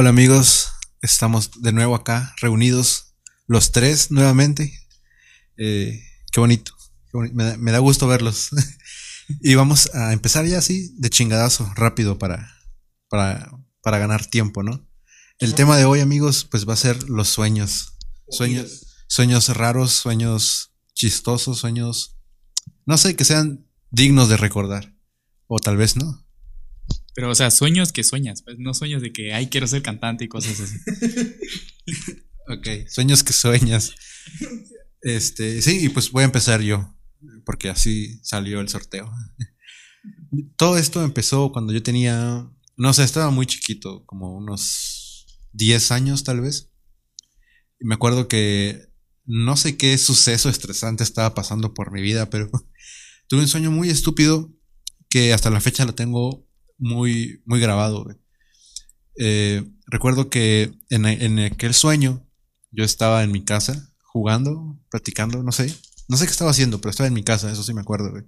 Hola 0.00 0.08
amigos, 0.08 0.70
estamos 1.02 1.60
de 1.60 1.72
nuevo 1.72 1.94
acá, 1.94 2.34
reunidos 2.40 3.16
los 3.46 3.70
tres 3.70 4.10
nuevamente. 4.10 4.72
Eh, 5.58 6.02
qué 6.32 6.40
bonito, 6.40 6.72
qué 7.12 7.18
Me, 7.34 7.44
da, 7.44 7.58
me 7.58 7.70
da 7.70 7.80
gusto 7.80 8.08
verlos. 8.08 8.48
y 9.42 9.56
vamos 9.56 9.94
a 9.94 10.14
empezar 10.14 10.46
ya 10.46 10.56
así, 10.56 10.94
de 10.96 11.10
chingadazo, 11.10 11.70
rápido 11.74 12.16
para, 12.16 12.50
para, 13.10 13.52
para 13.82 13.98
ganar 13.98 14.24
tiempo, 14.24 14.62
¿no? 14.62 14.88
El 15.38 15.54
tema 15.54 15.76
de 15.76 15.84
hoy, 15.84 16.00
amigos, 16.00 16.46
pues 16.50 16.66
va 16.66 16.72
a 16.72 16.78
ser 16.78 17.10
los 17.10 17.28
sueños. 17.28 17.98
Sueños, 18.30 19.04
sueños 19.06 19.54
raros, 19.54 19.92
sueños 19.92 20.72
chistosos, 20.94 21.58
sueños, 21.58 22.16
no 22.86 22.96
sé, 22.96 23.16
que 23.16 23.26
sean 23.26 23.66
dignos 23.90 24.30
de 24.30 24.38
recordar. 24.38 24.96
O 25.46 25.58
tal 25.58 25.76
vez 25.76 25.96
no. 25.96 26.24
Pero, 27.14 27.30
o 27.30 27.34
sea, 27.34 27.50
sueños 27.50 27.92
que 27.92 28.04
sueñas, 28.04 28.42
pues 28.42 28.58
no 28.58 28.74
sueños 28.74 29.02
de 29.02 29.12
que, 29.12 29.32
ay, 29.32 29.48
quiero 29.48 29.66
ser 29.66 29.82
cantante 29.82 30.24
y 30.24 30.28
cosas 30.28 30.60
así. 30.60 30.76
Ok, 32.52 32.66
sueños 32.88 33.22
que 33.22 33.32
sueñas. 33.32 33.92
Este, 35.02 35.62
sí, 35.62 35.84
y 35.84 35.88
pues 35.88 36.10
voy 36.10 36.22
a 36.22 36.26
empezar 36.26 36.60
yo, 36.60 36.96
porque 37.44 37.68
así 37.68 38.18
salió 38.24 38.60
el 38.60 38.68
sorteo. 38.68 39.08
Todo 40.56 40.76
esto 40.76 41.04
empezó 41.04 41.52
cuando 41.52 41.72
yo 41.72 41.80
tenía, 41.82 42.50
no 42.76 42.92
sé, 42.92 43.04
estaba 43.04 43.30
muy 43.30 43.46
chiquito, 43.46 44.04
como 44.04 44.36
unos 44.36 45.26
10 45.52 45.92
años 45.92 46.24
tal 46.24 46.40
vez. 46.40 46.70
Y 47.78 47.86
me 47.86 47.94
acuerdo 47.94 48.26
que 48.26 48.88
no 49.24 49.56
sé 49.56 49.76
qué 49.76 49.96
suceso 49.96 50.48
estresante 50.48 51.04
estaba 51.04 51.34
pasando 51.34 51.72
por 51.72 51.92
mi 51.92 52.02
vida, 52.02 52.30
pero 52.30 52.50
tuve 53.28 53.42
un 53.42 53.48
sueño 53.48 53.70
muy 53.70 53.90
estúpido 53.90 54.52
que 55.08 55.32
hasta 55.32 55.50
la 55.50 55.60
fecha 55.60 55.84
lo 55.84 55.94
tengo 55.94 56.49
muy, 56.80 57.42
muy 57.46 57.60
grabado. 57.60 58.04
güey. 58.04 58.16
Eh, 59.16 59.64
recuerdo 59.86 60.30
que 60.30 60.72
en, 60.88 61.06
en 61.06 61.38
aquel 61.40 61.74
sueño 61.74 62.26
yo 62.70 62.84
estaba 62.84 63.22
en 63.22 63.32
mi 63.32 63.44
casa 63.44 63.92
jugando, 64.02 64.80
practicando, 64.90 65.42
no 65.42 65.52
sé. 65.52 65.74
No 66.08 66.16
sé 66.16 66.24
qué 66.26 66.32
estaba 66.32 66.50
haciendo, 66.50 66.80
pero 66.80 66.90
estaba 66.90 67.06
en 67.06 67.14
mi 67.14 67.22
casa, 67.22 67.52
eso 67.52 67.62
sí 67.62 67.72
me 67.74 67.82
acuerdo, 67.82 68.10
güey. 68.10 68.24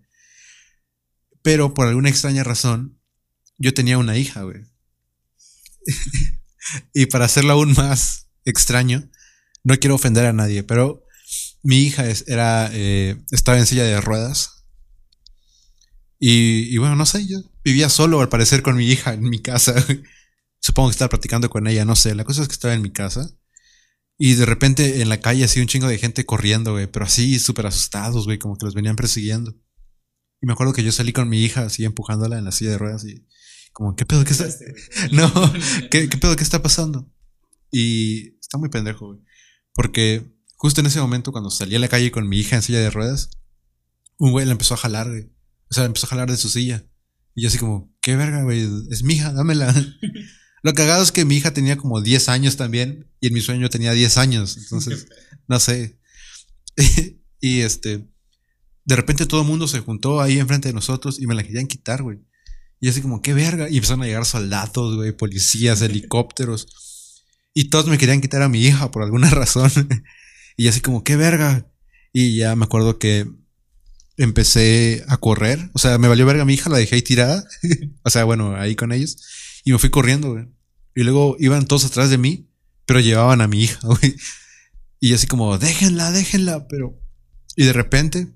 Pero 1.42 1.74
por 1.74 1.88
alguna 1.88 2.08
extraña 2.08 2.44
razón, 2.44 3.00
yo 3.58 3.74
tenía 3.74 3.98
una 3.98 4.16
hija, 4.16 4.42
güey. 4.42 4.62
y 6.94 7.06
para 7.06 7.24
hacerlo 7.24 7.52
aún 7.54 7.72
más 7.72 8.28
extraño, 8.44 9.10
no 9.64 9.76
quiero 9.78 9.94
ofender 9.96 10.26
a 10.26 10.32
nadie, 10.32 10.62
pero 10.62 11.04
mi 11.62 11.78
hija 11.78 12.08
es- 12.08 12.24
era, 12.28 12.70
eh, 12.72 13.22
estaba 13.30 13.58
en 13.58 13.66
silla 13.66 13.84
de 13.84 14.00
ruedas. 14.00 14.64
Y, 16.18 16.72
y 16.74 16.78
bueno, 16.78 16.94
no 16.96 17.06
sé, 17.06 17.26
yo 17.26 17.38
vivía 17.64 17.88
solo 17.88 18.20
al 18.20 18.28
parecer 18.28 18.62
con 18.62 18.76
mi 18.76 18.86
hija 18.86 19.14
en 19.14 19.22
mi 19.22 19.40
casa. 19.40 19.74
Supongo 20.60 20.88
que 20.88 20.92
estaba 20.92 21.08
practicando 21.08 21.50
con 21.50 21.66
ella, 21.66 21.84
no 21.84 21.96
sé. 21.96 22.14
La 22.14 22.24
cosa 22.24 22.42
es 22.42 22.48
que 22.48 22.54
estaba 22.54 22.74
en 22.74 22.82
mi 22.82 22.92
casa. 22.92 23.30
Y 24.18 24.34
de 24.34 24.46
repente 24.46 25.02
en 25.02 25.08
la 25.08 25.20
calle 25.20 25.44
así 25.44 25.60
un 25.60 25.66
chingo 25.66 25.88
de 25.88 25.98
gente 25.98 26.24
corriendo, 26.24 26.72
güey, 26.72 26.86
pero 26.86 27.04
así 27.04 27.38
súper 27.38 27.66
asustados, 27.66 28.26
güey, 28.26 28.38
como 28.38 28.56
que 28.56 28.66
los 28.66 28.74
venían 28.74 28.94
persiguiendo. 28.94 29.56
Y 30.40 30.46
me 30.46 30.52
acuerdo 30.52 30.72
que 30.72 30.84
yo 30.84 30.92
salí 30.92 31.12
con 31.12 31.28
mi 31.28 31.42
hija 31.42 31.62
así 31.62 31.84
empujándola 31.84 32.38
en 32.38 32.44
la 32.44 32.52
silla 32.52 32.70
de 32.70 32.78
ruedas 32.78 33.04
y 33.04 33.26
como, 33.72 33.96
¿qué 33.96 34.04
pedo? 34.04 34.24
¿Qué 34.24 34.32
está? 34.32 34.46
No, 35.12 35.32
¿qué, 35.90 36.08
qué 36.08 36.18
pedo? 36.18 36.36
¿Qué 36.36 36.42
está 36.44 36.62
pasando? 36.62 37.10
Y 37.70 38.36
está 38.38 38.58
muy 38.58 38.68
pendejo, 38.68 39.06
güey. 39.06 39.20
Porque 39.74 40.36
justo 40.56 40.80
en 40.80 40.86
ese 40.86 41.00
momento 41.00 41.32
cuando 41.32 41.50
salí 41.50 41.74
a 41.74 41.78
la 41.78 41.88
calle 41.88 42.12
con 42.12 42.28
mi 42.28 42.38
hija 42.38 42.56
en 42.56 42.62
silla 42.62 42.80
de 42.80 42.90
ruedas, 42.90 43.30
un 44.18 44.30
güey 44.30 44.46
la 44.46 44.52
empezó 44.52 44.74
a 44.74 44.76
jalar, 44.76 45.08
güey. 45.08 45.32
O 45.70 45.74
sea, 45.74 45.84
empezó 45.84 46.06
a 46.06 46.10
jalar 46.10 46.30
de 46.30 46.36
su 46.36 46.48
silla. 46.48 46.86
Y 47.34 47.42
yo 47.42 47.48
así 47.48 47.58
como, 47.58 47.94
¿qué 48.00 48.16
verga, 48.16 48.42
güey? 48.42 48.68
Es 48.90 49.02
mi 49.02 49.14
hija, 49.14 49.32
dámela. 49.32 49.74
Lo 50.62 50.74
cagado 50.74 51.02
es 51.02 51.10
que 51.10 51.24
mi 51.24 51.36
hija 51.36 51.52
tenía 51.52 51.76
como 51.76 52.00
10 52.00 52.28
años 52.28 52.56
también 52.56 53.10
y 53.20 53.28
en 53.28 53.34
mi 53.34 53.40
sueño 53.40 53.68
tenía 53.68 53.92
10 53.92 54.16
años. 54.18 54.56
Entonces, 54.62 55.06
no 55.48 55.58
sé. 55.58 55.98
y 57.40 57.60
este, 57.60 58.06
de 58.84 58.96
repente 58.96 59.26
todo 59.26 59.42
el 59.42 59.48
mundo 59.48 59.66
se 59.66 59.80
juntó 59.80 60.20
ahí 60.20 60.38
enfrente 60.38 60.68
de 60.68 60.74
nosotros 60.74 61.20
y 61.20 61.26
me 61.26 61.34
la 61.34 61.42
querían 61.42 61.66
quitar, 61.66 62.02
güey. 62.02 62.18
Y 62.80 62.88
así 62.88 63.00
como, 63.00 63.22
qué 63.22 63.32
verga. 63.32 63.68
Y 63.70 63.76
empezaron 63.76 64.02
a 64.02 64.06
llegar 64.06 64.24
soldados, 64.24 64.96
güey, 64.96 65.12
policías, 65.12 65.82
helicópteros. 65.82 66.66
Y 67.54 67.68
todos 67.68 67.86
me 67.86 67.98
querían 67.98 68.20
quitar 68.20 68.42
a 68.42 68.48
mi 68.48 68.60
hija 68.64 68.90
por 68.90 69.02
alguna 69.02 69.30
razón. 69.30 69.70
y 70.56 70.68
así 70.68 70.80
como, 70.80 71.04
qué 71.04 71.16
verga. 71.16 71.70
Y 72.12 72.36
ya 72.36 72.56
me 72.56 72.64
acuerdo 72.64 72.98
que 72.98 73.30
empecé 74.24 75.04
a 75.08 75.16
correr. 75.16 75.70
O 75.72 75.78
sea, 75.78 75.98
me 75.98 76.08
valió 76.08 76.26
verga 76.26 76.44
mi 76.44 76.54
hija, 76.54 76.70
la 76.70 76.78
dejé 76.78 76.96
ahí 76.96 77.02
tirada. 77.02 77.44
o 78.02 78.10
sea, 78.10 78.24
bueno, 78.24 78.56
ahí 78.56 78.76
con 78.76 78.92
ellos. 78.92 79.16
Y 79.64 79.72
me 79.72 79.78
fui 79.78 79.90
corriendo, 79.90 80.32
güey. 80.32 80.46
Y 80.94 81.02
luego 81.02 81.36
iban 81.38 81.66
todos 81.66 81.84
atrás 81.84 82.10
de 82.10 82.18
mí, 82.18 82.48
pero 82.86 83.00
llevaban 83.00 83.40
a 83.40 83.48
mi 83.48 83.62
hija, 83.62 83.80
güey. 83.82 84.16
Y 85.00 85.14
así 85.14 85.26
como, 85.26 85.58
déjenla, 85.58 86.12
déjenla, 86.12 86.68
pero... 86.68 86.98
Y 87.56 87.64
de 87.64 87.72
repente, 87.72 88.32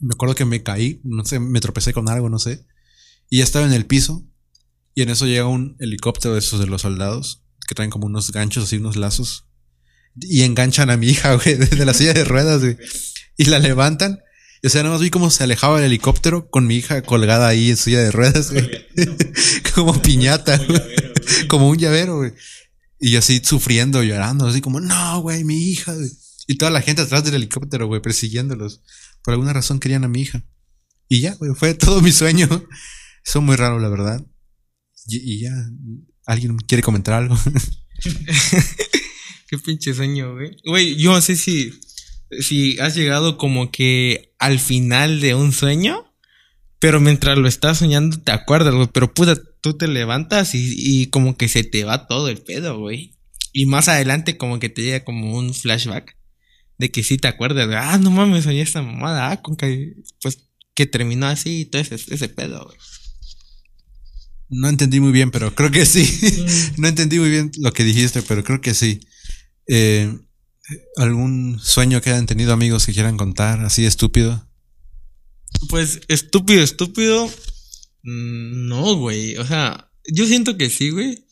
me 0.00 0.14
acuerdo 0.14 0.34
que 0.34 0.44
me 0.44 0.62
caí, 0.62 1.00
no 1.04 1.24
sé, 1.24 1.38
me 1.38 1.60
tropecé 1.60 1.92
con 1.92 2.08
algo, 2.08 2.28
no 2.28 2.38
sé. 2.38 2.66
Y 3.30 3.38
ya 3.38 3.44
estaba 3.44 3.66
en 3.66 3.72
el 3.72 3.86
piso. 3.86 4.26
Y 4.94 5.02
en 5.02 5.10
eso 5.10 5.26
llega 5.26 5.46
un 5.46 5.76
helicóptero 5.80 6.34
de 6.34 6.40
esos 6.40 6.60
de 6.60 6.66
los 6.66 6.82
soldados, 6.82 7.42
que 7.66 7.74
traen 7.74 7.90
como 7.90 8.06
unos 8.06 8.30
ganchos 8.32 8.64
así, 8.64 8.76
unos 8.76 8.96
lazos. 8.96 9.46
Y 10.16 10.42
enganchan 10.42 10.90
a 10.90 10.96
mi 10.96 11.08
hija, 11.08 11.34
güey, 11.42 11.56
desde 11.56 11.84
la 11.84 11.94
silla 11.94 12.12
de 12.12 12.24
ruedas, 12.24 12.60
güey. 12.60 12.76
Y 13.36 13.46
la 13.46 13.58
levantan. 13.58 14.20
O 14.64 14.68
sea, 14.70 14.82
nada 14.82 14.94
más 14.94 15.02
vi 15.02 15.10
cómo 15.10 15.30
se 15.30 15.44
alejaba 15.44 15.78
el 15.78 15.84
helicóptero 15.84 16.48
con 16.48 16.66
mi 16.66 16.76
hija 16.76 17.02
colgada 17.02 17.48
ahí 17.48 17.70
en 17.70 17.76
silla 17.76 18.00
de 18.00 18.10
ruedas, 18.10 18.50
güey. 18.50 18.86
como 19.74 20.00
piñata, 20.00 20.56
güey. 20.56 20.80
Como 21.48 21.68
un 21.68 21.76
llavero, 21.76 22.16
güey. 22.16 22.32
Y 22.98 23.10
yo 23.10 23.18
así 23.18 23.42
sufriendo, 23.44 24.02
llorando, 24.02 24.46
así 24.46 24.62
como, 24.62 24.80
no, 24.80 25.20
güey, 25.20 25.44
mi 25.44 25.70
hija, 25.70 25.94
güey. 25.94 26.10
Y 26.46 26.56
toda 26.56 26.70
la 26.70 26.80
gente 26.80 27.02
atrás 27.02 27.24
del 27.24 27.34
helicóptero, 27.34 27.86
güey, 27.86 28.00
persiguiéndolos. 28.00 28.80
Por 29.22 29.32
alguna 29.32 29.52
razón 29.52 29.80
querían 29.80 30.04
a 30.04 30.08
mi 30.08 30.22
hija. 30.22 30.42
Y 31.08 31.20
ya, 31.20 31.34
güey, 31.34 31.52
fue 31.54 31.74
todo 31.74 32.00
mi 32.00 32.12
sueño. 32.12 32.48
Eso 33.24 33.42
muy 33.42 33.56
raro, 33.56 33.78
la 33.78 33.90
verdad. 33.90 34.24
Y, 35.06 35.34
y 35.34 35.40
ya, 35.40 35.52
¿alguien 36.24 36.56
quiere 36.56 36.82
comentar 36.82 37.14
algo? 37.14 37.36
Qué 39.48 39.58
pinche 39.58 39.92
sueño, 39.92 40.34
güey. 40.34 40.56
Güey, 40.64 40.96
yo 40.96 41.12
no 41.12 41.20
sé 41.20 41.36
si, 41.36 41.70
si 42.40 42.78
has 42.78 42.94
llegado 42.94 43.36
como 43.36 43.70
que 43.70 44.34
al 44.38 44.58
final 44.58 45.20
de 45.20 45.34
un 45.34 45.52
sueño, 45.52 46.12
pero 46.78 47.00
mientras 47.00 47.38
lo 47.38 47.48
estás 47.48 47.78
soñando 47.78 48.18
te 48.18 48.32
acuerdas, 48.32 48.74
güey. 48.74 48.88
Pero 48.92 49.12
puta, 49.14 49.36
tú 49.60 49.74
te 49.74 49.88
levantas 49.88 50.54
y, 50.54 50.74
y 50.76 51.06
como 51.06 51.36
que 51.36 51.48
se 51.48 51.64
te 51.64 51.84
va 51.84 52.06
todo 52.06 52.28
el 52.28 52.38
pedo, 52.38 52.78
güey. 52.78 53.14
Y 53.52 53.66
más 53.66 53.88
adelante 53.88 54.36
como 54.36 54.58
que 54.58 54.68
te 54.68 54.82
llega 54.82 55.04
como 55.04 55.36
un 55.36 55.54
flashback 55.54 56.16
de 56.78 56.90
que 56.90 57.02
sí 57.02 57.18
te 57.18 57.28
acuerdas, 57.28 57.66
güey. 57.66 57.78
Ah, 57.80 57.98
no 57.98 58.10
mames, 58.10 58.44
soñé 58.44 58.60
esta 58.60 58.82
mamada. 58.82 59.30
Ah, 59.30 59.42
con 59.42 59.56
que, 59.56 59.94
pues, 60.20 60.48
que 60.74 60.86
terminó 60.86 61.26
así 61.26 61.60
y 61.60 61.64
todo 61.66 61.80
ese, 61.80 61.94
ese 61.94 62.28
pedo, 62.28 62.64
güey. 62.64 62.76
No 64.50 64.68
entendí 64.68 65.00
muy 65.00 65.12
bien, 65.12 65.30
pero 65.30 65.54
creo 65.54 65.70
que 65.70 65.86
sí. 65.86 66.04
no 66.76 66.88
entendí 66.88 67.18
muy 67.18 67.30
bien 67.30 67.50
lo 67.58 67.72
que 67.72 67.84
dijiste, 67.84 68.22
pero 68.22 68.44
creo 68.44 68.60
que 68.60 68.74
sí. 68.74 69.00
Eh, 69.68 70.12
¿Algún 70.96 71.60
sueño 71.62 72.00
que 72.00 72.10
hayan 72.10 72.26
tenido 72.26 72.52
amigos 72.52 72.86
que 72.86 72.92
quieran 72.92 73.16
contar, 73.16 73.60
así 73.60 73.84
estúpido? 73.84 74.48
Pues 75.68 76.00
estúpido, 76.08 76.62
estúpido. 76.62 77.26
mm, 78.02 78.66
No, 78.68 78.96
güey. 78.96 79.36
O 79.36 79.46
sea, 79.46 79.90
yo 80.10 80.26
siento 80.26 80.56
que 80.56 80.70
sí, 80.70 80.90
güey. 80.90 81.26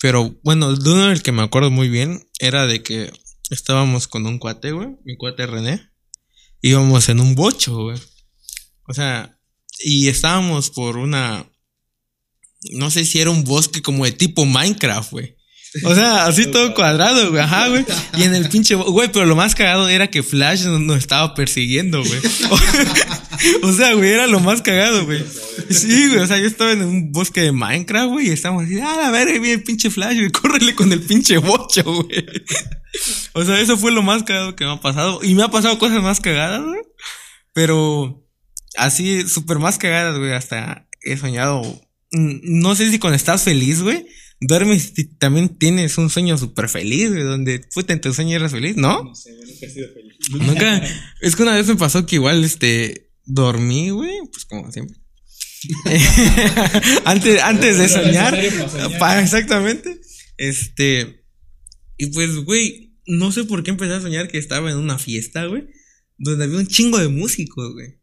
Pero 0.00 0.36
bueno, 0.42 0.74
de 0.74 0.90
uno 0.90 1.08
del 1.08 1.22
que 1.22 1.30
me 1.32 1.42
acuerdo 1.42 1.70
muy 1.70 1.88
bien 1.88 2.28
era 2.40 2.66
de 2.66 2.82
que 2.82 3.12
estábamos 3.50 4.08
con 4.08 4.26
un 4.26 4.38
cuate, 4.38 4.72
güey. 4.72 4.88
Mi 5.04 5.16
cuate 5.16 5.46
René. 5.46 5.90
Íbamos 6.60 7.08
en 7.08 7.20
un 7.20 7.34
bocho, 7.34 7.84
güey. 7.84 7.98
O 8.88 8.94
sea, 8.94 9.38
y 9.84 10.08
estábamos 10.08 10.70
por 10.70 10.96
una. 10.96 11.48
No 12.72 12.90
sé 12.90 13.04
si 13.04 13.20
era 13.20 13.30
un 13.30 13.44
bosque 13.44 13.80
como 13.82 14.04
de 14.04 14.12
tipo 14.12 14.44
Minecraft, 14.44 15.10
güey. 15.12 15.36
O 15.84 15.94
sea, 15.94 16.26
así 16.26 16.46
todo 16.46 16.74
cuadrado, 16.74 17.30
güey. 17.30 17.42
Ajá, 17.42 17.68
güey. 17.68 17.84
Y 18.16 18.24
en 18.24 18.34
el 18.34 18.48
pinche. 18.48 18.74
Güey, 18.74 19.10
pero 19.10 19.24
lo 19.24 19.36
más 19.36 19.54
cagado 19.54 19.88
era 19.88 20.10
que 20.10 20.22
Flash 20.22 20.66
nos, 20.66 20.98
estaba 20.98 21.34
persiguiendo, 21.34 22.02
güey. 22.02 22.20
O 23.62 23.72
sea, 23.72 23.94
güey, 23.94 24.12
era 24.12 24.28
lo 24.28 24.38
más 24.38 24.62
cagado, 24.62 25.04
güey. 25.04 25.24
Sí, 25.68 26.08
güey, 26.08 26.20
o 26.20 26.26
sea, 26.28 26.38
yo 26.38 26.46
estaba 26.46 26.70
en 26.70 26.82
un 26.84 27.10
bosque 27.10 27.40
de 27.40 27.50
Minecraft, 27.50 28.10
güey, 28.10 28.28
y 28.28 28.30
estábamos 28.30 28.66
así, 28.66 28.78
ah, 28.78 29.08
a 29.08 29.10
ver, 29.10 29.26
viene 29.40 29.54
el 29.54 29.62
pinche 29.64 29.90
Flash, 29.90 30.16
güey, 30.16 30.30
córrele 30.30 30.76
con 30.76 30.92
el 30.92 31.00
pinche 31.00 31.38
bocho, 31.38 31.82
güey. 31.82 32.24
O 33.32 33.42
sea, 33.42 33.58
eso 33.58 33.78
fue 33.78 33.90
lo 33.90 34.02
más 34.02 34.22
cagado 34.22 34.54
que 34.54 34.66
me 34.66 34.72
ha 34.72 34.80
pasado. 34.80 35.20
Y 35.22 35.34
me 35.34 35.42
ha 35.42 35.48
pasado 35.48 35.78
cosas 35.78 36.02
más 36.02 36.20
cagadas, 36.20 36.62
güey. 36.62 36.82
Pero 37.54 38.22
así, 38.76 39.26
súper 39.26 39.58
más 39.58 39.78
cagadas, 39.78 40.18
güey, 40.18 40.32
hasta 40.32 40.86
he 41.00 41.16
soñado. 41.16 41.80
No 42.10 42.74
sé 42.74 42.90
si 42.90 42.98
cuando 42.98 43.16
estás 43.16 43.42
feliz, 43.42 43.80
güey, 43.80 44.06
duermes 44.46 44.92
y 44.96 45.04
también 45.04 45.48
tienes 45.48 45.98
un 45.98 46.10
sueño 46.10 46.36
súper 46.36 46.68
feliz, 46.68 47.10
güey, 47.10 47.22
donde, 47.22 47.60
puta, 47.72 47.92
en 47.92 48.00
tu 48.00 48.12
sueño 48.12 48.36
eras 48.36 48.52
feliz, 48.52 48.76
¿no? 48.76 49.04
No 49.04 49.14
sé, 49.14 49.32
nunca 49.32 49.66
he 49.66 49.70
sido 49.70 49.88
feliz. 49.92 50.14
Nunca. 50.30 50.82
Es 51.20 51.36
que 51.36 51.42
una 51.42 51.54
vez 51.54 51.66
me 51.68 51.76
pasó 51.76 52.04
que 52.04 52.16
igual, 52.16 52.44
este, 52.44 53.12
dormí, 53.24 53.90
güey, 53.90 54.18
pues 54.32 54.44
como 54.44 54.70
siempre. 54.72 54.98
antes, 57.04 57.40
antes 57.40 57.78
de 57.78 57.88
soñar, 57.88 58.36
para 58.98 59.22
exactamente. 59.22 60.00
Este. 60.36 61.24
Y 61.96 62.06
pues, 62.06 62.36
güey, 62.38 62.96
no 63.06 63.30
sé 63.30 63.44
por 63.44 63.62
qué 63.62 63.70
empecé 63.70 63.94
a 63.94 64.00
soñar 64.00 64.28
que 64.28 64.38
estaba 64.38 64.70
en 64.70 64.78
una 64.78 64.98
fiesta, 64.98 65.46
güey. 65.46 65.68
Donde 66.18 66.44
había 66.44 66.58
un 66.58 66.66
chingo 66.66 66.98
de 66.98 67.08
músicos, 67.08 67.72
güey. 67.72 68.00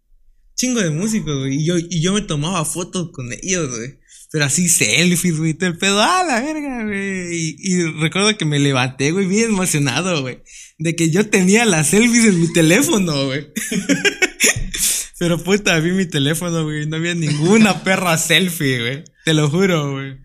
Chingo 0.56 0.80
de 0.80 0.90
músicos, 0.90 1.38
güey. 1.38 1.56
Y 1.56 1.66
yo, 1.66 1.78
y 1.78 2.02
yo 2.02 2.14
me 2.14 2.22
tomaba 2.22 2.64
fotos 2.64 3.12
con 3.12 3.30
ellos, 3.34 3.70
güey. 3.76 3.99
Pero 4.32 4.46
así 4.46 4.70
selfies, 4.70 5.38
güey, 5.38 5.56
todo 5.56 5.70
el 5.70 5.78
pedo, 5.78 6.02
ah, 6.02 6.24
la 6.28 6.42
verga, 6.42 6.84
güey. 6.84 7.36
Y, 7.36 7.56
y 7.60 7.84
recuerdo 8.00 8.38
que 8.38 8.46
me 8.46 8.60
levanté, 8.60 9.12
güey, 9.12 9.26
bien 9.26 9.50
emocionado, 9.50 10.22
güey. 10.22 10.44
De 10.78 10.96
que 10.96 11.10
yo 11.10 11.30
tenía 11.30 11.66
las 11.66 11.90
selfies 11.90 12.26
en 12.26 12.40
mi 12.40 12.54
teléfono, 12.54 13.26
güey. 13.26 13.48
Pero 15.20 15.44
puta, 15.44 15.80
vi 15.80 15.92
mi 15.92 16.06
teléfono, 16.06 16.64
güey. 16.64 16.86
No 16.86 16.96
había 16.96 17.16
ninguna 17.16 17.84
perra 17.84 18.18
selfie, 18.18 18.80
güey. 18.80 19.04
Te 19.26 19.34
lo 19.34 19.50
juro, 19.50 19.92
güey. 19.92 20.18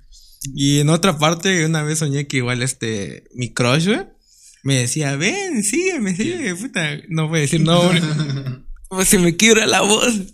Y 0.54 0.78
en 0.80 0.90
otra 0.90 1.18
parte, 1.18 1.64
una 1.64 1.82
vez 1.82 1.98
soñé 1.98 2.26
que 2.26 2.36
igual 2.36 2.62
este, 2.62 3.24
mi 3.34 3.52
crush, 3.52 3.86
güey, 3.86 4.06
me 4.62 4.76
decía, 4.76 5.16
ven, 5.16 5.64
sígueme, 5.64 6.14
sígueme, 6.14 6.54
puta. 6.54 6.98
No 7.08 7.28
voy 7.28 7.38
a 7.38 7.42
decir 7.42 7.60
no, 7.60 7.82
güey. 7.82 8.00
Pues 8.88 9.08
se 9.08 9.18
me 9.18 9.34
quiebra 9.34 9.66
la 9.66 9.80
voz. 9.80 10.33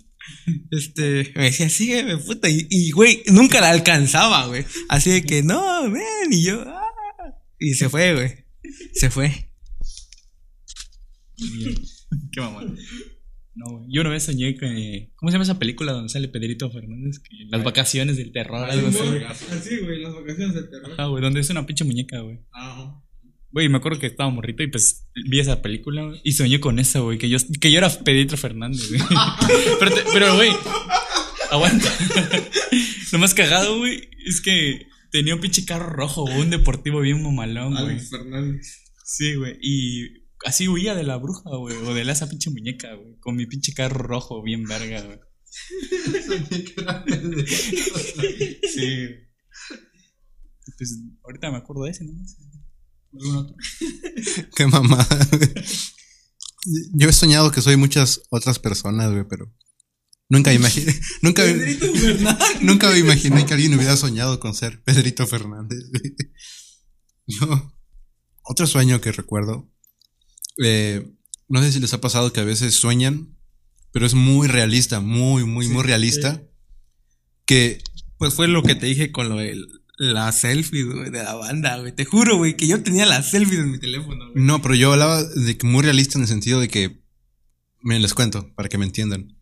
Este, 0.71 1.33
me 1.35 1.45
decía, 1.45 1.69
sígueme, 1.69 2.17
puta. 2.19 2.49
Y, 2.51 2.91
güey, 2.93 3.23
nunca 3.27 3.61
la 3.61 3.71
alcanzaba, 3.71 4.47
güey. 4.47 4.65
Así 4.89 5.11
de 5.11 5.23
que, 5.23 5.43
no, 5.43 5.91
ven. 5.91 6.33
Y 6.33 6.45
yo, 6.45 6.63
ah. 6.67 6.91
Y 7.59 7.75
se 7.75 7.89
fue, 7.89 8.15
güey. 8.15 8.47
Se 8.95 9.11
fue. 9.11 9.51
Qué 12.33 12.41
mamón. 12.41 12.79
No, 13.55 13.79
güey. 13.79 13.87
Yo 13.91 14.01
una 14.01 14.11
vez 14.11 14.23
soñé 14.23 14.55
que. 14.57 15.13
¿Cómo 15.17 15.31
se 15.31 15.35
llama 15.35 15.45
esa 15.45 15.59
película 15.59 15.93
donde 15.93 16.09
sale 16.09 16.29
Pedrito 16.29 16.71
Fernández? 16.71 17.19
Que 17.19 17.37
las 17.51 17.63
vacaciones 17.63 18.17
del 18.17 18.33
terror, 18.33 18.71
algo 18.71 18.89
así. 18.89 18.99
Así, 19.51 19.79
güey, 19.79 20.01
las 20.01 20.15
vacaciones 20.15 20.55
del 20.55 20.71
terror. 20.71 20.93
Ajá, 20.93 21.07
güey, 21.07 21.23
donde 21.23 21.41
es 21.41 21.51
una 21.51 21.67
pinche 21.67 21.85
muñeca, 21.85 22.21
güey. 22.21 22.41
Ah, 22.53 23.03
Güey, 23.53 23.69
me 23.69 23.79
acuerdo 23.79 23.99
que 23.99 24.07
estaba 24.07 24.31
morrito 24.31 24.63
y 24.63 24.69
pues 24.69 25.09
vi 25.29 25.41
esa 25.41 25.61
película 25.61 26.13
y 26.23 26.33
soñé 26.33 26.61
con 26.61 26.79
esa, 26.79 27.01
güey, 27.01 27.19
que 27.19 27.29
yo, 27.29 27.37
que 27.61 27.73
yo 27.73 27.79
era 27.79 27.89
Pedrito 27.91 28.37
Fernández, 28.37 28.89
güey. 28.91 29.01
pero, 30.13 30.37
güey, 30.37 30.51
aguanta. 31.51 31.89
Lo 33.13 33.19
más 33.19 33.35
cagado, 33.35 33.79
güey, 33.79 34.09
es 34.25 34.41
que 34.41 34.87
tenía 35.11 35.35
un 35.35 35.41
pinche 35.41 35.65
carro 35.65 35.91
rojo, 35.91 36.23
un 36.25 36.51
deportivo 36.51 37.01
bien 37.01 37.21
mamalón, 37.23 37.75
güey. 37.75 37.99
Fernández. 37.99 38.85
Sí, 39.05 39.35
güey, 39.35 39.59
y 39.61 40.27
así 40.45 40.69
huía 40.69 40.95
de 40.95 41.03
la 41.03 41.17
bruja, 41.17 41.51
güey, 41.57 41.77
o 41.77 41.93
de 41.93 42.05
la- 42.05 42.13
esa 42.13 42.29
pinche 42.29 42.51
muñeca, 42.51 42.95
güey, 42.95 43.17
con 43.19 43.35
mi 43.35 43.47
pinche 43.47 43.75
carro 43.75 44.05
rojo 44.05 44.43
bien 44.45 44.63
verga, 44.65 45.03
güey. 45.03 45.19
Sí. 48.73 49.09
Pues 50.79 51.01
ahorita 51.25 51.51
me 51.51 51.57
acuerdo 51.59 51.83
de 51.85 51.91
ese, 51.91 52.05
¿no? 52.05 52.13
¿Algún 53.13 53.37
otro? 53.37 53.57
Qué 54.57 54.67
mamada. 54.67 55.29
güey. 55.33 55.51
Yo 56.93 57.09
he 57.09 57.13
soñado 57.13 57.51
que 57.51 57.63
soy 57.63 57.77
muchas 57.77 58.23
otras 58.31 58.59
personas, 58.59 59.11
güey, 59.11 59.25
pero 59.29 59.53
nunca 60.29 60.53
imaginé, 60.53 60.95
nunca, 61.23 61.43
Pedrito 61.43 61.87
Fernández. 61.95 62.49
nunca 62.63 62.91
me 62.91 62.99
imaginé 62.99 63.47
que 63.47 63.55
alguien 63.55 63.75
hubiera 63.75 63.97
soñado 63.97 64.41
con 64.41 64.55
ser 64.55 64.83
Pedrito 64.83 65.27
Fernández. 65.27 65.85
güey. 65.91 66.15
Yo, 67.27 67.73
otro 68.43 68.67
sueño 68.67 69.01
que 69.01 69.13
recuerdo, 69.13 69.71
eh, 70.63 71.11
no 71.49 71.63
sé 71.63 71.73
si 71.73 71.81
les 71.81 71.95
ha 71.95 72.01
pasado 72.01 72.33
que 72.33 72.41
a 72.41 72.45
veces 72.45 72.75
sueñan, 72.75 73.39
pero 73.93 74.05
es 74.05 74.15
muy 74.15 74.49
realista, 74.49 75.01
muy, 75.01 75.45
muy, 75.45 75.69
muy 75.69 75.83
realista, 75.83 76.43
que 77.47 77.83
Pues 78.19 78.35
fue 78.35 78.49
lo 78.49 78.63
que 78.63 78.75
te 78.75 78.87
dije 78.87 79.13
con 79.13 79.29
lo 79.29 79.37
de 79.37 79.57
la 80.01 80.33
selfie, 80.33 80.85
güey, 80.85 81.11
de 81.11 81.23
la 81.23 81.35
banda, 81.35 81.79
güey. 81.79 81.95
Te 81.95 82.07
juro, 82.07 82.39
güey, 82.39 82.57
que 82.57 82.67
yo 82.67 82.83
tenía 82.83 83.05
las 83.05 83.31
selfies 83.31 83.61
en 83.61 83.71
mi 83.71 83.79
teléfono. 83.79 84.31
No, 84.35 84.63
pero 84.63 84.75
yo 84.75 84.93
hablaba 84.93 85.23
de 85.23 85.59
que 85.59 85.67
muy 85.67 85.83
realista 85.83 86.17
en 86.17 86.23
el 86.23 86.29
sentido 86.29 86.59
de 86.59 86.69
que. 86.69 87.05
Me 87.83 87.99
les 87.99 88.15
cuento, 88.15 88.51
para 88.55 88.71
que 88.71 88.79
me 88.79 88.87
entiendan. 88.87 89.37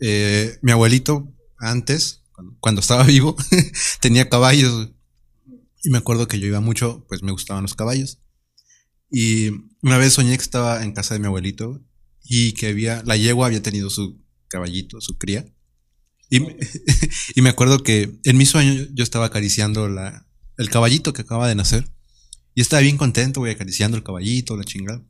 Eh, 0.00 0.58
mi 0.62 0.72
abuelito, 0.72 1.32
antes, 1.58 2.24
cuando, 2.58 2.80
estaba 2.80 3.02
vivo, 3.06 3.36
tenía 4.00 4.28
caballos. 4.28 4.90
Y 5.84 5.90
me 5.90 5.98
acuerdo 5.98 6.26
que 6.26 6.40
yo 6.40 6.46
iba 6.48 6.60
mucho, 6.60 7.06
pues 7.08 7.22
me 7.22 7.30
gustaban 7.30 7.62
los 7.62 7.74
caballos. 7.74 8.18
Y 9.12 9.50
una 9.80 9.96
vez 9.96 10.14
soñé 10.14 10.36
que 10.36 10.42
estaba 10.42 10.82
en 10.82 10.92
casa 10.92 11.14
de 11.14 11.20
mi 11.20 11.26
abuelito 11.26 11.80
y 12.24 12.52
que 12.52 12.66
había. 12.66 13.04
La 13.04 13.16
yegua 13.16 13.46
había 13.46 13.62
tenido 13.62 13.90
su 13.90 14.20
caballito, 14.48 15.00
su 15.00 15.18
cría. 15.18 15.46
Y, 17.34 17.42
me- 17.42 17.50
acuerdo 17.50 17.82
que 17.82 18.18
en 18.24 18.36
mi 18.36 18.46
sueño 18.46 18.86
yo- 18.94 19.02
estaba 19.02 19.26
acariciando 19.26 19.88
la, 19.88 20.26
el 20.58 20.70
caballito 20.70 21.12
que 21.12 21.22
acaba 21.22 21.48
de 21.48 21.54
nacer. 21.54 21.90
Y 22.54 22.60
estaba 22.60 22.82
bien 22.82 22.96
contento, 22.96 23.40
güey, 23.40 23.52
acariciando 23.52 23.96
el 23.96 24.02
caballito, 24.02 24.56
la 24.56 24.64
chingada. 24.64 25.02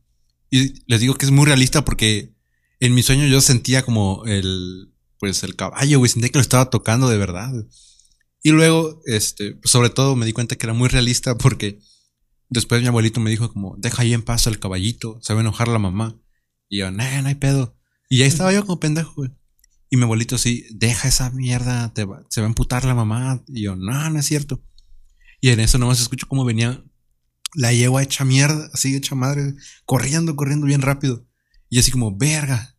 Y 0.50 0.82
les 0.86 1.00
digo 1.00 1.14
que 1.14 1.26
es 1.26 1.32
muy 1.32 1.46
realista 1.46 1.84
porque 1.84 2.34
en 2.80 2.94
mi 2.94 3.02
sueño 3.02 3.26
yo 3.26 3.40
sentía 3.40 3.82
como 3.82 4.24
el, 4.26 4.92
pues 5.18 5.42
el 5.42 5.56
caballo, 5.56 5.98
güey, 5.98 6.10
sentía 6.10 6.30
que 6.30 6.38
lo 6.38 6.42
estaba 6.42 6.70
tocando 6.70 7.08
de 7.08 7.18
verdad. 7.18 7.52
Y 8.42 8.50
luego, 8.50 9.02
este, 9.06 9.52
pues, 9.52 9.70
sobre 9.70 9.90
todo 9.90 10.16
me 10.16 10.26
di 10.26 10.32
cuenta 10.32 10.56
que 10.56 10.66
era 10.66 10.72
muy 10.74 10.88
realista 10.88 11.36
porque 11.36 11.78
después 12.48 12.80
mi 12.80 12.88
abuelito 12.88 13.20
me 13.20 13.30
dijo 13.30 13.52
como, 13.52 13.76
deja 13.78 14.02
ahí 14.02 14.12
en 14.14 14.22
paz 14.22 14.46
al 14.46 14.58
caballito, 14.58 15.18
se 15.22 15.34
va 15.34 15.40
a 15.40 15.42
enojar 15.42 15.68
la 15.68 15.78
mamá. 15.78 16.18
Y 16.68 16.78
yo, 16.78 16.90
nah, 16.90 17.20
no 17.22 17.28
hay 17.28 17.34
pedo. 17.34 17.76
Y 18.08 18.22
ahí 18.22 18.28
estaba 18.28 18.52
yo 18.52 18.62
como 18.64 18.80
pendejo, 18.80 19.12
güey. 19.16 19.30
Y 19.90 19.96
mi 19.96 20.04
abuelito 20.04 20.38
sí, 20.38 20.66
deja 20.70 21.08
esa 21.08 21.30
mierda, 21.30 21.92
te 21.92 22.04
va- 22.04 22.24
se 22.30 22.40
va 22.40 22.46
a 22.46 22.48
emputar 22.50 22.84
la 22.84 22.94
mamá. 22.94 23.42
Y 23.48 23.62
yo, 23.64 23.76
no, 23.76 24.08
no 24.10 24.18
es 24.18 24.26
cierto. 24.26 24.62
Y 25.40 25.50
en 25.50 25.60
eso 25.60 25.78
nomás 25.78 26.00
escucho 26.00 26.26
cómo 26.28 26.44
venía 26.44 26.82
la 27.54 27.72
yegua 27.72 28.02
hecha 28.02 28.24
mierda, 28.24 28.70
así 28.72 28.94
hecha 28.94 29.14
madre, 29.16 29.54
corriendo, 29.84 30.36
corriendo 30.36 30.66
bien 30.66 30.82
rápido. 30.82 31.26
Y 31.68 31.78
así 31.80 31.90
como, 31.90 32.16
verga. 32.16 32.76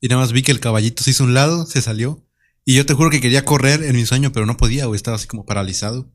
Y 0.00 0.08
nada 0.08 0.20
más 0.20 0.32
vi 0.32 0.42
que 0.42 0.52
el 0.52 0.60
caballito 0.60 1.02
se 1.02 1.10
hizo 1.10 1.24
un 1.24 1.34
lado, 1.34 1.64
se 1.66 1.80
salió. 1.82 2.26
Y 2.64 2.74
yo 2.74 2.84
te 2.84 2.92
juro 2.94 3.10
que 3.10 3.20
quería 3.22 3.44
correr 3.44 3.82
en 3.82 3.96
mi 3.96 4.04
sueño, 4.04 4.32
pero 4.32 4.44
no 4.44 4.56
podía, 4.58 4.84
güey, 4.86 4.96
estaba 4.96 5.16
así 5.16 5.26
como 5.26 5.46
paralizado. 5.46 6.12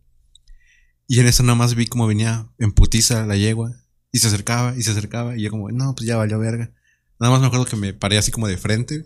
Y 1.07 1.19
en 1.19 1.27
eso 1.27 1.43
nada 1.43 1.55
más 1.55 1.73
vi 1.75 1.87
cómo 1.87 2.05
venía 2.07 2.49
en 2.59 2.71
putiza 2.71 3.25
la 3.25 3.35
yegua. 3.37 3.73
Y 4.11 4.19
se 4.19 4.27
acercaba, 4.27 4.75
y 4.77 4.81
se 4.83 4.91
acercaba. 4.91 5.35
Y 5.37 5.41
yo 5.41 5.49
como, 5.51 5.69
no, 5.71 5.95
pues 5.95 6.07
ya 6.07 6.17
valió 6.17 6.37
verga. 6.39 6.71
Nada 7.19 7.31
más 7.31 7.41
me 7.41 7.47
acuerdo 7.47 7.65
que 7.65 7.75
me 7.75 7.93
paré 7.93 8.17
así 8.17 8.31
como 8.31 8.47
de 8.47 8.57
frente. 8.57 9.03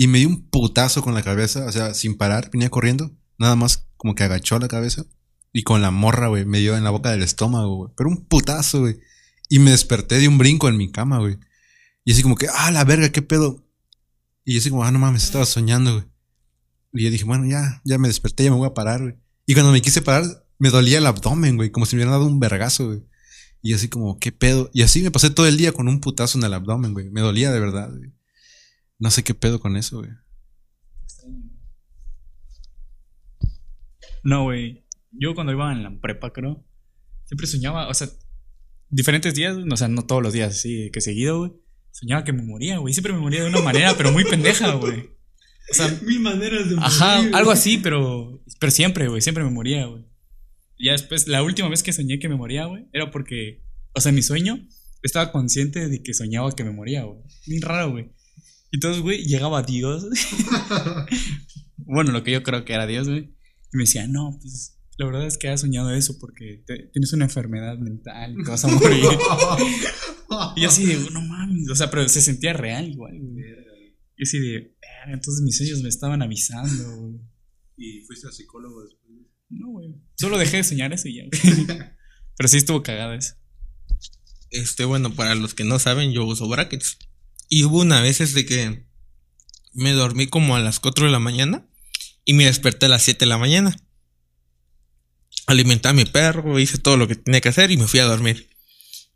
Y 0.00 0.06
me 0.06 0.18
dio 0.18 0.28
un 0.28 0.48
putazo 0.48 1.02
con 1.02 1.12
la 1.12 1.22
cabeza, 1.22 1.66
o 1.66 1.72
sea, 1.72 1.92
sin 1.92 2.16
parar, 2.16 2.50
venía 2.52 2.70
corriendo. 2.70 3.10
Nada 3.36 3.56
más 3.56 3.88
como 3.96 4.14
que 4.14 4.22
agachó 4.22 4.58
la 4.60 4.68
cabeza. 4.68 5.04
Y 5.52 5.64
con 5.64 5.82
la 5.82 5.90
morra, 5.90 6.28
güey, 6.28 6.44
me 6.44 6.60
dio 6.60 6.76
en 6.76 6.84
la 6.84 6.90
boca 6.90 7.10
del 7.10 7.24
estómago, 7.24 7.76
güey. 7.76 7.90
Pero 7.96 8.08
un 8.08 8.24
putazo, 8.24 8.80
güey. 8.80 9.00
Y 9.48 9.58
me 9.58 9.72
desperté 9.72 10.18
de 10.18 10.28
un 10.28 10.38
brinco 10.38 10.68
en 10.68 10.76
mi 10.76 10.92
cama, 10.92 11.18
güey. 11.18 11.38
Y 12.04 12.12
así 12.12 12.22
como 12.22 12.36
que, 12.36 12.46
ah, 12.54 12.70
la 12.70 12.84
verga, 12.84 13.10
qué 13.10 13.22
pedo. 13.22 13.66
Y 14.44 14.54
yo 14.54 14.60
así 14.60 14.70
como, 14.70 14.84
ah, 14.84 14.92
no 14.92 15.00
mames, 15.00 15.24
estaba 15.24 15.44
soñando, 15.44 15.94
güey. 15.94 16.04
Y 16.92 17.04
yo 17.04 17.10
dije, 17.10 17.24
bueno, 17.24 17.44
ya, 17.46 17.82
ya 17.84 17.98
me 17.98 18.06
desperté, 18.06 18.44
ya 18.44 18.50
me 18.52 18.56
voy 18.56 18.68
a 18.68 18.74
parar, 18.74 19.02
güey. 19.02 19.14
Y 19.46 19.54
cuando 19.54 19.72
me 19.72 19.82
quise 19.82 20.00
parar, 20.00 20.46
me 20.60 20.70
dolía 20.70 20.98
el 20.98 21.06
abdomen, 21.06 21.56
güey, 21.56 21.70
como 21.70 21.86
si 21.86 21.96
me 21.96 22.02
hubieran 22.02 22.12
dado 22.12 22.26
un 22.26 22.38
vergazo, 22.38 22.86
güey. 22.86 23.02
Y 23.62 23.74
así 23.74 23.88
como, 23.88 24.20
qué 24.20 24.30
pedo. 24.30 24.70
Y 24.72 24.82
así 24.82 25.02
me 25.02 25.10
pasé 25.10 25.30
todo 25.30 25.48
el 25.48 25.56
día 25.56 25.72
con 25.72 25.88
un 25.88 26.00
putazo 26.00 26.38
en 26.38 26.44
el 26.44 26.54
abdomen, 26.54 26.92
güey. 26.92 27.10
Me 27.10 27.20
dolía 27.20 27.50
de 27.50 27.58
verdad, 27.58 27.90
güey. 27.90 28.12
No 28.98 29.10
sé 29.10 29.22
qué 29.22 29.34
pedo 29.34 29.60
con 29.60 29.76
eso, 29.76 29.98
güey. 29.98 30.10
No, 34.24 34.44
güey. 34.44 34.84
Yo 35.12 35.34
cuando 35.34 35.52
iba 35.52 35.72
en 35.72 35.82
la 35.82 35.98
prepa, 36.00 36.32
creo, 36.32 36.64
siempre 37.24 37.46
soñaba, 37.46 37.88
o 37.88 37.94
sea, 37.94 38.08
diferentes 38.90 39.34
días, 39.34 39.56
o 39.56 39.76
sea, 39.76 39.88
no 39.88 40.04
todos 40.06 40.22
los 40.22 40.32
días, 40.32 40.54
así 40.54 40.90
que 40.92 41.00
seguido, 41.00 41.38
güey. 41.38 41.52
Soñaba 41.92 42.24
que 42.24 42.32
me 42.32 42.42
moría, 42.42 42.78
güey. 42.78 42.92
Siempre 42.92 43.12
me 43.12 43.18
moría 43.18 43.42
de 43.42 43.48
una 43.48 43.62
manera, 43.62 43.94
pero 43.96 44.12
muy 44.12 44.24
pendeja, 44.24 44.72
güey. 44.74 45.00
O 45.70 45.74
sea, 45.74 45.88
Mil 46.02 46.20
maneras 46.20 46.68
de 46.68 46.76
ajá, 46.78 47.16
morir, 47.16 47.34
algo 47.34 47.46
güey. 47.50 47.58
así, 47.58 47.78
pero, 47.78 48.42
pero 48.60 48.70
siempre, 48.70 49.08
güey, 49.08 49.20
siempre 49.22 49.44
me 49.44 49.50
moría, 49.50 49.86
güey. 49.86 50.04
Y 50.76 50.86
ya 50.86 50.92
después, 50.92 51.26
la 51.26 51.42
última 51.42 51.68
vez 51.68 51.82
que 51.82 51.92
soñé 51.92 52.18
que 52.18 52.28
me 52.28 52.36
moría, 52.36 52.66
güey, 52.66 52.86
era 52.92 53.10
porque, 53.10 53.64
o 53.94 54.00
sea, 54.00 54.10
en 54.10 54.16
mi 54.16 54.22
sueño 54.22 54.58
estaba 55.02 55.32
consciente 55.32 55.88
de 55.88 56.02
que 56.02 56.14
soñaba 56.14 56.54
que 56.54 56.64
me 56.64 56.70
moría, 56.70 57.02
güey. 57.04 57.20
Bien 57.46 57.62
raro, 57.62 57.90
güey. 57.92 58.12
Y 58.70 58.76
entonces, 58.76 59.02
güey, 59.02 59.24
llegaba 59.24 59.62
Dios. 59.62 60.04
bueno, 61.78 62.12
lo 62.12 62.22
que 62.22 62.32
yo 62.32 62.42
creo 62.42 62.64
que 62.64 62.74
era 62.74 62.86
Dios, 62.86 63.08
güey. 63.08 63.34
Y 63.72 63.76
me 63.76 63.82
decía, 63.84 64.06
no, 64.06 64.38
pues 64.40 64.78
la 64.98 65.06
verdad 65.06 65.26
es 65.26 65.38
que 65.38 65.48
has 65.48 65.60
soñado 65.60 65.90
eso 65.94 66.18
porque 66.18 66.64
te- 66.66 66.88
tienes 66.92 67.12
una 67.12 67.24
enfermedad 67.26 67.78
mental 67.78 68.34
y 68.38 68.42
te 68.44 68.50
vas 68.50 68.64
a 68.64 68.68
morir. 68.68 69.04
y 70.56 70.60
yo 70.62 70.68
así 70.68 70.86
de, 70.86 71.10
no 71.10 71.20
mames. 71.20 71.68
O 71.70 71.74
sea, 71.76 71.90
pero 71.90 72.08
se 72.08 72.20
sentía 72.20 72.52
real 72.52 72.88
igual, 72.88 73.14
güey. 73.18 73.44
Y 74.16 74.22
así 74.24 74.38
de, 74.40 74.52
"Verga, 74.80 75.14
entonces 75.14 75.42
mis 75.42 75.56
sueños 75.56 75.82
me 75.82 75.88
estaban 75.88 76.20
avisando, 76.22 76.96
güey. 76.96 77.20
¿Y 77.76 78.00
fuiste 78.06 78.26
al 78.26 78.32
psicólogo 78.32 78.82
después? 78.82 79.12
No, 79.50 79.68
güey. 79.70 79.94
Solo 80.16 80.36
dejé 80.36 80.58
de 80.58 80.64
soñar 80.64 80.92
eso 80.92 81.08
y 81.08 81.16
ya, 81.18 81.22
güey. 81.24 81.66
Pero 82.36 82.48
sí 82.48 82.56
estuvo 82.56 82.82
cagada 82.82 83.14
eso. 83.14 83.34
Este, 84.50 84.84
bueno, 84.84 85.14
para 85.14 85.34
los 85.36 85.54
que 85.54 85.64
no 85.64 85.78
saben, 85.78 86.12
yo 86.12 86.24
uso 86.24 86.48
brackets. 86.48 86.98
Y 87.48 87.64
hubo 87.64 87.80
una 87.80 88.00
vez 88.00 88.34
de 88.34 88.44
que 88.44 88.84
me 89.72 89.92
dormí 89.92 90.26
como 90.26 90.56
a 90.56 90.60
las 90.60 90.80
4 90.80 91.06
de 91.06 91.12
la 91.12 91.18
mañana 91.18 91.66
y 92.24 92.34
me 92.34 92.44
desperté 92.44 92.86
a 92.86 92.90
las 92.90 93.02
7 93.02 93.24
de 93.24 93.28
la 93.28 93.38
mañana. 93.38 93.76
alimenté 95.46 95.88
a 95.88 95.94
mi 95.94 96.04
perro, 96.04 96.58
hice 96.58 96.76
todo 96.78 96.96
lo 96.98 97.08
que 97.08 97.14
tenía 97.14 97.40
que 97.40 97.48
hacer 97.48 97.70
y 97.70 97.78
me 97.78 97.86
fui 97.86 98.00
a 98.00 98.04
dormir. 98.04 98.50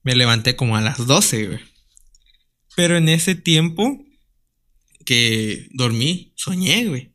Me 0.02 0.16
levanté 0.16 0.56
como 0.56 0.76
a 0.76 0.80
las 0.80 1.06
12, 1.06 1.46
güey. 1.46 1.60
Pero 2.74 2.96
en 2.96 3.08
ese 3.08 3.34
tiempo 3.34 4.02
que 5.04 5.68
dormí, 5.72 6.32
soñé, 6.36 6.86
güey. 6.86 7.12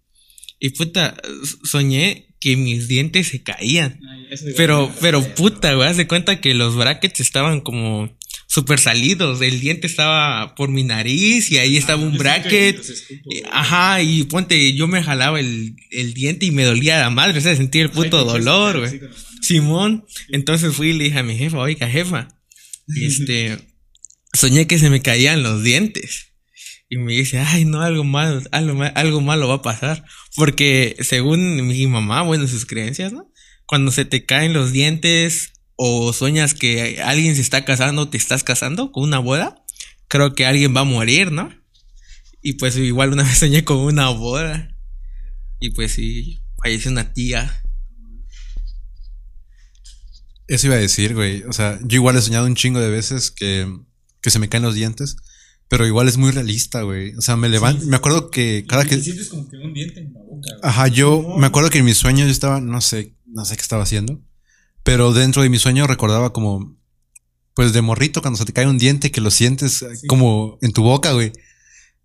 Y 0.59 0.69
puta, 0.71 1.17
soñé 1.63 2.35
que 2.39 2.55
mis 2.55 2.87
dientes 2.87 3.29
se 3.29 3.43
caían. 3.43 3.99
Ay, 4.07 4.53
Pero, 4.55 4.93
pero 5.01 5.23
puta, 5.35 5.73
güey, 5.73 5.87
haz 5.87 5.97
de 5.97 6.07
cuenta 6.07 6.41
que 6.41 6.53
los 6.53 6.75
brackets 6.75 7.19
estaban 7.19 7.61
como 7.61 8.16
super 8.57 8.79
salidos. 8.79 9.39
El 9.41 9.59
diente 9.59 9.85
estaba 9.85 10.55
por 10.55 10.69
mi 10.69 10.83
nariz 10.83 11.51
y 11.51 11.57
ahí 11.59 11.77
estaba 11.77 12.01
un 12.01 12.17
bracket. 12.17 12.81
güey. 13.23 13.43
Ajá, 13.51 14.01
y 14.01 14.23
ponte, 14.23 14.73
yo 14.73 14.87
me 14.87 15.03
jalaba 15.03 15.39
el, 15.39 15.75
el 15.91 16.13
diente 16.15 16.47
y 16.47 16.51
me 16.51 16.63
dolía 16.63 16.99
la 16.99 17.11
madre, 17.11 17.37
o 17.37 17.41
sea, 17.41 17.55
sentía 17.55 17.83
el 17.83 17.91
puto 17.91 18.19
Ay, 18.19 18.25
dolor, 18.25 18.79
güey. 18.79 18.99
Simón, 19.43 20.05
entonces 20.29 20.73
fui 20.75 20.89
y 20.89 20.93
le 20.93 21.03
dije 21.05 21.19
a 21.19 21.23
mi 21.23 21.37
jefa, 21.37 21.59
oiga, 21.59 21.87
jefa, 21.87 22.29
este, 22.95 23.59
soñé 24.33 24.65
que 24.65 24.79
se 24.79 24.89
me 24.89 25.01
caían 25.03 25.43
los 25.43 25.63
dientes. 25.63 26.33
Y 26.89 26.97
me 26.97 27.13
dice, 27.13 27.37
ay, 27.39 27.65
no, 27.65 27.81
algo 27.81 28.03
malo, 28.05 28.41
algo, 28.51 28.73
ma- 28.73 28.87
algo 28.87 29.21
malo 29.21 29.47
va 29.49 29.55
a 29.55 29.61
pasar. 29.61 30.03
Porque 30.35 30.95
según 31.01 31.67
mi 31.67 31.85
mamá, 31.85 32.23
bueno, 32.23 32.47
sus 32.47 32.65
creencias, 32.65 33.13
¿no? 33.13 33.31
Cuando 33.67 33.91
se 33.91 34.05
te 34.05 34.25
caen 34.25 34.53
los 34.53 34.71
dientes 34.71 35.51
o 35.77 36.11
sueñas 36.11 36.53
que 36.53 37.01
alguien 37.01 37.35
se 37.35 37.41
está 37.41 37.63
casando, 37.63 38.09
te 38.09 38.17
estás 38.17 38.43
casando 38.43 38.91
con 38.91 39.03
una 39.03 39.19
boda, 39.19 39.63
creo 40.07 40.33
que 40.33 40.45
alguien 40.45 40.75
va 40.75 40.81
a 40.81 40.85
morir, 40.85 41.31
¿no? 41.31 41.49
Y 42.41 42.53
pues 42.53 42.75
igual 42.77 43.13
una 43.13 43.23
vez 43.23 43.37
soñé 43.37 43.63
con 43.63 43.77
una 43.77 44.09
boda. 44.09 44.75
Y 45.59 45.71
pues 45.71 45.93
sí, 45.93 46.41
falleció 46.61 46.91
una 46.91 47.13
tía. 47.13 47.61
Eso 50.47 50.67
iba 50.67 50.75
a 50.75 50.79
decir, 50.79 51.13
güey. 51.13 51.43
O 51.43 51.53
sea, 51.53 51.79
yo 51.83 51.95
igual 51.95 52.15
he 52.15 52.21
soñado 52.21 52.45
un 52.45 52.55
chingo 52.55 52.79
de 52.79 52.89
veces 52.89 53.31
que, 53.31 53.67
que 54.21 54.29
se 54.29 54.39
me 54.39 54.49
caen 54.49 54.63
los 54.63 54.75
dientes. 54.75 55.17
Pero 55.69 55.85
igual 55.85 56.07
es 56.07 56.17
muy 56.17 56.31
realista, 56.31 56.83
güey. 56.83 57.13
O 57.15 57.21
sea, 57.21 57.35
me 57.35 57.49
levanto. 57.49 57.85
Me 57.85 57.97
acuerdo 57.97 58.31
que 58.31 58.65
cada 58.67 58.85
Y 58.85 58.87
que. 58.87 59.01
sientes 59.01 59.27
como 59.27 59.49
que 59.49 59.57
un 59.57 59.73
diente 59.73 59.99
en 59.99 60.13
la 60.13 60.21
boca, 60.21 60.49
güey. 60.49 60.59
Ajá, 60.63 60.87
yo 60.87 61.35
me 61.37 61.47
acuerdo 61.47 61.69
que 61.69 61.79
en 61.79 61.85
mis 61.85 61.97
sueños 61.97 62.27
yo 62.27 62.31
estaba, 62.31 62.61
no 62.61 62.79
sé, 62.79 63.15
no 63.25 63.43
sé 63.43 63.57
qué 63.57 63.61
estaba 63.61 63.83
haciendo. 63.83 64.21
Pero 64.87 65.11
dentro 65.11 65.41
de 65.41 65.49
mi 65.49 65.59
sueño 65.59 65.85
recordaba 65.85 66.31
como. 66.31 66.77
Pues 67.53 67.73
de 67.73 67.81
morrito, 67.81 68.21
cuando 68.21 68.37
se 68.37 68.45
te 68.45 68.53
cae 68.53 68.67
un 68.67 68.77
diente, 68.77 69.11
que 69.11 69.19
lo 69.19 69.31
sientes 69.31 69.81
eh, 69.81 69.95
Sí. 69.97 70.07
como 70.07 70.57
en 70.61 70.71
tu 70.71 70.81
boca, 70.81 71.11
güey. 71.11 71.33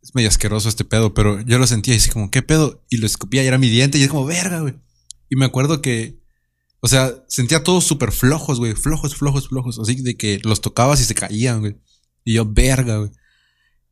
Es 0.02 0.12
medio 0.16 0.28
asqueroso 0.28 0.68
este 0.68 0.84
pedo, 0.84 1.14
pero 1.14 1.40
yo 1.42 1.60
lo 1.60 1.66
sentía 1.68 1.94
y 1.94 1.98
así 1.98 2.10
como, 2.10 2.28
¿qué 2.28 2.42
pedo? 2.42 2.82
Y 2.90 2.96
lo 2.96 3.06
escupía 3.06 3.44
y 3.44 3.46
era 3.46 3.56
mi 3.56 3.68
diente 3.68 3.98
y 3.98 4.02
es 4.02 4.08
como, 4.08 4.24
verga, 4.24 4.60
güey. 4.62 4.74
Y 5.30 5.36
me 5.36 5.44
acuerdo 5.44 5.80
que, 5.80 6.18
o 6.80 6.88
sea, 6.88 7.12
sentía 7.28 7.62
todos 7.62 7.84
súper 7.84 8.10
flojos, 8.10 8.58
güey, 8.58 8.74
flojos, 8.74 9.14
flojos, 9.14 9.46
flojos, 9.48 9.78
así 9.78 9.94
de 10.02 10.16
que 10.16 10.40
los 10.42 10.60
tocabas 10.60 11.00
y 11.00 11.04
se 11.04 11.14
caían, 11.14 11.60
güey. 11.60 11.76
Y 12.24 12.34
yo, 12.34 12.46
verga, 12.46 12.96
güey. 12.96 13.10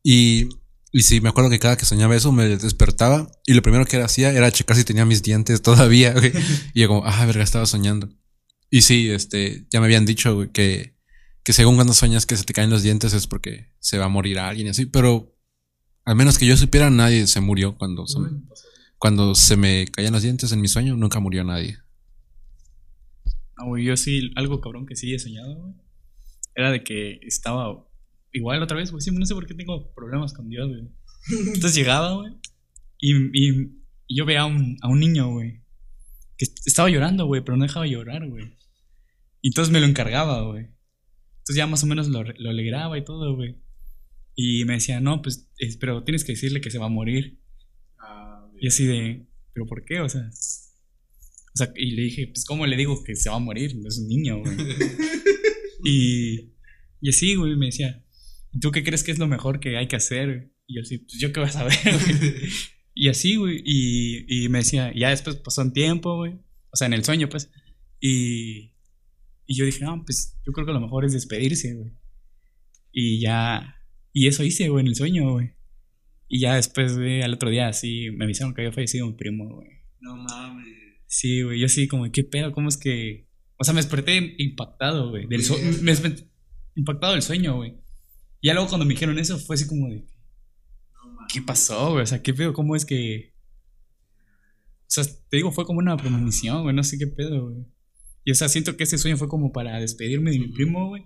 Y, 0.02 0.48
y 0.92 1.02
sí, 1.02 1.20
me 1.20 1.28
acuerdo 1.28 1.48
que 1.50 1.60
cada 1.60 1.76
que 1.76 1.84
soñaba 1.84 2.16
eso 2.16 2.32
me 2.32 2.48
despertaba 2.48 3.30
y 3.46 3.52
lo 3.54 3.62
primero 3.62 3.84
que 3.86 4.02
hacía 4.02 4.32
era 4.32 4.50
checar 4.50 4.76
si 4.76 4.82
tenía 4.82 5.04
mis 5.04 5.22
dientes 5.22 5.62
todavía, 5.62 6.12
güey. 6.14 6.32
Y 6.74 6.80
yo 6.80 6.88
como, 6.88 7.06
ah, 7.06 7.24
verga, 7.26 7.44
estaba 7.44 7.66
soñando. 7.66 8.08
Y 8.70 8.82
sí, 8.82 9.10
este, 9.10 9.66
ya 9.70 9.80
me 9.80 9.86
habían 9.86 10.06
dicho, 10.06 10.34
güey, 10.34 10.50
que, 10.50 10.96
que 11.42 11.52
según 11.52 11.74
cuando 11.74 11.92
sueñas 11.92 12.24
que 12.24 12.36
se 12.36 12.44
te 12.44 12.52
caen 12.52 12.70
los 12.70 12.82
dientes 12.82 13.12
es 13.12 13.26
porque 13.26 13.72
se 13.80 13.98
va 13.98 14.04
a 14.04 14.08
morir 14.08 14.38
alguien 14.38 14.68
y 14.68 14.70
así, 14.70 14.86
pero 14.86 15.36
al 16.04 16.14
menos 16.16 16.38
que 16.38 16.46
yo 16.46 16.56
supiera, 16.56 16.88
nadie 16.88 17.26
se 17.26 17.40
murió 17.40 17.76
cuando 17.76 18.06
se, 18.06 18.18
pasó. 18.48 18.66
cuando 18.98 19.34
se 19.34 19.56
me 19.56 19.86
caían 19.88 20.12
los 20.12 20.22
dientes 20.22 20.52
en 20.52 20.60
mi 20.60 20.68
sueño, 20.68 20.96
nunca 20.96 21.18
murió 21.18 21.44
nadie. 21.44 21.78
Ah, 23.56 23.64
güey, 23.66 23.84
yo 23.84 23.96
sí, 23.96 24.30
algo 24.36 24.60
cabrón 24.60 24.86
que 24.86 24.96
sí 24.96 25.12
he 25.14 25.18
soñado, 25.18 25.54
güey. 25.56 25.74
Era 26.54 26.70
de 26.70 26.82
que 26.82 27.20
estaba 27.22 27.86
igual 28.32 28.62
otra 28.62 28.76
vez, 28.76 28.90
güey. 28.90 29.02
Sí, 29.02 29.10
no 29.10 29.26
sé 29.26 29.34
por 29.34 29.46
qué 29.46 29.54
tengo 29.54 29.92
problemas 29.94 30.32
con 30.32 30.48
Dios, 30.48 30.68
güey. 30.68 30.88
Entonces 31.54 31.74
llegaba, 31.74 32.14
güey. 32.14 32.32
Y, 32.98 33.14
y, 33.32 33.82
y 34.06 34.16
yo 34.16 34.24
veía 34.24 34.42
a 34.42 34.46
un, 34.46 34.76
a 34.80 34.88
un 34.88 35.00
niño, 35.00 35.30
güey. 35.30 35.60
Que 36.36 36.46
estaba 36.64 36.88
llorando, 36.88 37.26
güey, 37.26 37.42
pero 37.44 37.56
no 37.56 37.64
dejaba 37.64 37.86
llorar, 37.86 38.26
güey. 38.26 38.56
Y 39.42 39.48
entonces 39.48 39.72
me 39.72 39.80
lo 39.80 39.86
encargaba, 39.86 40.42
güey. 40.42 40.64
Entonces 41.38 41.56
ya 41.56 41.66
más 41.66 41.82
o 41.82 41.86
menos 41.86 42.08
lo, 42.08 42.22
lo 42.22 42.50
alegraba 42.50 42.98
y 42.98 43.04
todo, 43.04 43.34
güey. 43.34 43.56
Y 44.34 44.64
me 44.64 44.74
decía, 44.74 45.00
no, 45.00 45.22
pues, 45.22 45.48
es- 45.58 45.76
pero 45.76 46.04
tienes 46.04 46.24
que 46.24 46.32
decirle 46.32 46.60
que 46.60 46.70
se 46.70 46.78
va 46.78 46.86
a 46.86 46.90
morir. 46.90 47.40
Y 48.60 48.68
así 48.68 48.84
de, 48.86 49.26
¿pero 49.52 49.66
por 49.66 49.84
qué? 49.84 50.00
O 50.00 50.08
sea, 50.08 50.28
o 50.30 51.56
sea, 51.56 51.72
y 51.76 51.92
le 51.92 52.02
dije, 52.02 52.26
pues, 52.28 52.44
¿cómo 52.44 52.66
le 52.66 52.76
digo 52.76 53.02
que 53.02 53.16
se 53.16 53.30
va 53.30 53.36
a 53.36 53.40
morir? 53.40 53.74
Es 53.86 53.98
un 53.98 54.08
niño, 54.08 54.40
güey. 54.40 54.56
y, 55.84 56.52
y 57.00 57.08
así, 57.08 57.34
güey, 57.34 57.56
me 57.56 57.66
decía, 57.66 58.04
¿y 58.52 58.60
¿tú 58.60 58.70
qué 58.70 58.84
crees 58.84 59.02
que 59.02 59.12
es 59.12 59.18
lo 59.18 59.26
mejor 59.26 59.60
que 59.60 59.76
hay 59.76 59.88
que 59.88 59.96
hacer? 59.96 60.52
Y 60.66 60.76
yo 60.76 60.82
así, 60.82 60.98
pues, 60.98 61.18
¿yo 61.18 61.32
qué 61.32 61.40
vas 61.40 61.56
a 61.56 61.64
ver, 61.64 61.78
güey? 61.84 62.32
Y 62.92 63.08
así, 63.08 63.36
güey, 63.36 63.62
y, 63.64 64.44
y 64.44 64.48
me 64.50 64.58
decía, 64.58 64.92
ya 64.94 65.10
después 65.10 65.36
pasó 65.36 65.62
un 65.62 65.72
tiempo, 65.72 66.16
güey. 66.16 66.34
O 66.70 66.76
sea, 66.76 66.86
en 66.86 66.92
el 66.92 67.04
sueño, 67.04 67.28
pues. 67.30 67.50
Y, 68.00 68.69
y 69.52 69.56
yo 69.56 69.64
dije, 69.64 69.84
no, 69.84 70.04
pues, 70.04 70.38
yo 70.46 70.52
creo 70.52 70.64
que 70.64 70.72
lo 70.72 70.80
mejor 70.80 71.04
es 71.04 71.12
despedirse, 71.12 71.74
güey. 71.74 71.90
Y 72.92 73.20
ya, 73.20 73.74
y 74.12 74.28
eso 74.28 74.44
hice, 74.44 74.68
güey, 74.68 74.82
en 74.82 74.86
el 74.86 74.94
sueño, 74.94 75.32
güey. 75.32 75.56
Y 76.28 76.38
ya 76.38 76.54
después, 76.54 76.96
güey, 76.96 77.22
al 77.22 77.34
otro 77.34 77.50
día, 77.50 77.66
así, 77.66 78.10
me 78.12 78.26
avisaron 78.26 78.54
que 78.54 78.60
había 78.60 78.72
fallecido 78.72 79.08
mi 79.08 79.14
primo, 79.14 79.52
güey. 79.52 79.68
No 79.98 80.14
mames. 80.14 80.68
Sí, 81.08 81.42
güey, 81.42 81.58
yo 81.58 81.68
sí, 81.68 81.88
como, 81.88 82.08
¿qué 82.12 82.22
pedo? 82.22 82.52
¿Cómo 82.52 82.68
es 82.68 82.76
que...? 82.76 83.26
O 83.56 83.64
sea, 83.64 83.74
me 83.74 83.80
desperté 83.80 84.36
impactado, 84.38 85.10
güey. 85.10 85.26
Del 85.26 85.42
sue- 85.42 85.60
me 85.82 85.90
desperté 85.90 86.30
impactado 86.76 87.14
del 87.14 87.22
sueño, 87.22 87.56
güey. 87.56 87.74
Y 88.40 88.46
ya 88.46 88.54
luego 88.54 88.68
cuando 88.68 88.86
me 88.86 88.94
dijeron 88.94 89.18
eso, 89.18 89.36
fue 89.36 89.54
así 89.54 89.66
como 89.66 89.88
de... 89.88 90.06
¿Qué 91.32 91.42
pasó, 91.42 91.90
güey? 91.90 92.04
O 92.04 92.06
sea, 92.06 92.22
¿qué 92.22 92.32
pedo? 92.32 92.52
¿Cómo 92.52 92.76
es 92.76 92.84
que...? 92.84 93.34
O 94.82 94.92
sea, 94.92 95.04
te 95.04 95.38
digo, 95.38 95.50
fue 95.50 95.64
como 95.64 95.80
una 95.80 95.96
premonición, 95.96 96.62
güey. 96.62 96.74
No 96.76 96.84
sé 96.84 96.98
qué 96.98 97.08
pedo, 97.08 97.50
güey. 97.50 97.66
Y, 98.30 98.32
o 98.32 98.34
sea, 98.36 98.48
siento 98.48 98.76
que 98.76 98.84
ese 98.84 98.96
sueño 98.96 99.16
fue 99.16 99.26
como 99.26 99.50
para 99.50 99.80
despedirme 99.80 100.30
de 100.30 100.38
mi 100.38 100.52
primo, 100.52 100.86
güey. 100.86 101.02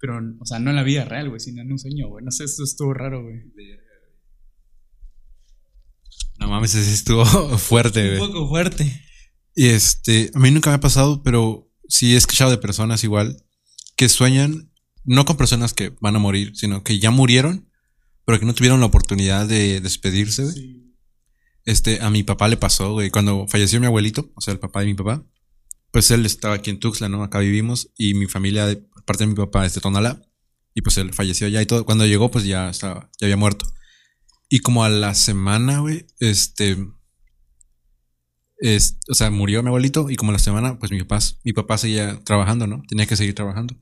Pero, 0.00 0.18
o 0.40 0.44
sea, 0.44 0.58
no 0.58 0.70
en 0.70 0.76
la 0.76 0.82
vida 0.82 1.04
real, 1.04 1.28
güey, 1.28 1.38
sino 1.38 1.62
en 1.62 1.70
un 1.70 1.78
sueño, 1.78 2.08
güey. 2.08 2.24
No 2.24 2.32
sé, 2.32 2.42
eso 2.42 2.64
estuvo 2.64 2.92
raro, 2.92 3.22
güey. 3.22 3.44
No 6.40 6.48
mames, 6.48 6.74
ese 6.74 6.84
sí 6.84 6.94
estuvo 6.94 7.24
fuerte, 7.58 8.02
Un 8.02 8.18
güey. 8.18 8.32
poco 8.32 8.48
fuerte. 8.48 9.04
Y 9.54 9.68
este, 9.68 10.32
a 10.34 10.40
mí 10.40 10.50
nunca 10.50 10.70
me 10.70 10.74
ha 10.74 10.80
pasado, 10.80 11.22
pero 11.22 11.70
sí 11.88 12.14
he 12.14 12.16
escuchado 12.16 12.50
de 12.50 12.58
personas 12.58 13.04
igual 13.04 13.36
que 13.94 14.08
sueñan 14.08 14.72
no 15.04 15.24
con 15.24 15.36
personas 15.36 15.74
que 15.74 15.94
van 16.00 16.16
a 16.16 16.18
morir, 16.18 16.56
sino 16.56 16.82
que 16.82 16.98
ya 16.98 17.12
murieron, 17.12 17.68
pero 18.24 18.40
que 18.40 18.46
no 18.46 18.54
tuvieron 18.54 18.80
la 18.80 18.86
oportunidad 18.86 19.46
de 19.46 19.80
despedirse, 19.80 20.42
güey. 20.42 20.54
Sí. 20.54 20.96
Este, 21.66 22.00
a 22.00 22.10
mi 22.10 22.24
papá 22.24 22.48
le 22.48 22.56
pasó, 22.56 22.94
güey, 22.94 23.10
cuando 23.10 23.46
falleció 23.46 23.78
mi 23.78 23.86
abuelito, 23.86 24.32
o 24.34 24.40
sea, 24.40 24.52
el 24.54 24.58
papá 24.58 24.80
de 24.80 24.86
mi 24.86 24.94
papá, 24.94 25.24
pues 25.92 26.10
él 26.10 26.26
estaba 26.26 26.54
aquí 26.54 26.70
en 26.70 26.80
Tuxtla, 26.80 27.08
¿no? 27.08 27.22
Acá 27.22 27.38
vivimos 27.38 27.92
y 27.96 28.14
mi 28.14 28.26
familia, 28.26 28.66
parte 29.04 29.24
de 29.24 29.28
mi 29.28 29.36
papá, 29.36 29.66
es 29.66 29.74
de 29.74 29.80
Tonalá, 29.80 30.20
y 30.74 30.82
pues 30.82 30.96
él 30.98 31.12
falleció 31.12 31.46
ya 31.48 31.60
y 31.62 31.66
todo. 31.66 31.84
Cuando 31.84 32.06
llegó, 32.06 32.30
pues 32.30 32.44
ya 32.44 32.70
estaba, 32.70 33.10
ya 33.20 33.26
había 33.26 33.36
muerto. 33.36 33.66
Y 34.48 34.60
como 34.60 34.84
a 34.84 34.88
la 34.88 35.14
semana, 35.14 35.80
güey, 35.80 36.06
este, 36.18 36.78
es, 38.56 38.98
o 39.08 39.14
sea, 39.14 39.30
murió 39.30 39.62
mi 39.62 39.68
abuelito 39.68 40.08
y 40.08 40.16
como 40.16 40.30
a 40.30 40.32
la 40.32 40.38
semana, 40.38 40.78
pues 40.78 40.90
mi 40.90 41.02
papá, 41.02 41.18
mi 41.44 41.52
papá 41.52 41.78
seguía 41.78 42.22
trabajando, 42.24 42.66
¿no? 42.66 42.82
Tenía 42.88 43.06
que 43.06 43.16
seguir 43.16 43.34
trabajando. 43.34 43.76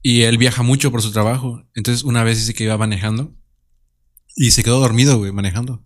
Y 0.00 0.22
él 0.22 0.38
viaja 0.38 0.62
mucho 0.62 0.92
por 0.92 1.02
su 1.02 1.10
trabajo. 1.10 1.68
Entonces, 1.74 2.04
una 2.04 2.22
vez 2.22 2.38
dice 2.38 2.54
que 2.54 2.64
iba 2.64 2.78
manejando 2.78 3.36
y 4.36 4.52
se 4.52 4.62
quedó 4.62 4.78
dormido, 4.78 5.18
güey, 5.18 5.32
manejando. 5.32 5.84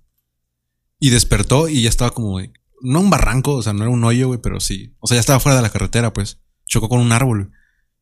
Y 0.99 1.09
despertó 1.09 1.69
y 1.69 1.83
ya 1.83 1.89
estaba 1.89 2.11
como, 2.11 2.39
no 2.83 3.01
un 3.01 3.11
barranco, 3.11 3.55
o 3.55 3.63
sea, 3.63 3.73
no 3.73 3.83
era 3.83 3.91
un 3.91 4.05
hoyo, 4.05 4.29
güey, 4.29 4.41
pero 4.43 4.61
sí. 4.61 4.95
O 5.01 5.07
sea, 5.07 5.17
ya 5.17 5.21
estaba 5.21 5.41
fuera 5.41 5.57
de 5.57 5.63
la 5.63 5.71
carretera, 5.71 6.13
pues. 6.13 6.41
Chocó 6.67 6.89
con 6.89 7.01
un 7.01 7.13
árbol. 7.13 7.53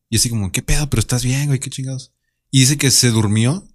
Y 0.09 0.17
así 0.17 0.29
como, 0.29 0.51
¿qué 0.51 0.61
pedo? 0.61 0.89
Pero 0.89 0.99
estás 0.99 1.23
bien, 1.23 1.47
güey, 1.47 1.59
qué 1.59 1.69
chingados. 1.69 2.13
Y 2.49 2.61
dice 2.61 2.77
que 2.77 2.91
se 2.91 3.09
durmió 3.09 3.67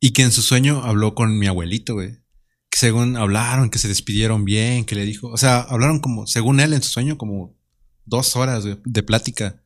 y 0.00 0.12
que 0.12 0.22
en 0.22 0.32
su 0.32 0.42
sueño 0.42 0.82
habló 0.82 1.14
con 1.14 1.38
mi 1.38 1.46
abuelito, 1.46 1.94
güey. 1.94 2.22
Que 2.70 2.78
según 2.78 3.16
hablaron, 3.16 3.68
que 3.68 3.78
se 3.78 3.88
despidieron 3.88 4.44
bien, 4.44 4.84
que 4.84 4.94
le 4.94 5.04
dijo, 5.04 5.28
o 5.28 5.36
sea, 5.36 5.60
hablaron 5.60 6.00
como, 6.00 6.26
según 6.26 6.60
él 6.60 6.72
en 6.72 6.82
su 6.82 6.90
sueño, 6.90 7.18
como 7.18 7.56
dos 8.04 8.34
horas 8.36 8.64
de 8.64 9.02
plática. 9.02 9.62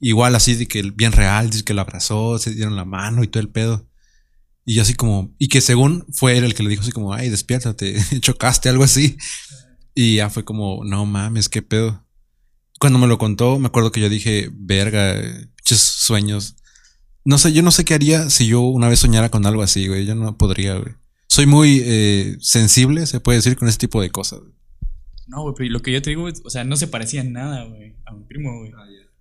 Igual 0.00 0.34
así 0.34 0.54
de 0.54 0.66
que 0.66 0.82
bien 0.82 1.12
real, 1.12 1.48
dice 1.48 1.64
que 1.64 1.74
lo 1.74 1.80
abrazó, 1.80 2.38
se 2.38 2.52
dieron 2.52 2.76
la 2.76 2.84
mano 2.84 3.22
y 3.22 3.28
todo 3.28 3.40
el 3.40 3.50
pedo. 3.50 3.88
Y 4.64 4.74
yo 4.74 4.82
así 4.82 4.94
como, 4.94 5.34
y 5.38 5.48
que 5.48 5.60
según 5.60 6.06
fue 6.12 6.38
él 6.38 6.44
el 6.44 6.54
que 6.54 6.62
le 6.62 6.70
dijo 6.70 6.82
así 6.82 6.92
como, 6.92 7.12
ay, 7.12 7.28
despiértate, 7.28 7.96
chocaste, 8.20 8.68
algo 8.68 8.84
así. 8.84 9.16
Y 9.94 10.16
ya 10.16 10.30
fue 10.30 10.44
como, 10.44 10.82
no 10.84 11.06
mames, 11.06 11.48
qué 11.48 11.62
pedo. 11.62 12.04
Cuando 12.80 12.98
me 12.98 13.06
lo 13.06 13.18
contó, 13.18 13.58
me 13.58 13.66
acuerdo 13.68 13.92
que 13.92 14.00
yo 14.00 14.08
dije, 14.08 14.50
verga, 14.52 15.14
pinches 15.56 15.78
sueños. 15.80 16.56
No 17.24 17.38
sé, 17.38 17.52
yo 17.52 17.62
no 17.62 17.70
sé 17.70 17.84
qué 17.84 17.94
haría 17.94 18.28
si 18.28 18.46
yo 18.46 18.60
una 18.60 18.88
vez 18.88 18.98
soñara 18.98 19.30
con 19.30 19.46
algo 19.46 19.62
así, 19.62 19.86
güey. 19.88 20.04
Yo 20.04 20.14
no 20.14 20.36
podría, 20.36 20.74
güey. 20.76 20.94
Soy 21.28 21.46
muy 21.46 21.80
eh, 21.84 22.36
sensible, 22.40 23.06
se 23.06 23.20
puede 23.20 23.38
decir, 23.38 23.56
con 23.56 23.68
ese 23.68 23.78
tipo 23.78 24.02
de 24.02 24.10
cosas. 24.10 24.40
güey. 24.40 24.52
No, 25.26 25.42
güey, 25.42 25.54
pero 25.56 25.70
lo 25.70 25.80
que 25.80 25.92
yo 25.92 26.02
te 26.02 26.10
digo, 26.10 26.24
o 26.44 26.50
sea, 26.50 26.64
no 26.64 26.76
se 26.76 26.86
parecía 26.88 27.22
en 27.22 27.32
nada, 27.32 27.64
güey, 27.64 27.96
a 28.04 28.12
mi 28.12 28.24
primo, 28.24 28.58
güey. 28.58 28.72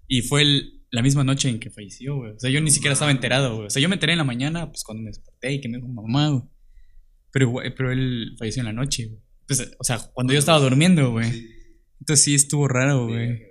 Y 0.07 0.21
fue 0.23 0.41
el- 0.41 0.81
la 0.91 1.01
misma 1.01 1.23
noche 1.23 1.49
en 1.49 1.59
que 1.59 1.69
falleció, 1.71 2.17
güey. 2.17 2.33
O 2.33 2.39
sea, 2.39 2.49
yo 2.51 2.59
ni 2.61 2.69
siquiera 2.71 2.93
estaba 2.93 3.09
enterado, 3.09 3.55
güey. 3.55 3.67
O 3.67 3.69
sea, 3.69 3.81
yo 3.81 3.87
me 3.89 3.95
enteré 3.95 4.11
en 4.13 4.17
la 4.19 4.23
mañana, 4.25 4.69
pues 4.69 4.83
cuando 4.83 5.01
me 5.03 5.09
desperté 5.09 5.53
y 5.53 5.61
que 5.61 5.69
me 5.69 5.77
dijo 5.77 5.87
mamá, 5.87 6.27
güey. 6.29 6.43
Pero, 7.31 7.53
pero 7.75 7.91
él 7.91 8.35
falleció 8.37 8.59
en 8.61 8.65
la 8.65 8.73
noche, 8.73 9.05
güey. 9.07 9.19
Pues, 9.47 9.71
o 9.79 9.83
sea, 9.83 9.99
cuando 10.13 10.33
yo 10.33 10.39
estaba 10.39 10.59
durmiendo, 10.59 11.11
güey. 11.11 11.49
Entonces 11.99 12.23
sí 12.23 12.35
estuvo 12.35 12.67
raro, 12.67 13.07
güey. 13.07 13.41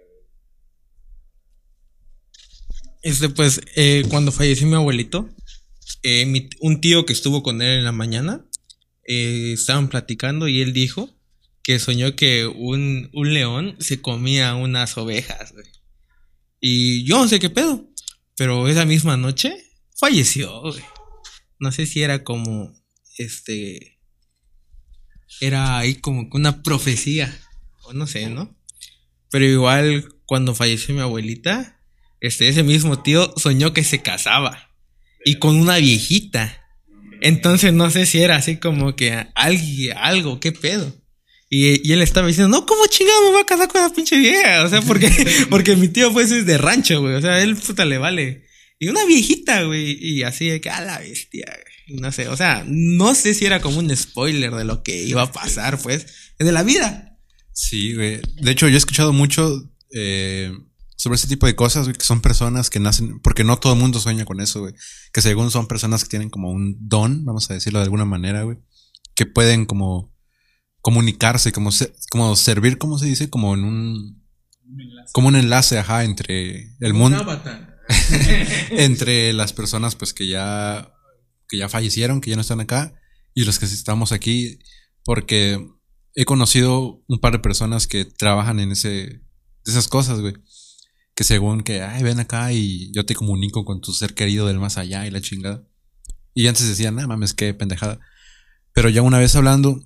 Este, 3.02 3.28
pues, 3.28 3.60
eh, 3.76 4.04
cuando 4.08 4.30
falleció 4.32 4.66
mi 4.66 4.74
abuelito, 4.74 5.28
eh, 6.02 6.24
mi- 6.26 6.48
un 6.60 6.80
tío 6.80 7.04
que 7.04 7.12
estuvo 7.12 7.42
con 7.42 7.60
él 7.62 7.78
en 7.78 7.84
la 7.84 7.92
mañana, 7.92 8.46
eh, 9.06 9.52
estaban 9.54 9.88
platicando 9.88 10.46
y 10.48 10.60
él 10.62 10.72
dijo 10.72 11.10
que 11.64 11.78
soñó 11.78 12.14
que 12.16 12.46
un, 12.46 13.10
un 13.12 13.34
león 13.34 13.76
se 13.80 14.00
comía 14.00 14.54
unas 14.54 14.96
ovejas, 14.96 15.52
güey. 15.52 15.66
Y 16.60 17.04
yo 17.04 17.18
no 17.18 17.28
sé 17.28 17.40
qué 17.40 17.50
pedo, 17.50 17.88
pero 18.36 18.68
esa 18.68 18.84
misma 18.84 19.16
noche 19.16 19.56
falleció, 19.96 20.60
güey. 20.60 20.82
No 21.58 21.72
sé 21.72 21.86
si 21.86 22.02
era 22.02 22.22
como, 22.24 22.72
este, 23.18 24.00
era 25.40 25.78
ahí 25.78 25.96
como 25.96 26.28
una 26.32 26.62
profecía, 26.62 27.36
o 27.84 27.92
no 27.92 28.06
sé, 28.06 28.28
¿no? 28.28 28.56
Pero 29.30 29.44
igual 29.46 30.08
cuando 30.26 30.54
falleció 30.54 30.94
mi 30.94 31.00
abuelita, 31.00 31.80
este, 32.20 32.48
ese 32.48 32.62
mismo 32.62 33.02
tío 33.02 33.34
soñó 33.36 33.72
que 33.72 33.84
se 33.84 34.02
casaba 34.02 34.70
y 35.24 35.36
con 35.36 35.56
una 35.56 35.78
viejita. 35.78 36.58
Entonces 37.20 37.72
no 37.72 37.90
sé 37.90 38.06
si 38.06 38.20
era 38.20 38.36
así 38.36 38.56
como 38.56 38.94
que 38.96 39.26
alguien, 39.34 39.96
algo, 39.96 40.40
qué 40.40 40.52
pedo. 40.52 40.94
Y, 41.48 41.86
y 41.86 41.92
él 41.92 42.00
estaba 42.00 42.28
diciendo, 42.28 42.56
no, 42.56 42.64
¿cómo 42.64 42.86
chingado 42.86 43.24
me 43.24 43.32
voy 43.32 43.42
a 43.42 43.46
casar 43.46 43.68
con 43.68 43.84
esa 43.84 43.94
pinche 43.94 44.18
vieja? 44.18 44.64
O 44.64 44.68
sea, 44.68 44.80
porque, 44.80 45.10
porque 45.50 45.76
mi 45.76 45.88
tío 45.88 46.12
pues 46.12 46.30
es 46.30 46.46
de 46.46 46.56
rancho, 46.56 47.00
güey. 47.00 47.14
O 47.14 47.20
sea, 47.20 47.42
él 47.42 47.56
puta 47.56 47.84
le 47.84 47.98
vale. 47.98 48.46
Y 48.78 48.88
una 48.88 49.04
viejita, 49.04 49.62
güey. 49.64 49.98
Y 50.00 50.22
así 50.22 50.48
de 50.48 50.60
que 50.60 50.70
a 50.70 50.80
la 50.80 50.98
bestia, 50.98 51.44
güey. 51.46 51.71
No 52.00 52.10
sé, 52.12 52.28
o 52.28 52.36
sea, 52.36 52.64
no 52.66 53.14
sé 53.14 53.34
si 53.34 53.44
era 53.46 53.60
como 53.60 53.78
un 53.78 53.94
spoiler 53.96 54.54
de 54.54 54.64
lo 54.64 54.82
que 54.82 55.02
iba 55.04 55.22
a 55.22 55.32
pasar, 55.32 55.78
pues, 55.78 56.06
de 56.38 56.52
la 56.52 56.62
vida. 56.62 57.18
Sí, 57.52 57.94
güey. 57.94 58.20
De 58.40 58.50
hecho, 58.50 58.68
yo 58.68 58.74
he 58.74 58.78
escuchado 58.78 59.12
mucho 59.12 59.70
eh, 59.94 60.52
sobre 60.96 61.16
ese 61.16 61.28
tipo 61.28 61.46
de 61.46 61.54
cosas, 61.54 61.84
güey, 61.84 61.96
que 61.96 62.04
son 62.04 62.20
personas 62.20 62.70
que 62.70 62.80
nacen, 62.80 63.20
porque 63.20 63.44
no 63.44 63.58
todo 63.58 63.74
el 63.74 63.78
mundo 63.78 64.00
sueña 64.00 64.24
con 64.24 64.40
eso, 64.40 64.60
güey. 64.60 64.74
Que 65.12 65.20
según 65.22 65.50
son 65.50 65.66
personas 65.68 66.02
que 66.02 66.08
tienen 66.10 66.30
como 66.30 66.50
un 66.50 66.76
don, 66.80 67.24
vamos 67.24 67.50
a 67.50 67.54
decirlo 67.54 67.78
de 67.80 67.84
alguna 67.84 68.04
manera, 68.04 68.42
güey. 68.44 68.58
Que 69.14 69.26
pueden 69.26 69.66
como 69.66 70.12
comunicarse, 70.80 71.52
como, 71.52 71.70
se- 71.72 71.92
como 72.10 72.34
servir, 72.36 72.78
¿cómo 72.78 72.98
se 72.98 73.06
dice? 73.06 73.28
Como 73.30 73.54
en 73.54 73.64
un, 73.64 74.24
como 75.12 75.28
un 75.28 75.36
enlace, 75.36 75.78
ajá, 75.78 76.04
entre 76.04 76.74
el 76.80 76.94
mundo, 76.94 77.18
avatar. 77.18 77.78
entre 78.70 79.32
las 79.32 79.52
personas, 79.52 79.94
pues, 79.94 80.12
que 80.14 80.26
ya, 80.28 80.91
que 81.52 81.58
ya 81.58 81.68
fallecieron, 81.68 82.22
que 82.22 82.30
ya 82.30 82.36
no 82.36 82.40
están 82.40 82.60
acá, 82.60 82.94
y 83.34 83.44
los 83.44 83.58
que 83.58 83.66
estamos 83.66 84.10
aquí, 84.10 84.58
porque 85.04 85.68
he 86.14 86.24
conocido 86.24 87.04
un 87.06 87.20
par 87.20 87.34
de 87.34 87.40
personas 87.40 87.86
que 87.86 88.06
trabajan 88.06 88.58
en 88.58 88.72
ese, 88.72 89.20
esas 89.66 89.86
cosas, 89.86 90.22
güey. 90.22 90.32
Que 91.14 91.24
según 91.24 91.60
que, 91.60 91.82
ay, 91.82 92.02
ven 92.02 92.20
acá 92.20 92.54
y 92.54 92.90
yo 92.94 93.04
te 93.04 93.14
comunico 93.14 93.66
con 93.66 93.82
tu 93.82 93.92
ser 93.92 94.14
querido 94.14 94.46
del 94.46 94.60
más 94.60 94.78
allá 94.78 95.06
y 95.06 95.10
la 95.10 95.20
chingada. 95.20 95.62
Y 96.32 96.46
antes 96.46 96.66
decían, 96.66 96.96
no 96.96 97.06
mames, 97.06 97.34
qué 97.34 97.52
pendejada. 97.52 98.00
Pero 98.72 98.88
ya 98.88 99.02
una 99.02 99.18
vez 99.18 99.36
hablando 99.36 99.78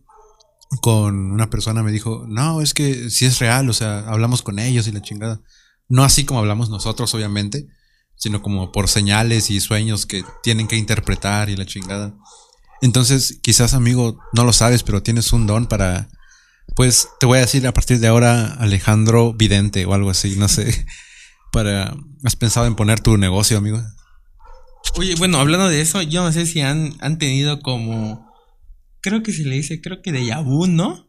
con 0.80 1.32
una 1.32 1.50
persona 1.50 1.82
me 1.82 1.90
dijo, 1.90 2.26
no, 2.28 2.62
es 2.62 2.74
que 2.74 3.10
sí 3.10 3.24
es 3.24 3.40
real, 3.40 3.68
o 3.68 3.72
sea, 3.72 4.06
hablamos 4.06 4.42
con 4.42 4.60
ellos 4.60 4.86
y 4.86 4.92
la 4.92 5.02
chingada. 5.02 5.42
No 5.88 6.04
así 6.04 6.24
como 6.24 6.38
hablamos 6.38 6.70
nosotros, 6.70 7.12
obviamente, 7.12 7.66
sino 8.16 8.42
como 8.42 8.72
por 8.72 8.88
señales 8.88 9.50
y 9.50 9.60
sueños 9.60 10.06
que 10.06 10.24
tienen 10.42 10.68
que 10.68 10.76
interpretar 10.76 11.50
y 11.50 11.56
la 11.56 11.66
chingada. 11.66 12.14
Entonces, 12.82 13.38
quizás 13.42 13.74
amigo, 13.74 14.18
no 14.32 14.44
lo 14.44 14.52
sabes, 14.52 14.82
pero 14.82 15.02
tienes 15.02 15.32
un 15.32 15.46
don 15.46 15.66
para, 15.66 16.08
pues 16.74 17.08
te 17.20 17.26
voy 17.26 17.38
a 17.38 17.42
decir 17.42 17.66
a 17.66 17.72
partir 17.72 17.98
de 18.00 18.08
ahora 18.08 18.54
Alejandro 18.54 19.32
Vidente 19.32 19.84
o 19.86 19.94
algo 19.94 20.10
así, 20.10 20.36
no 20.36 20.48
sé. 20.48 20.86
Para, 21.52 21.96
¿has 22.24 22.36
pensado 22.36 22.66
en 22.66 22.74
poner 22.74 23.00
tu 23.00 23.16
negocio, 23.16 23.56
amigo? 23.56 23.80
Oye, 24.96 25.14
bueno, 25.14 25.38
hablando 25.38 25.68
de 25.68 25.80
eso, 25.80 26.02
yo 26.02 26.22
no 26.22 26.32
sé 26.32 26.44
si 26.44 26.60
han, 26.60 26.94
han 27.00 27.18
tenido 27.18 27.60
como. 27.60 28.30
Creo 29.00 29.22
que 29.22 29.32
se 29.32 29.44
le 29.44 29.54
dice, 29.54 29.80
creo 29.80 30.02
que 30.02 30.12
de 30.12 30.34
vu, 30.42 30.66
¿no? 30.66 31.05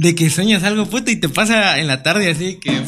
De 0.00 0.14
que 0.14 0.30
sueñas 0.30 0.62
algo 0.62 0.86
puto 0.88 1.10
y 1.10 1.16
te 1.16 1.28
pasa 1.28 1.78
en 1.78 1.86
la 1.86 2.02
tarde 2.02 2.30
así 2.30 2.58
que. 2.58 2.82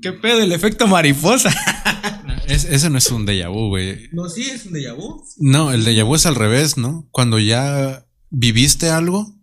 ¿Qué 0.00 0.12
pedo? 0.12 0.40
El 0.40 0.52
efecto 0.52 0.86
mariposa. 0.86 1.54
Es, 2.46 2.66
ese 2.66 2.90
no 2.90 2.98
es 2.98 3.10
un 3.10 3.26
déjà 3.26 3.48
vu, 3.48 3.68
güey. 3.68 4.10
No, 4.12 4.28
sí, 4.28 4.42
es 4.42 4.66
un 4.66 4.74
déjà 4.74 4.94
vu. 4.94 5.24
No, 5.38 5.72
el 5.72 5.82
déjà 5.82 6.04
vu 6.04 6.14
es 6.14 6.26
al 6.26 6.34
revés, 6.34 6.76
¿no? 6.76 7.08
Cuando 7.10 7.38
ya 7.38 8.06
viviste 8.28 8.90
algo 8.90 9.34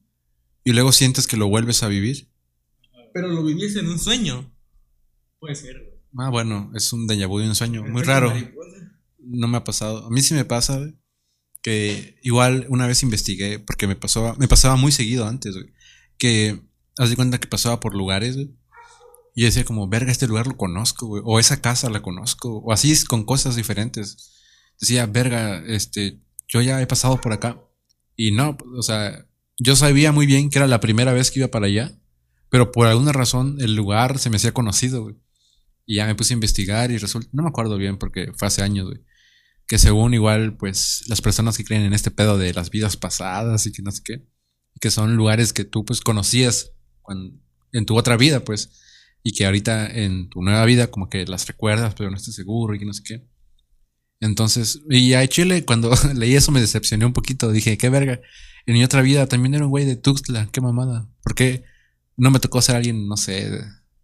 y 0.63 0.73
luego 0.73 0.91
sientes 0.91 1.25
que 1.25 1.35
lo 1.35 1.47
vuelves 1.47 1.81
a 1.81 1.87
vivir. 1.87 2.29
Pero 3.11 3.27
lo 3.27 3.43
viviste 3.43 3.79
en 3.79 3.87
un 3.87 3.97
sueño. 3.97 4.53
Puede 5.39 5.55
ser, 5.55 5.79
güey. 5.79 5.99
Ah, 6.17 6.29
bueno, 6.29 6.71
es 6.75 6.93
un 6.93 7.07
déjà 7.07 7.27
vu 7.27 7.39
de 7.39 7.47
un 7.47 7.55
sueño. 7.55 7.83
Muy 7.83 8.03
raro. 8.03 8.29
mariposa. 8.29 8.99
No 9.17 9.47
me 9.47 9.57
ha 9.57 9.63
pasado. 9.63 10.05
A 10.05 10.11
mí 10.11 10.21
sí 10.21 10.35
me 10.35 10.45
pasa, 10.45 10.77
güey. 10.77 10.93
Que 11.63 12.19
igual 12.21 12.67
una 12.69 12.85
vez 12.85 13.01
investigué, 13.01 13.57
porque 13.57 13.87
me 13.87 13.95
pasaba, 13.95 14.35
me 14.35 14.47
pasaba 14.47 14.75
muy 14.75 14.91
seguido 14.91 15.27
antes, 15.27 15.55
güey. 15.55 15.73
Que 16.19 16.70
haz 17.01 17.09
de 17.09 17.15
cuenta 17.15 17.39
que 17.39 17.47
pasaba 17.47 17.79
por 17.79 17.95
lugares, 17.95 18.35
güey. 18.35 18.51
Y 19.33 19.43
decía 19.43 19.65
como, 19.65 19.87
verga, 19.87 20.11
este 20.11 20.27
lugar 20.27 20.45
lo 20.45 20.55
conozco, 20.55 21.07
güey. 21.07 21.23
O 21.25 21.39
esa 21.39 21.61
casa 21.61 21.89
la 21.89 22.01
conozco. 22.01 22.59
O 22.59 22.71
así 22.71 22.93
con 23.05 23.23
cosas 23.23 23.55
diferentes. 23.55 24.33
Decía, 24.79 25.05
verga, 25.07 25.63
este, 25.65 26.21
yo 26.47 26.61
ya 26.61 26.81
he 26.81 26.87
pasado 26.87 27.19
por 27.19 27.33
acá. 27.33 27.59
Y 28.15 28.31
no, 28.31 28.57
o 28.77 28.83
sea, 28.83 29.25
yo 29.57 29.75
sabía 29.75 30.11
muy 30.11 30.25
bien 30.25 30.49
que 30.49 30.59
era 30.59 30.67
la 30.67 30.79
primera 30.79 31.13
vez 31.13 31.31
que 31.31 31.39
iba 31.39 31.47
para 31.47 31.67
allá. 31.67 31.97
Pero 32.49 32.71
por 32.71 32.85
alguna 32.85 33.13
razón 33.13 33.57
el 33.61 33.75
lugar 33.75 34.19
se 34.19 34.29
me 34.29 34.35
hacía 34.35 34.53
conocido, 34.53 35.03
güey. 35.03 35.15
Y 35.85 35.95
ya 35.95 36.05
me 36.05 36.15
puse 36.15 36.33
a 36.33 36.35
investigar 36.35 36.91
y 36.91 36.97
resulta, 36.97 37.29
no 37.31 37.43
me 37.43 37.49
acuerdo 37.49 37.77
bien 37.77 37.97
porque 37.97 38.31
fue 38.35 38.47
hace 38.47 38.61
años, 38.61 38.87
güey. 38.87 39.01
Que 39.65 39.79
según 39.79 40.13
igual, 40.13 40.57
pues, 40.57 41.03
las 41.07 41.21
personas 41.21 41.57
que 41.57 41.63
creen 41.63 41.83
en 41.83 41.93
este 41.93 42.11
pedo 42.11 42.37
de 42.37 42.53
las 42.53 42.69
vidas 42.69 42.97
pasadas 42.97 43.65
y 43.65 43.71
que 43.71 43.81
no 43.81 43.91
sé 43.91 44.01
qué, 44.03 44.27
que 44.79 44.91
son 44.91 45.15
lugares 45.15 45.53
que 45.53 45.63
tú, 45.63 45.85
pues, 45.85 46.01
conocías 46.01 46.73
en 47.07 47.85
tu 47.85 47.97
otra 47.97 48.17
vida, 48.17 48.43
pues, 48.43 48.69
y 49.23 49.33
que 49.33 49.45
ahorita 49.45 49.87
en 49.87 50.29
tu 50.29 50.41
nueva 50.41 50.65
vida 50.65 50.87
como 50.87 51.09
que 51.09 51.25
las 51.25 51.47
recuerdas, 51.47 51.93
pero 51.95 52.09
no 52.09 52.17
estás 52.17 52.35
seguro 52.35 52.75
y 52.75 52.79
que 52.79 52.85
no 52.85 52.93
sé 52.93 53.03
qué. 53.03 53.27
Entonces, 54.19 54.81
y 54.89 55.13
a 55.13 55.27
Chile, 55.27 55.65
cuando 55.65 55.91
leí 56.15 56.35
eso 56.35 56.51
me 56.51 56.61
decepcioné 56.61 57.05
un 57.05 57.13
poquito. 57.13 57.51
Dije, 57.51 57.77
qué 57.77 57.89
verga. 57.89 58.21
En 58.65 58.75
mi 58.75 58.83
otra 58.83 59.01
vida 59.01 59.25
también 59.27 59.55
era 59.55 59.65
un 59.65 59.71
güey 59.71 59.85
de 59.85 59.95
Tuxtla, 59.95 60.47
qué 60.51 60.61
mamada. 60.61 61.09
¿Por 61.23 61.35
qué 61.35 61.63
no 62.15 62.29
me 62.29 62.39
tocó 62.39 62.61
ser 62.61 62.75
alguien, 62.75 63.07
no 63.07 63.17
sé, 63.17 63.51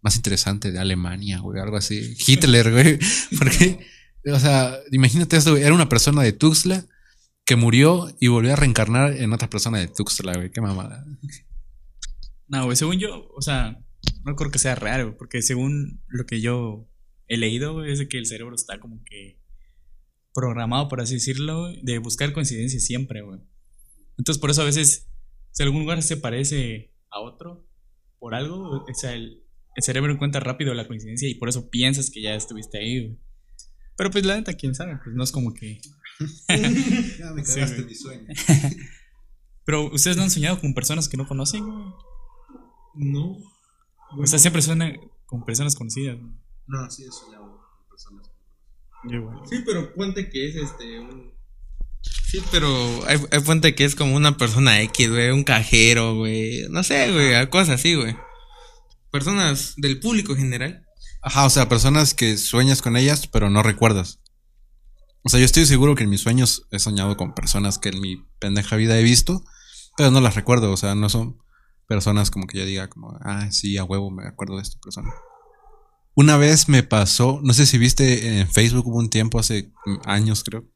más 0.02 0.16
interesante 0.16 0.72
de 0.72 0.78
Alemania, 0.80 1.38
güey, 1.38 1.60
algo 1.60 1.76
así? 1.76 2.16
Hitler, 2.26 2.72
güey. 2.72 2.98
Porque, 3.38 3.86
o 4.26 4.38
sea, 4.40 4.76
imagínate 4.90 5.36
esto, 5.36 5.52
güey. 5.52 5.62
Era 5.62 5.74
una 5.74 5.88
persona 5.88 6.22
de 6.22 6.32
Tuxtla 6.32 6.84
que 7.44 7.56
murió 7.56 8.14
y 8.20 8.26
volvió 8.26 8.52
a 8.52 8.56
reencarnar 8.56 9.12
en 9.16 9.32
otra 9.32 9.48
persona 9.48 9.78
de 9.78 9.86
Tuxtla, 9.86 10.34
güey, 10.34 10.50
qué 10.50 10.60
mamada. 10.60 11.06
No, 12.48 12.64
güey, 12.64 12.76
según 12.76 12.98
yo, 12.98 13.28
o 13.34 13.42
sea, 13.42 13.78
no 14.24 14.36
creo 14.36 14.50
que 14.50 14.58
sea 14.58 14.74
real, 14.74 15.04
güey, 15.04 15.16
porque 15.16 15.42
según 15.42 16.02
lo 16.08 16.24
que 16.26 16.40
yo 16.40 16.88
he 17.26 17.36
leído, 17.36 17.74
güey, 17.74 17.92
es 17.92 17.98
de 17.98 18.08
que 18.08 18.18
el 18.18 18.26
cerebro 18.26 18.54
está 18.54 18.80
como 18.80 19.02
que 19.04 19.40
programado, 20.34 20.88
por 20.88 21.00
así 21.00 21.14
decirlo, 21.14 21.62
güey, 21.62 21.80
de 21.82 21.98
buscar 21.98 22.32
coincidencias 22.32 22.84
siempre, 22.84 23.22
güey. 23.22 23.40
Entonces, 24.16 24.40
por 24.40 24.50
eso 24.50 24.62
a 24.62 24.66
veces, 24.66 25.08
si 25.52 25.62
algún 25.62 25.82
lugar 25.82 26.02
se 26.02 26.16
parece 26.16 26.94
a 27.10 27.20
otro, 27.20 27.68
por 28.18 28.34
algo, 28.34 28.84
o 28.84 28.94
sea, 28.94 29.14
el, 29.14 29.44
el 29.76 29.82
cerebro 29.82 30.12
encuentra 30.12 30.40
rápido 30.40 30.74
la 30.74 30.86
coincidencia 30.86 31.28
y 31.28 31.34
por 31.34 31.48
eso 31.48 31.70
piensas 31.70 32.10
que 32.10 32.22
ya 32.22 32.34
estuviste 32.34 32.78
ahí, 32.78 33.00
güey. 33.06 33.18
Pero 33.96 34.10
pues 34.10 34.24
la 34.24 34.36
neta, 34.36 34.54
quién 34.54 34.74
sabe, 34.74 34.98
pues 35.02 35.14
no 35.14 35.24
es 35.24 35.32
como 35.32 35.52
que... 35.54 35.80
Ya 37.18 37.32
me 37.32 37.42
cagaste 37.42 37.78
Sí, 37.78 37.84
mi 37.84 37.94
sueño. 37.94 38.26
Pero 39.64 39.92
ustedes 39.92 40.16
no 40.16 40.22
han 40.22 40.30
soñado 40.30 40.60
con 40.60 40.72
personas 40.72 41.08
que 41.08 41.16
no 41.16 41.26
conocen, 41.26 41.64
güey. 41.64 41.84
No. 42.98 43.38
O 44.16 44.26
sea, 44.26 44.38
siempre 44.38 44.60
suenan 44.60 44.98
con 45.26 45.44
personas 45.44 45.76
conocidas, 45.76 46.18
güey. 46.18 46.32
No, 46.66 46.90
sí, 46.90 47.04
he 47.04 47.12
soñado 47.12 47.44
con 47.44 47.88
personas. 47.88 48.30
Igual. 49.08 49.38
Sí, 49.48 49.62
pero 49.64 49.94
ponte 49.94 50.28
que 50.28 50.48
es 50.48 50.56
este 50.56 50.98
un. 51.00 51.32
Sí, 52.02 52.42
pero 52.50 52.68
hay, 53.06 53.18
hay 53.30 53.40
ponte 53.40 53.74
que 53.74 53.84
es 53.84 53.94
como 53.94 54.16
una 54.16 54.36
persona 54.36 54.82
X, 54.82 55.10
güey, 55.10 55.30
un 55.30 55.44
cajero, 55.44 56.16
güey. 56.16 56.68
No 56.70 56.82
sé, 56.82 57.12
güey, 57.12 57.48
cosas 57.48 57.80
así, 57.80 57.94
güey. 57.94 58.16
Personas 59.10 59.74
del 59.76 60.00
público 60.00 60.32
en 60.32 60.38
general. 60.38 60.86
Ajá, 61.22 61.46
o 61.46 61.50
sea, 61.50 61.68
personas 61.68 62.14
que 62.14 62.36
sueñas 62.36 62.82
con 62.82 62.96
ellas, 62.96 63.26
pero 63.26 63.48
no 63.48 63.62
recuerdas. 63.62 64.20
O 65.22 65.28
sea, 65.28 65.38
yo 65.38 65.46
estoy 65.46 65.66
seguro 65.66 65.94
que 65.94 66.04
en 66.04 66.10
mis 66.10 66.20
sueños 66.20 66.66
he 66.70 66.78
soñado 66.78 67.16
con 67.16 67.34
personas 67.34 67.78
que 67.78 67.90
en 67.90 68.00
mi 68.00 68.24
pendeja 68.38 68.76
vida 68.76 68.98
he 68.98 69.02
visto, 69.02 69.44
pero 69.96 70.10
no 70.10 70.20
las 70.20 70.34
recuerdo. 70.34 70.72
O 70.72 70.76
sea, 70.76 70.94
no 70.94 71.08
son 71.08 71.38
personas 71.88 72.30
como 72.30 72.46
que 72.46 72.58
yo 72.58 72.66
diga 72.66 72.88
como, 72.88 73.18
ah, 73.22 73.50
sí, 73.50 73.76
a 73.78 73.84
huevo 73.84 74.10
me 74.10 74.28
acuerdo 74.28 74.56
de 74.56 74.62
esta 74.62 74.78
persona. 74.80 75.10
Una 76.14 76.36
vez 76.36 76.68
me 76.68 76.82
pasó, 76.82 77.40
no 77.42 77.54
sé 77.54 77.66
si 77.66 77.78
viste 77.78 78.40
en 78.40 78.48
Facebook 78.48 78.86
hubo 78.86 78.98
un 78.98 79.10
tiempo 79.10 79.38
hace 79.38 79.72
años 80.04 80.44
creo, 80.44 80.68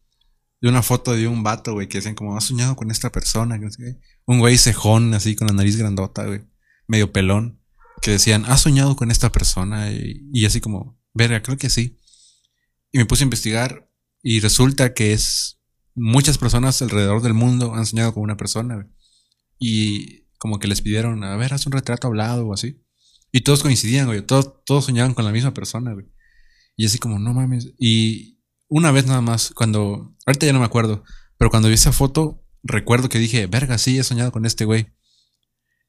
de 0.62 0.68
una 0.68 0.82
foto 0.82 1.12
de 1.12 1.26
un 1.26 1.42
vato, 1.42 1.74
güey, 1.74 1.88
que 1.88 1.98
decían 1.98 2.14
como, 2.14 2.36
has 2.36 2.44
soñado 2.44 2.76
con 2.76 2.90
esta 2.90 3.10
persona, 3.10 3.58
no 3.58 3.70
sé 3.70 3.82
qué. 3.82 4.00
Un 4.26 4.38
güey 4.38 4.56
cejón, 4.56 5.12
así, 5.12 5.34
con 5.34 5.48
la 5.48 5.52
nariz 5.52 5.76
grandota, 5.76 6.24
güey, 6.24 6.42
medio 6.86 7.12
pelón, 7.12 7.60
que 8.00 8.12
decían, 8.12 8.44
has 8.46 8.60
soñado 8.60 8.94
con 8.94 9.10
esta 9.10 9.32
persona, 9.32 9.90
y, 9.90 10.46
así 10.46 10.60
como, 10.60 11.00
verga, 11.12 11.42
creo 11.42 11.58
que 11.58 11.68
sí. 11.68 11.98
Y 12.92 12.98
me 12.98 13.06
puse 13.06 13.24
a 13.24 13.26
investigar, 13.26 13.90
y 14.22 14.38
resulta 14.38 14.94
que 14.94 15.12
es, 15.12 15.58
muchas 15.96 16.38
personas 16.38 16.80
alrededor 16.80 17.22
del 17.22 17.34
mundo 17.34 17.74
han 17.74 17.84
soñado 17.84 18.14
con 18.14 18.22
una 18.22 18.36
persona. 18.36 18.88
Y 19.58 20.21
como 20.42 20.58
que 20.58 20.66
les 20.66 20.82
pidieron, 20.82 21.22
a 21.22 21.36
ver, 21.36 21.54
haz 21.54 21.66
un 21.66 21.72
retrato 21.72 22.08
hablado 22.08 22.48
o 22.48 22.52
así. 22.52 22.82
Y 23.30 23.42
todos 23.42 23.62
coincidían, 23.62 24.08
güey, 24.08 24.26
todos, 24.26 24.64
todos 24.64 24.86
soñaban 24.86 25.14
con 25.14 25.24
la 25.24 25.30
misma 25.30 25.54
persona, 25.54 25.92
güey. 25.92 26.06
Y 26.76 26.84
así 26.84 26.98
como, 26.98 27.20
no 27.20 27.32
mames. 27.32 27.74
Y 27.78 28.40
una 28.66 28.90
vez 28.90 29.06
nada 29.06 29.20
más, 29.20 29.52
cuando, 29.54 30.16
ahorita 30.26 30.46
ya 30.46 30.52
no 30.52 30.58
me 30.58 30.64
acuerdo, 30.64 31.04
pero 31.38 31.48
cuando 31.48 31.68
vi 31.68 31.74
esa 31.74 31.92
foto, 31.92 32.44
recuerdo 32.64 33.08
que 33.08 33.20
dije, 33.20 33.46
verga, 33.46 33.78
sí, 33.78 33.96
he 33.96 34.02
soñado 34.02 34.32
con 34.32 34.44
este 34.44 34.64
güey. 34.64 34.88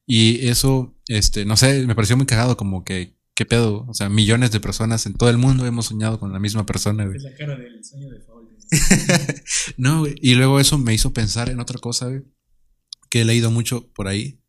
Y 0.06 0.46
eso, 0.46 0.96
este, 1.08 1.44
no 1.44 1.56
sé, 1.56 1.84
me 1.84 1.96
pareció 1.96 2.16
muy 2.16 2.26
cagado, 2.26 2.56
como 2.56 2.84
que, 2.84 3.18
¿qué 3.34 3.44
pedo? 3.44 3.84
O 3.88 3.94
sea, 3.94 4.08
millones 4.08 4.52
de 4.52 4.60
personas 4.60 5.04
en 5.06 5.14
todo 5.14 5.30
el 5.30 5.38
mundo 5.38 5.66
hemos 5.66 5.86
soñado 5.86 6.20
con 6.20 6.32
la 6.32 6.38
misma 6.38 6.64
persona, 6.64 7.06
güey. 7.06 7.16
Es 7.16 7.24
la 7.24 7.34
cara 7.34 7.56
del 7.56 7.84
sueño 7.84 8.08
de 8.08 8.20
Paul. 8.20 8.56
no, 9.78 9.98
güey. 9.98 10.14
Y 10.22 10.36
luego 10.36 10.60
eso 10.60 10.78
me 10.78 10.94
hizo 10.94 11.12
pensar 11.12 11.50
en 11.50 11.58
otra 11.58 11.80
cosa, 11.80 12.06
güey, 12.06 12.22
que 13.10 13.22
he 13.22 13.24
leído 13.24 13.50
mucho 13.50 13.92
por 13.94 14.06
ahí. 14.06 14.43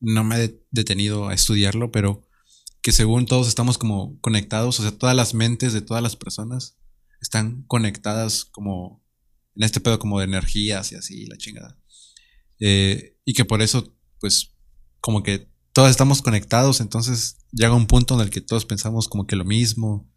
No 0.00 0.24
me 0.24 0.44
he 0.44 0.64
detenido 0.70 1.28
a 1.28 1.34
estudiarlo, 1.34 1.90
pero 1.92 2.26
que 2.82 2.92
según 2.92 3.26
todos 3.26 3.48
estamos 3.48 3.78
como 3.78 4.18
conectados, 4.20 4.80
o 4.80 4.82
sea, 4.82 4.92
todas 4.92 5.14
las 5.14 5.34
mentes 5.34 5.72
de 5.72 5.82
todas 5.82 6.02
las 6.02 6.16
personas 6.16 6.78
están 7.20 7.62
conectadas 7.64 8.44
como 8.44 9.04
en 9.54 9.64
este 9.64 9.80
pedo 9.80 9.98
como 9.98 10.18
de 10.18 10.24
energías 10.24 10.92
y 10.92 10.94
así, 10.94 11.26
la 11.26 11.36
chingada. 11.36 11.78
Eh, 12.60 13.18
y 13.24 13.34
que 13.34 13.44
por 13.44 13.62
eso, 13.62 13.94
pues, 14.20 14.54
como 15.00 15.22
que 15.22 15.50
todos 15.72 15.90
estamos 15.90 16.22
conectados, 16.22 16.80
entonces 16.80 17.38
llega 17.52 17.74
un 17.74 17.86
punto 17.86 18.14
en 18.14 18.20
el 18.20 18.30
que 18.30 18.40
todos 18.40 18.64
pensamos 18.64 19.08
como 19.08 19.26
que 19.26 19.36
lo 19.36 19.44
mismo. 19.44 20.10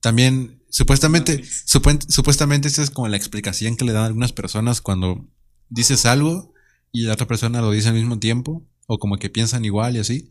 También, 0.00 0.62
supuestamente, 0.70 1.44
supuestamente 1.44 2.68
esa 2.68 2.82
es 2.82 2.90
como 2.90 3.08
la 3.08 3.16
explicación 3.16 3.76
que 3.76 3.84
le 3.84 3.92
dan 3.92 4.04
algunas 4.04 4.32
personas 4.32 4.80
cuando 4.80 5.28
dices 5.68 6.06
algo 6.06 6.52
y 6.92 7.02
la 7.02 7.12
otra 7.12 7.26
persona 7.26 7.60
lo 7.60 7.70
dice 7.70 7.88
al 7.88 7.94
mismo 7.94 8.18
tiempo, 8.18 8.66
o 8.92 8.98
como 8.98 9.18
que 9.18 9.30
piensan 9.30 9.64
igual 9.64 9.94
y 9.94 10.00
así. 10.00 10.30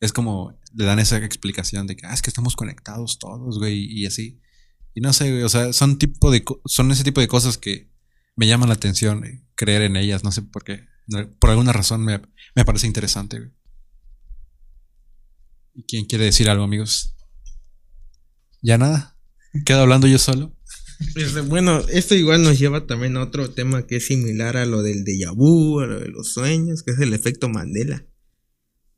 Es 0.00 0.14
como, 0.14 0.58
le 0.74 0.86
dan 0.86 0.98
esa 0.98 1.18
explicación 1.18 1.86
de 1.86 1.94
que, 1.94 2.06
ah, 2.06 2.14
es 2.14 2.22
que 2.22 2.30
estamos 2.30 2.56
conectados 2.56 3.18
todos, 3.18 3.58
güey, 3.58 3.84
y 3.84 4.06
así. 4.06 4.40
Y 4.94 5.02
no 5.02 5.12
sé, 5.12 5.30
güey, 5.30 5.42
o 5.42 5.48
sea, 5.50 5.74
son 5.74 5.98
tipo 5.98 6.30
de 6.30 6.42
son 6.64 6.90
ese 6.90 7.04
tipo 7.04 7.20
de 7.20 7.28
cosas 7.28 7.58
que 7.58 7.92
me 8.34 8.46
llaman 8.46 8.70
la 8.70 8.76
atención, 8.76 9.26
eh, 9.26 9.44
creer 9.56 9.82
en 9.82 9.96
ellas, 9.96 10.24
no 10.24 10.32
sé 10.32 10.40
por 10.40 10.64
qué. 10.64 10.86
Por 11.38 11.50
alguna 11.50 11.74
razón 11.74 12.02
me, 12.02 12.22
me 12.54 12.64
parece 12.64 12.86
interesante, 12.86 13.40
güey. 13.40 13.50
¿Y 15.74 15.82
quién 15.82 16.06
quiere 16.06 16.24
decir 16.24 16.48
algo, 16.48 16.64
amigos? 16.64 17.14
¿Ya 18.62 18.78
nada? 18.78 19.18
¿Quedo 19.66 19.82
hablando 19.82 20.06
yo 20.06 20.18
solo? 20.18 20.56
Este, 21.14 21.40
bueno, 21.42 21.80
esto 21.88 22.14
igual 22.14 22.42
nos 22.42 22.58
lleva 22.58 22.86
también 22.86 23.16
a 23.16 23.22
otro 23.22 23.50
tema 23.50 23.86
que 23.86 23.96
es 23.96 24.06
similar 24.06 24.56
a 24.56 24.66
lo 24.66 24.82
del 24.82 25.04
déjà 25.04 25.32
vu, 25.34 25.80
a 25.80 25.86
lo 25.86 26.00
de 26.00 26.08
los 26.08 26.32
sueños, 26.32 26.82
que 26.82 26.92
es 26.92 26.98
el 26.98 27.14
efecto 27.14 27.48
Mandela. 27.48 28.04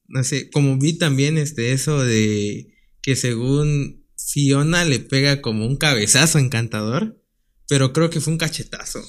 No 0.08 0.24
sé, 0.24 0.50
como 0.50 0.76
vi 0.78 0.94
también 0.98 1.38
este 1.38 1.72
eso 1.72 2.02
de 2.02 2.74
que 3.02 3.16
según 3.16 4.06
Fiona 4.16 4.84
le 4.84 4.98
pega 4.98 5.40
como 5.40 5.66
un 5.66 5.76
cabezazo 5.76 6.38
encantador, 6.38 7.22
pero 7.68 7.92
creo 7.92 8.10
que 8.10 8.20
fue 8.20 8.32
un 8.32 8.38
cachetazo. 8.38 9.00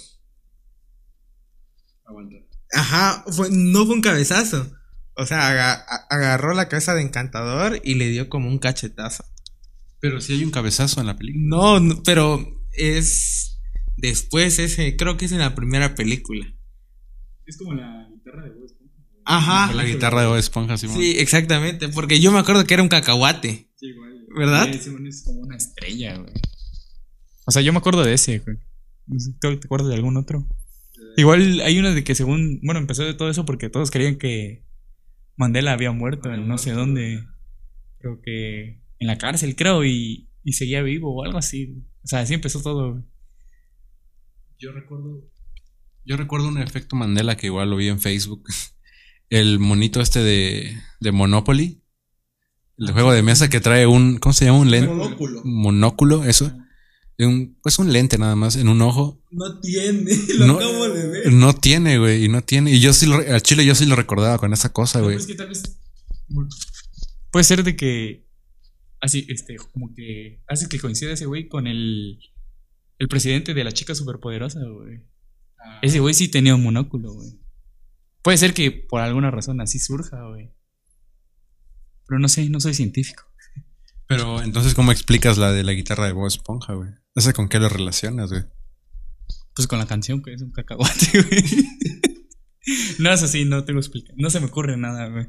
Ajá, 2.74 3.24
fue, 3.32 3.50
no 3.52 3.86
fue 3.86 3.96
un 3.96 4.02
cabezazo. 4.02 4.72
O 5.16 5.26
sea, 5.26 5.50
aga- 5.50 5.86
agarró 6.10 6.54
la 6.54 6.70
cabeza 6.70 6.94
de 6.96 7.02
encantador 7.02 7.80
y 7.84 7.96
le 7.96 8.10
dio 8.10 8.30
como 8.30 8.48
un 8.48 8.60
cachetazo. 8.60 9.26
Pero 10.00 10.22
si 10.22 10.34
hay 10.34 10.44
un 10.44 10.52
cabezazo 10.52 11.00
en 11.02 11.08
la 11.08 11.18
película. 11.18 11.44
No, 11.48 11.80
no, 11.80 12.02
pero 12.04 12.61
es 12.74 13.62
después 13.98 14.60
ese, 14.60 14.96
creo 14.98 15.18
que 15.18 15.26
es 15.26 15.32
en 15.32 15.40
la 15.40 15.56
primera 15.56 15.96
película. 15.96 16.46
Es 17.46 17.58
como 17.58 17.74
la 17.74 18.08
guitarra 18.14 18.44
de 18.44 18.50
Bob 18.52 18.66
Esponja. 18.66 18.96
Ajá. 19.26 19.74
La 19.74 19.86
guitarra 19.86 20.22
de 20.22 20.28
Bob 20.28 20.38
Esponja, 20.38 20.78
Simón. 20.78 20.98
Sí, 20.98 21.16
exactamente, 21.18 21.90
porque 21.90 22.20
yo 22.20 22.32
me 22.32 22.40
acuerdo 22.40 22.66
que 22.66 22.74
era 22.74 22.84
un 22.84 22.90
cacahuate. 22.90 23.70
Sí, 23.76 23.88
igual. 23.88 24.26
¿Verdad? 24.36 24.70
Sí, 24.72 24.80
Simón 24.80 25.08
es 25.08 25.24
como 25.24 25.42
una 25.42 25.58
estrella, 25.58 26.18
güey. 26.18 26.34
O 27.46 27.52
sea, 27.52 27.62
yo 27.62 27.74
me 27.74 27.80
acuerdo 27.80 28.04
de 28.04 28.14
ese, 28.14 28.40
güey. 28.40 28.58
No 29.08 29.20
sé, 29.20 29.32
¿Tú 29.40 29.60
te 29.60 29.68
acuerdas 29.68 29.90
de 29.90 29.96
algún 29.96 30.18
otro? 30.18 30.48
Igual 31.18 31.60
hay 31.62 31.78
una 31.80 31.94
de 31.94 32.04
que 32.04 32.16
según, 32.16 32.62
bueno, 32.64 32.80
empezó 32.80 33.04
de 33.04 33.14
todo 33.14 33.30
eso 33.30 33.46
porque 33.46 33.70
todos 33.70 33.92
creían 33.92 34.18
que 34.18 34.64
Mandela 35.36 35.74
había 35.74 35.92
muerto 35.92 36.34
en 36.34 36.48
no 36.48 36.58
sé 36.58 36.72
dónde. 36.72 37.26
Creo 38.00 38.22
que 38.22 38.82
en 39.00 39.08
la 39.08 39.18
cárcel, 39.18 39.56
creo, 39.56 39.84
y, 39.84 40.30
y 40.44 40.54
seguía 40.54 40.82
vivo 40.82 41.16
o 41.16 41.24
algo 41.26 41.38
así. 41.38 41.76
O 42.04 42.08
sea, 42.08 42.20
así 42.22 42.34
empezó 42.34 42.62
todo. 42.62 42.92
güey. 42.94 43.04
Yo 44.60 44.72
recuerdo. 44.72 45.24
Yo 46.06 46.18
recuerdo 46.18 46.48
un 46.48 46.58
efecto 46.60 46.96
Mandela 46.96 47.38
que 47.38 47.48
igual 47.48 47.70
lo 47.70 47.76
vi 47.76 47.88
en 47.88 48.00
Facebook. 48.00 48.44
El 49.30 49.60
monito 49.60 50.02
este 50.02 50.20
de, 50.20 50.78
de 51.00 51.12
Monopoly. 51.12 51.82
El 52.78 52.88
de 52.88 52.94
juego 52.94 53.14
de 53.14 53.22
mesa 53.24 53.50
que 53.50 53.60
trae 53.62 53.88
un. 53.88 54.18
¿Cómo 54.18 54.34
se 54.34 54.46
llama? 54.46 54.60
Un 54.60 54.72
lente. 54.72 54.90
Monóculo. 54.94 55.42
Monóculo, 55.46 56.24
eso. 56.26 56.52
Un- 57.20 57.56
pues 57.62 57.78
un 57.78 57.94
lente 57.94 58.18
nada 58.18 58.36
más, 58.36 58.56
en 58.56 58.68
un 58.68 58.82
ojo. 58.82 59.22
No 59.30 59.60
tiene, 59.62 60.12
No, 60.40 60.60
no 61.32 61.54
tiene, 61.54 62.00
güey. 62.00 62.26
Y 62.26 62.30
no 62.30 62.42
tiene. 62.42 62.72
Y 62.72 62.80
yo 62.80 62.94
sí 62.94 63.06
lo, 63.06 63.16
al 63.18 63.42
chile 63.44 63.64
yo 63.66 63.76
sí 63.76 63.86
lo 63.86 63.96
recordaba 63.96 64.40
con 64.40 64.52
esa 64.54 64.74
cosa, 64.74 65.00
güey. 65.02 65.16
Pues 65.18 65.28
que 65.28 65.36
tal 65.36 65.50
vez. 65.50 65.62
Puede 67.32 67.44
ser 67.44 67.64
de 67.64 67.76
que. 67.76 68.26
Así, 69.02 69.26
este, 69.30 69.58
como 69.58 69.94
que. 69.94 70.44
Hace 70.48 70.70
que 70.70 70.80
coincida 70.80 71.12
ese 71.12 71.26
güey 71.26 71.48
con 71.48 71.68
el. 71.68 72.20
El 73.00 73.08
presidente 73.08 73.56
de 73.56 73.64
la 73.64 73.72
chica 73.72 73.96
superpoderosa, 73.96 74.60
güey. 74.64 75.02
Ese 75.82 76.00
güey 76.00 76.14
sí 76.14 76.28
tenía 76.28 76.54
un 76.54 76.64
monóculo, 76.64 77.14
güey. 77.14 77.40
Puede 78.22 78.38
ser 78.38 78.54
que 78.54 78.72
por 78.72 79.02
alguna 79.02 79.32
razón 79.32 79.60
así 79.60 79.80
surja, 79.80 80.24
güey. 80.28 80.54
Pero 82.08 82.20
no 82.20 82.28
sé, 82.28 82.48
no 82.50 82.60
soy 82.60 82.76
científico. 82.76 83.24
Pero 84.08 84.42
entonces, 84.44 84.76
¿cómo 84.76 84.92
explicas 84.92 85.38
la 85.38 85.52
de 85.52 85.64
la 85.64 85.72
guitarra 85.72 86.06
de 86.06 86.12
Bob 86.12 86.28
Esponja, 86.28 86.74
güey? 86.74 86.92
¿Esa 87.16 87.34
con 87.34 87.50
qué 87.50 87.60
lo 87.60 87.70
relacionas, 87.70 88.30
güey? 88.30 88.44
Pues 89.56 89.68
con 89.68 89.80
la 89.80 89.88
canción, 89.88 90.22
que 90.22 90.34
es 90.34 90.42
un 90.42 90.52
cacahuate, 90.52 91.22
güey. 91.30 91.44
no 93.00 93.12
es 93.12 93.24
así, 93.24 93.46
no 93.46 93.64
te 93.64 93.74
lo 93.74 93.80
explico. 93.80 94.14
No 94.18 94.30
se 94.30 94.40
me 94.40 94.48
ocurre 94.48 94.78
nada, 94.78 95.08
güey. 95.08 95.28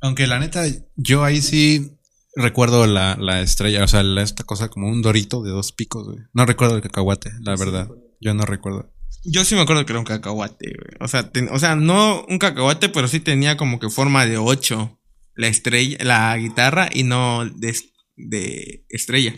Aunque 0.00 0.26
la 0.26 0.38
neta, 0.38 0.64
yo 0.96 1.24
ahí 1.24 1.40
sí 1.40 1.98
recuerdo 2.34 2.86
la, 2.86 3.16
la 3.20 3.40
estrella, 3.42 3.84
o 3.84 3.88
sea, 3.88 4.02
la- 4.02 4.22
esta 4.22 4.44
cosa 4.44 4.68
como 4.68 4.88
un 4.88 5.02
dorito 5.02 5.42
de 5.42 5.50
dos 5.50 5.72
picos, 5.72 6.04
güey. 6.06 6.18
No 6.32 6.46
recuerdo 6.46 6.76
el 6.76 6.82
cacahuate, 6.82 7.30
la 7.40 7.56
verdad. 7.56 7.88
Yo 8.20 8.34
no 8.34 8.44
recuerdo. 8.44 8.92
Yo 9.24 9.44
sí 9.44 9.54
me 9.54 9.60
acuerdo 9.60 9.84
que 9.86 9.92
era 9.92 10.00
un 10.00 10.04
cacahuate, 10.06 10.66
güey. 10.74 10.96
O 11.00 11.08
sea, 11.08 11.30
ten- 11.30 11.48
o 11.52 11.58
sea, 11.58 11.76
no 11.76 12.24
un 12.28 12.38
cacahuate, 12.38 12.88
pero 12.88 13.08
sí 13.08 13.20
tenía 13.20 13.56
como 13.56 13.78
que 13.78 13.90
forma 13.90 14.26
de 14.26 14.38
ocho. 14.38 14.98
La 15.34 15.48
estrella, 15.48 15.96
la 16.02 16.36
guitarra 16.36 16.90
y 16.92 17.04
no 17.04 17.44
de, 17.46 17.74
de 18.16 18.84
estrella. 18.90 19.34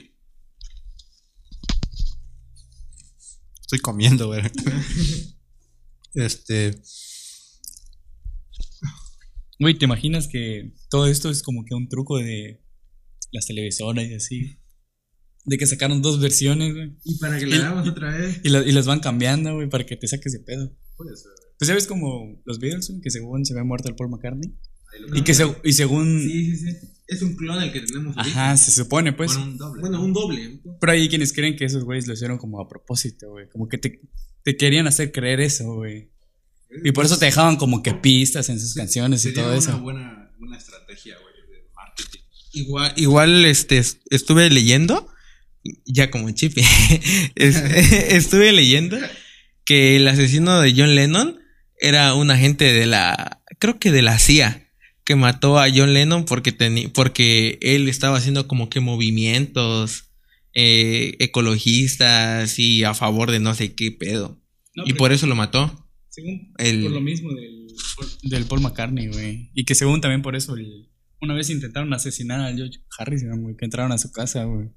Estoy 3.61 3.79
comiendo, 3.81 4.27
güey. 4.29 4.43
este. 6.15 6.81
Güey, 9.61 9.79
¿te 9.79 9.85
imaginas 9.85 10.27
que 10.29 10.73
todo 10.91 11.07
esto 11.07 11.31
es 11.31 11.43
como 11.43 11.65
que 11.65 11.75
un 11.75 11.89
truco 11.89 12.19
de 12.19 12.64
las 13.35 13.47
televisoras 13.47 14.07
y 14.09 14.15
así? 14.15 14.57
De 15.45 15.59
que 15.59 15.67
sacaron 15.67 16.01
dos 16.01 16.21
versiones, 16.21 16.73
güey. 16.75 16.97
Y 17.05 17.19
para 17.19 17.39
que 17.39 17.47
le 17.47 17.57
hagamos 17.57 17.87
otra 17.89 18.17
vez. 18.17 18.41
Y, 18.43 18.49
la- 18.49 18.67
y 18.67 18.73
las 18.73 18.87
van 18.87 19.01
cambiando, 19.01 19.55
güey, 19.55 19.69
para 19.69 19.85
que 19.85 19.97
te 19.97 20.07
saques 20.09 20.33
de 20.33 20.41
pedo. 20.41 20.75
Pues 20.97 21.69
ya 21.69 21.75
ves 21.75 21.87
como 21.87 22.41
los 22.47 22.59
Beatles, 22.59 22.89
güey, 22.89 23.01
que 23.03 23.11
según 23.11 23.45
se 23.45 23.53
había 23.53 23.65
muerto 23.65 23.89
el 23.89 23.95
Paul 23.97 24.11
McCartney. 24.11 24.55
Y 25.15 25.23
que 25.23 25.35
se- 25.35 25.55
y 25.65 25.73
según... 25.73 26.21
Sí, 26.23 26.57
sí, 26.57 26.71
sí. 26.71 26.77
Es 27.07 27.21
un 27.21 27.37
clon 27.37 27.63
el 27.63 27.71
que 27.73 27.81
tenemos. 27.81 28.17
Ajá, 28.17 28.57
se 28.57 28.71
supone, 28.71 29.13
pues. 29.13 29.37
un 29.37 29.59
doble. 29.59 29.81
Bueno, 29.83 30.03
un 30.03 30.13
doble. 30.15 30.61
Pero 30.81 30.93
hay 30.93 31.07
quienes 31.09 31.33
creen 31.35 31.55
que 31.57 31.67
esos 31.67 31.85
güeyes 31.85 32.07
lo 32.07 32.15
hicieron 32.15 32.39
como 32.39 32.61
a 32.61 32.69
propósito, 32.69 33.29
güey. 33.31 33.47
Como 33.51 33.69
que 33.69 33.77
te, 33.77 34.01
te 34.43 34.57
querían 34.57 34.87
hacer 34.87 35.13
creer 35.13 35.41
eso, 35.41 35.75
güey. 35.75 36.11
Y 36.83 36.93
por 36.93 37.05
eso 37.05 37.19
te 37.19 37.27
dejaban 37.27 37.57
como 37.57 37.83
que 37.83 37.93
pistas 37.93 38.49
en 38.49 38.59
sus 38.59 38.73
canciones 38.75 39.25
y 39.27 39.35
todo 39.35 39.53
eso. 39.53 39.79
buena, 39.81 40.33
buena 40.39 40.57
estrategia, 40.57 41.17
güey. 41.21 41.34
Igual, 42.55 42.93
igual 42.97 43.45
este, 43.45 43.79
est- 43.79 44.01
estuve 44.11 44.49
leyendo, 44.51 45.09
ya 45.87 46.11
como 46.11 46.31
chip, 46.31 46.57
es- 47.35 47.57
estuve 48.13 48.53
leyendo 48.53 48.97
que 49.65 49.97
el 49.97 50.07
asesino 50.09 50.61
de 50.61 50.73
John 50.77 50.95
Lennon 50.95 51.39
era 51.81 52.15
un 52.15 52.31
agente 52.31 52.73
de 52.73 52.87
la 52.87 53.41
creo 53.59 53.79
que 53.79 53.91
de 53.91 54.03
la 54.03 54.19
CIA, 54.19 54.71
que 55.05 55.17
mató 55.17 55.59
a 55.59 55.69
John 55.75 55.93
Lennon 55.95 56.25
porque, 56.25 56.53
tenía 56.53 56.89
porque 56.93 57.59
él 57.63 57.89
estaba 57.89 58.17
haciendo 58.19 58.47
como 58.49 58.69
que 58.71 58.81
movimientos 58.81 60.11
eh, 60.55 61.17
ecologistas 61.19 62.59
y 62.59 62.85
a 62.85 62.95
favor 62.95 63.31
de 63.31 63.41
no 63.41 63.55
sé 63.55 63.75
qué 63.75 63.91
pedo. 63.91 64.41
No, 64.75 64.85
y 64.87 64.93
por 64.95 65.13
eso 65.13 65.27
lo 65.27 65.35
mató. 65.35 65.89
según 66.11 66.53
el- 66.59 66.83
por 66.83 66.93
lo 66.93 67.01
mismo 67.01 67.33
del, 67.33 67.67
del 68.23 68.45
Paul 68.47 68.61
McCartney, 68.61 69.09
güey. 69.09 69.51
Y 69.55 69.65
que 69.65 69.75
según 69.75 70.01
también 70.01 70.23
por 70.23 70.37
eso 70.37 70.55
el- 70.57 70.89
una 71.21 71.35
vez 71.35 71.51
intentaron 71.51 71.93
asesinar 71.93 72.41
a 72.41 72.55
George 72.55 72.79
Harrison, 72.99 73.43
güey, 73.43 73.57
que 73.57 73.65
entraron 73.65 73.93
a 73.93 73.99
su 73.99 74.11
casa, 74.13 74.45
güey. 74.45 74.71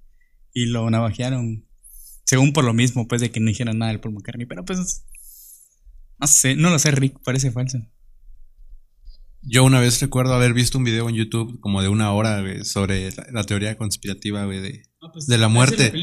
Y 0.53 0.65
lo 0.67 0.89
navajearon. 0.89 1.65
Según 2.25 2.53
por 2.53 2.63
lo 2.63 2.73
mismo, 2.73 3.07
pues, 3.07 3.21
de 3.21 3.31
que 3.31 3.39
no 3.39 3.47
dijeran 3.47 3.77
nada 3.77 3.91
del 3.91 4.01
Paul 4.01 4.13
McCartney. 4.15 4.45
Pero 4.45 4.65
pues. 4.65 5.05
No 6.19 6.27
sé, 6.27 6.55
no 6.55 6.69
lo 6.69 6.79
sé, 6.79 6.91
Rick, 6.91 7.19
parece 7.23 7.51
falso. 7.51 7.77
Yo 9.43 9.63
una 9.63 9.79
vez 9.79 10.01
recuerdo 10.01 10.33
haber 10.33 10.53
visto 10.53 10.77
un 10.77 10.83
video 10.83 11.07
en 11.07 11.15
YouTube 11.15 11.59
como 11.61 11.81
de 11.81 11.87
una 11.87 12.11
hora, 12.11 12.41
güey, 12.41 12.65
sobre 12.65 13.11
la, 13.11 13.27
la 13.31 13.43
teoría 13.43 13.77
conspirativa, 13.77 14.43
güey, 14.45 14.59
de, 14.59 14.83
De 15.27 15.37
la 15.37 15.47
muerte. 15.47 15.93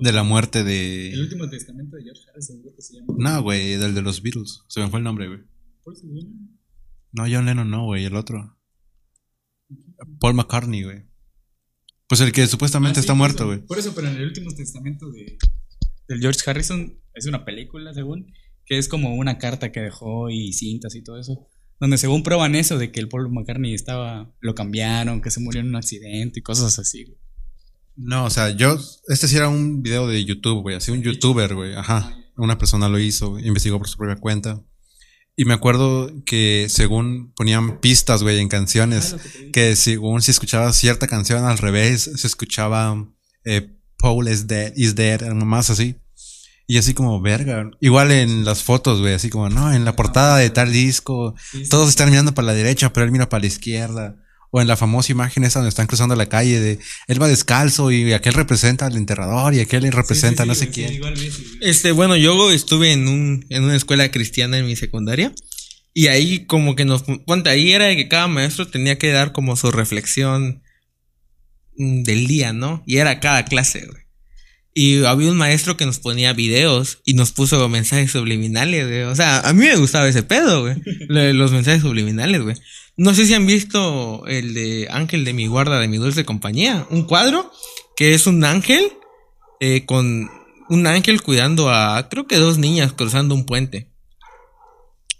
de 0.00 0.12
la 0.12 0.22
muerte 0.22 0.60
El 0.60 0.66
de... 0.66 1.20
último 1.20 1.50
testamento 1.50 1.96
de 1.96 2.04
George 2.04 2.22
Harrison, 2.30 2.60
creo 2.62 2.74
que 2.74 2.82
se 2.82 2.94
llama. 2.94 3.14
No, 3.18 3.42
güey, 3.42 3.76
del 3.76 3.94
de 3.94 4.00
los 4.02 4.22
Beatles. 4.22 4.62
Se 4.68 4.80
me 4.80 4.88
fue 4.88 5.00
el 5.00 5.04
nombre, 5.04 5.26
güey. 5.28 5.40
No, 7.12 7.24
John 7.30 7.44
Lennon 7.46 7.68
no, 7.70 7.84
güey, 7.84 8.04
el 8.04 8.16
otro. 8.16 8.56
Paul 10.20 10.34
McCartney, 10.34 10.82
güey. 10.82 11.02
Pues 12.08 12.20
el 12.20 12.32
que 12.32 12.46
supuestamente 12.46 13.00
Ah, 13.00 13.02
sí, 13.02 13.06
está 13.06 13.14
muerto, 13.14 13.46
güey. 13.46 13.60
Por 13.60 13.78
eso, 13.78 13.94
pero 13.94 14.08
en 14.08 14.16
el 14.16 14.24
último 14.26 14.50
testamento 14.54 15.10
de, 15.10 15.38
del 16.08 16.20
George 16.20 16.40
Harrison 16.48 16.98
es 17.14 17.26
una 17.26 17.44
película, 17.44 17.94
según, 17.94 18.32
que 18.66 18.78
es 18.78 18.88
como 18.88 19.14
una 19.14 19.38
carta 19.38 19.72
que 19.72 19.80
dejó 19.80 20.30
y 20.30 20.52
cintas 20.52 20.94
y 20.94 21.02
todo 21.02 21.18
eso. 21.18 21.48
Donde 21.80 21.98
según 21.98 22.22
prueban 22.22 22.54
eso 22.54 22.78
de 22.78 22.92
que 22.92 23.00
el 23.00 23.08
Paul 23.08 23.30
McCartney 23.32 23.74
estaba, 23.74 24.32
lo 24.40 24.54
cambiaron, 24.54 25.20
que 25.20 25.30
se 25.30 25.40
murió 25.40 25.60
en 25.60 25.68
un 25.68 25.76
accidente 25.76 26.40
y 26.40 26.42
cosas 26.42 26.78
así. 26.78 27.04
güey. 27.04 27.18
No, 27.96 28.24
o 28.24 28.30
sea, 28.30 28.50
yo, 28.50 28.76
este 29.08 29.28
sí 29.28 29.36
era 29.36 29.48
un 29.48 29.82
video 29.82 30.08
de 30.08 30.24
YouTube, 30.24 30.62
güey, 30.62 30.76
así 30.76 30.90
un 30.90 31.02
youtuber, 31.02 31.54
güey, 31.54 31.74
ajá. 31.74 32.16
Una 32.36 32.58
persona 32.58 32.88
lo 32.88 32.98
hizo, 32.98 33.38
investigó 33.38 33.78
por 33.78 33.88
su 33.88 33.96
propia 33.96 34.16
cuenta. 34.16 34.62
Y 35.36 35.44
me 35.44 35.54
acuerdo 35.54 36.12
que 36.24 36.66
según 36.68 37.32
ponían 37.34 37.80
pistas, 37.80 38.22
güey, 38.22 38.38
en 38.38 38.48
canciones, 38.48 39.16
que 39.52 39.74
según 39.74 40.22
si 40.22 40.30
escuchabas 40.30 40.76
cierta 40.76 41.08
canción 41.08 41.44
al 41.44 41.58
revés, 41.58 42.10
se 42.14 42.26
escuchaba 42.26 43.08
eh, 43.44 43.74
Paul 43.98 44.28
is 44.28 44.46
dead, 44.46 44.72
is 44.76 44.94
dead, 44.94 45.22
más 45.32 45.70
así. 45.70 45.96
Y 46.66 46.78
así 46.78 46.94
como, 46.94 47.20
verga. 47.20 47.70
Igual 47.80 48.12
en 48.12 48.44
las 48.44 48.62
fotos, 48.62 49.00
güey, 49.00 49.14
así 49.14 49.28
como, 49.28 49.50
no, 49.50 49.72
en 49.72 49.84
la 49.84 49.96
portada 49.96 50.38
de 50.38 50.50
tal 50.50 50.72
disco, 50.72 51.34
todos 51.68 51.88
están 51.88 52.10
mirando 52.10 52.32
para 52.32 52.46
la 52.46 52.54
derecha, 52.54 52.92
pero 52.92 53.04
él 53.04 53.12
mira 53.12 53.28
para 53.28 53.42
la 53.42 53.48
izquierda. 53.48 54.23
O 54.56 54.60
en 54.60 54.68
la 54.68 54.76
famosa 54.76 55.10
imagen 55.10 55.42
esa 55.42 55.58
donde 55.58 55.70
están 55.70 55.88
cruzando 55.88 56.14
la 56.14 56.28
calle 56.28 56.60
de 56.60 56.78
él 57.08 57.20
va 57.20 57.26
descalzo 57.26 57.90
y 57.90 58.12
aquel 58.12 58.34
representa 58.34 58.86
al 58.86 58.96
enterrador 58.96 59.52
y 59.52 59.58
aquel 59.58 59.90
representa 59.90 60.44
Sí, 60.44 60.46
sí, 60.46 60.48
no 60.48 60.54
sé 60.54 60.68
quién. 60.70 60.92
igual. 60.92 61.14
Este, 61.60 61.90
bueno, 61.90 62.16
yo 62.16 62.52
estuve 62.52 62.92
en 62.92 63.08
un, 63.08 63.44
en 63.48 63.64
una 63.64 63.74
escuela 63.74 64.08
cristiana 64.12 64.56
en 64.58 64.66
mi 64.66 64.76
secundaria. 64.76 65.32
Y 65.92 66.06
ahí 66.06 66.44
como 66.46 66.76
que 66.76 66.84
nos, 66.84 67.02
ponte, 67.26 67.50
ahí 67.50 67.72
era 67.72 67.86
de 67.86 67.96
que 67.96 68.06
cada 68.06 68.28
maestro 68.28 68.68
tenía 68.68 68.96
que 68.96 69.10
dar 69.10 69.32
como 69.32 69.56
su 69.56 69.72
reflexión 69.72 70.62
mm, 71.76 72.02
del 72.04 72.26
día, 72.28 72.52
¿no? 72.52 72.84
Y 72.86 72.98
era 72.98 73.18
cada 73.18 73.44
clase, 73.44 73.86
güey. 73.86 74.04
Y 74.76 75.04
había 75.04 75.30
un 75.30 75.36
maestro 75.36 75.76
que 75.76 75.86
nos 75.86 75.98
ponía 76.00 76.32
videos 76.32 76.98
y 77.04 77.14
nos 77.14 77.30
puso 77.32 77.68
mensajes 77.68 78.10
subliminales, 78.12 78.86
güey. 78.86 79.02
O 79.02 79.14
sea, 79.16 79.40
a 79.40 79.52
mí 79.52 79.66
me 79.66 79.76
gustaba 79.76 80.08
ese 80.08 80.22
pedo, 80.22 80.62
güey. 80.62 80.76
Lo- 81.08 81.32
Los 81.32 81.50
mensajes 81.52 81.82
subliminales, 81.82 82.40
güey. 82.42 82.56
No 82.96 83.14
sé 83.14 83.26
si 83.26 83.34
han 83.34 83.46
visto 83.46 84.24
el 84.26 84.54
de 84.54 84.88
Ángel 84.90 85.24
de 85.24 85.32
mi 85.32 85.46
guarda, 85.46 85.80
de 85.80 85.88
mi 85.88 85.96
dulce 85.96 86.24
compañía. 86.24 86.86
Un 86.90 87.04
cuadro 87.04 87.50
que 87.96 88.14
es 88.14 88.26
un 88.26 88.44
ángel 88.44 88.92
eh, 89.60 89.84
con 89.84 90.30
un 90.68 90.86
ángel 90.86 91.22
cuidando 91.22 91.70
a, 91.70 92.08
creo 92.08 92.26
que 92.26 92.36
dos 92.36 92.58
niñas 92.58 92.92
cruzando 92.92 93.34
un 93.34 93.46
puente. 93.46 93.88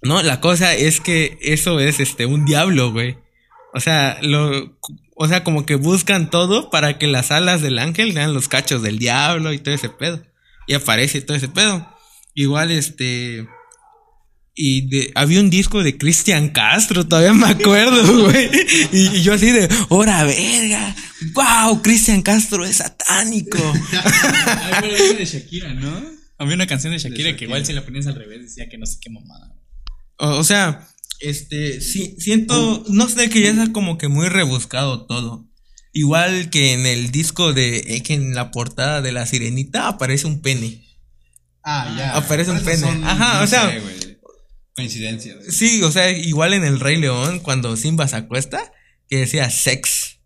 No, 0.03 0.23
la 0.23 0.41
cosa 0.41 0.75
es 0.75 1.01
que 1.01 1.39
eso 1.41 1.81
es 1.81 1.99
este 2.01 2.27
un 2.27 2.45
diablo, 2.45 2.93
güey. 2.93 3.17
O 3.73 3.81
sea, 3.81 4.19
lo 4.23 4.77
o 5.17 5.29
sea, 5.29 5.45
como 5.45 5.65
que 5.65 5.77
buscan 5.77 6.29
todo 6.31 6.71
para 6.71 6.99
que 6.99 7.07
las 7.07 7.31
alas 7.31 7.63
del 7.63 7.79
ángel 7.79 8.13
sean 8.13 8.35
los 8.35 8.49
cachos 8.49 8.83
del 8.83 8.99
diablo 8.99 9.53
y 9.53 9.59
todo 9.59 9.75
ese 9.75 9.89
pedo. 9.89 10.23
Y 10.67 10.75
aparece 10.75 11.21
todo 11.21 11.37
ese 11.37 11.49
pedo. 11.49 11.87
Igual 12.35 12.73
este 12.73 13.47
y 14.55 14.89
de, 14.89 15.13
había 15.17 15.41
un 15.41 15.51
disco 15.51 15.83
de 15.83 15.99
Cristian 15.99 16.51
Castro, 16.51 17.07
todavía 17.07 17.35
me 17.35 17.47
acuerdo, 17.49 18.23
güey. 18.31 18.49
Y, 18.93 19.17
y 19.17 19.23
yo 19.23 19.35
así 19.35 19.51
de, 19.51 19.69
¡hora 19.89 20.23
verga! 20.25 20.95
¡Wow! 21.33 21.83
Cristian 21.83 22.23
Castro 22.23 22.65
es 22.65 22.77
satánico. 22.77 23.59
Pero 24.81 24.95
era 24.97 25.19
de 25.19 25.25
Shakira, 25.25 25.75
¿no? 25.75 26.03
Había 26.39 26.55
una 26.55 26.67
canción 26.67 26.93
de 26.93 26.99
Shakira, 26.99 27.31
De 27.31 27.37
que 27.37 27.45
igual 27.45 27.67
si 27.67 27.73
la 27.73 27.85
ponías 27.85 28.07
al 28.07 28.15
revés 28.15 28.43
decía 28.43 28.69
que 28.69 28.79
no 28.79 28.87
sé 28.87 28.99
qué 29.01 29.11
mamada. 29.11 29.55
O, 30.19 30.29
o 30.39 30.45
sea, 30.45 30.89
este, 31.21 31.81
sí, 31.81 32.17
siento, 32.19 32.85
no 32.89 33.09
sé, 33.09 33.29
que 33.31 33.41
ya 33.41 33.51
está 33.51 33.73
como 33.73 33.99
que 33.99 34.09
muy 34.09 34.29
rebuscado 34.29 35.07
todo. 35.07 35.49
Igual 35.93 36.51
que 36.51 36.73
en 36.73 36.87
el 36.87 37.11
disco 37.13 37.53
de, 37.53 37.79
eh, 37.79 38.03
que 38.03 38.15
en 38.15 38.35
la 38.35 38.51
portada 38.51 39.01
de 39.01 39.13
la 39.13 39.27
sirenita 39.27 39.87
aparece 39.89 40.27
un 40.27 40.43
pene. 40.43 40.83
Ah, 41.63 41.95
ya. 41.97 42.17
Aparece 42.17 42.51
un 42.51 42.63
pene. 42.63 42.87
Ajá, 43.05 43.43
o 43.43 43.47
sea- 43.47 43.73
coincidencia. 44.75 45.35
Sí, 45.49 45.83
o 45.83 45.91
sea, 45.91 46.11
igual 46.11 46.55
en 46.55 46.65
el 46.65 46.81
Rey 46.81 46.97
León, 46.97 47.41
cuando 47.41 47.77
Simba 47.77 48.09
se 48.09 48.17
acuesta, 48.17 48.73
que 49.09 49.19
decía 49.19 49.51
sex. 49.51 50.19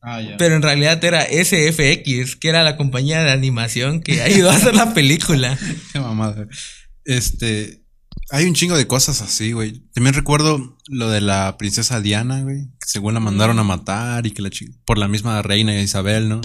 Ah, 0.00 0.20
ya. 0.20 0.36
Pero 0.36 0.54
en 0.54 0.62
realidad 0.62 1.02
era 1.04 1.24
SFX, 1.26 2.36
que 2.36 2.48
era 2.48 2.62
la 2.62 2.76
compañía 2.76 3.20
de 3.22 3.30
animación 3.32 4.00
que 4.00 4.22
ayudó 4.22 4.50
a 4.50 4.56
hacer 4.56 4.74
la 4.74 4.94
película. 4.94 5.58
Qué 5.92 6.00
mamada. 6.00 6.46
Este. 7.04 7.82
Hay 8.30 8.44
un 8.44 8.54
chingo 8.54 8.76
de 8.76 8.86
cosas 8.86 9.22
así, 9.22 9.52
güey. 9.52 9.80
También 9.94 10.14
recuerdo 10.14 10.76
lo 10.86 11.08
de 11.10 11.20
la 11.22 11.56
princesa 11.58 12.00
Diana, 12.00 12.42
güey. 12.42 12.66
Que 12.78 12.86
según 12.86 13.14
la 13.14 13.20
mandaron 13.20 13.58
a 13.58 13.64
matar 13.64 14.26
y 14.26 14.32
que 14.32 14.42
la 14.42 14.50
por 14.84 14.98
la 14.98 15.08
misma 15.08 15.40
reina 15.42 15.80
Isabel, 15.80 16.28
¿no? 16.28 16.42